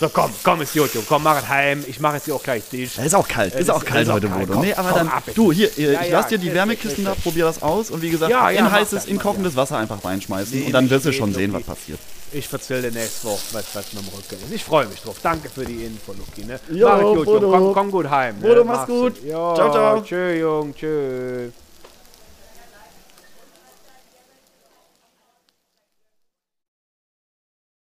So, 0.00 0.08
komm, 0.10 0.30
komm, 0.44 0.60
ist 0.62 0.76
Junge. 0.76 0.88
Komm, 1.08 1.24
mach 1.24 1.38
es 1.42 1.48
heim. 1.48 1.84
Ich 1.88 1.98
mache 1.98 2.14
jetzt 2.16 2.26
hier 2.26 2.34
auch 2.36 2.42
gleich. 2.42 2.62
Ja, 2.70 3.02
ist 3.02 3.14
auch 3.16 3.26
kalt, 3.26 3.52
ist, 3.54 3.62
ist- 3.62 3.70
auch 3.70 3.84
kalt 3.84 4.06
ist 4.06 4.12
heute. 4.12 4.28
Bodo. 4.28 4.60
Nee, 4.60 4.72
aber 4.74 4.90
komm, 4.90 4.98
dann, 4.98 5.08
ab 5.08 5.24
du, 5.34 5.50
hier, 5.50 5.66
äh, 5.66 5.70
ich 5.72 5.78
ja, 5.88 6.02
lass 6.12 6.28
dir 6.28 6.38
die 6.38 6.54
Wärmekisten 6.54 7.04
da, 7.04 7.14
probier 7.16 7.46
das 7.46 7.60
aus. 7.62 7.90
Und 7.90 8.00
wie 8.00 8.10
gesagt, 8.10 8.32
in 8.56 8.70
heißes, 8.70 9.06
in 9.06 9.18
kochendes 9.18 9.56
Wasser 9.56 9.76
einfach 9.76 10.04
reinschmeißen. 10.04 10.56
Nee, 10.56 10.66
und 10.66 10.72
dann 10.72 10.88
wirst 10.88 11.06
du 11.06 11.12
schon 11.12 11.34
sehen, 11.34 11.52
was 11.52 11.64
passiert. 11.64 11.98
Ich 12.30 12.52
erzähle 12.52 12.90
dir 12.90 12.92
nächste 12.92 13.26
Woche, 13.26 13.40
was, 13.52 13.64
was 13.74 13.92
mit 13.92 14.02
dem 14.04 14.08
Rücken 14.14 14.44
ist. 14.44 14.52
Ich 14.54 14.62
freue 14.62 14.86
mich 14.86 15.00
drauf. 15.00 15.16
Danke 15.22 15.48
für 15.48 15.64
die 15.64 15.84
Info, 15.84 16.12
Lucky. 16.12 16.44
Ne? 16.44 16.60
Jo, 16.70 16.86
mach 16.88 16.98
es 16.98 17.02
gut, 17.16 17.24
Bodo. 17.24 17.50
Komm, 17.50 17.72
komm 17.72 17.90
gut 17.90 18.10
heim. 18.10 18.38
Ne? 18.38 18.48
Bodo, 18.48 18.64
mach's 18.64 18.78
Mach's 18.80 18.88
gut. 18.90 19.24
Jo, 19.24 19.54
Ciao, 19.56 19.72
ciao. 19.72 20.00
Tschö, 20.02 20.34
Junge. 20.38 20.74
Tschö. 20.74 21.48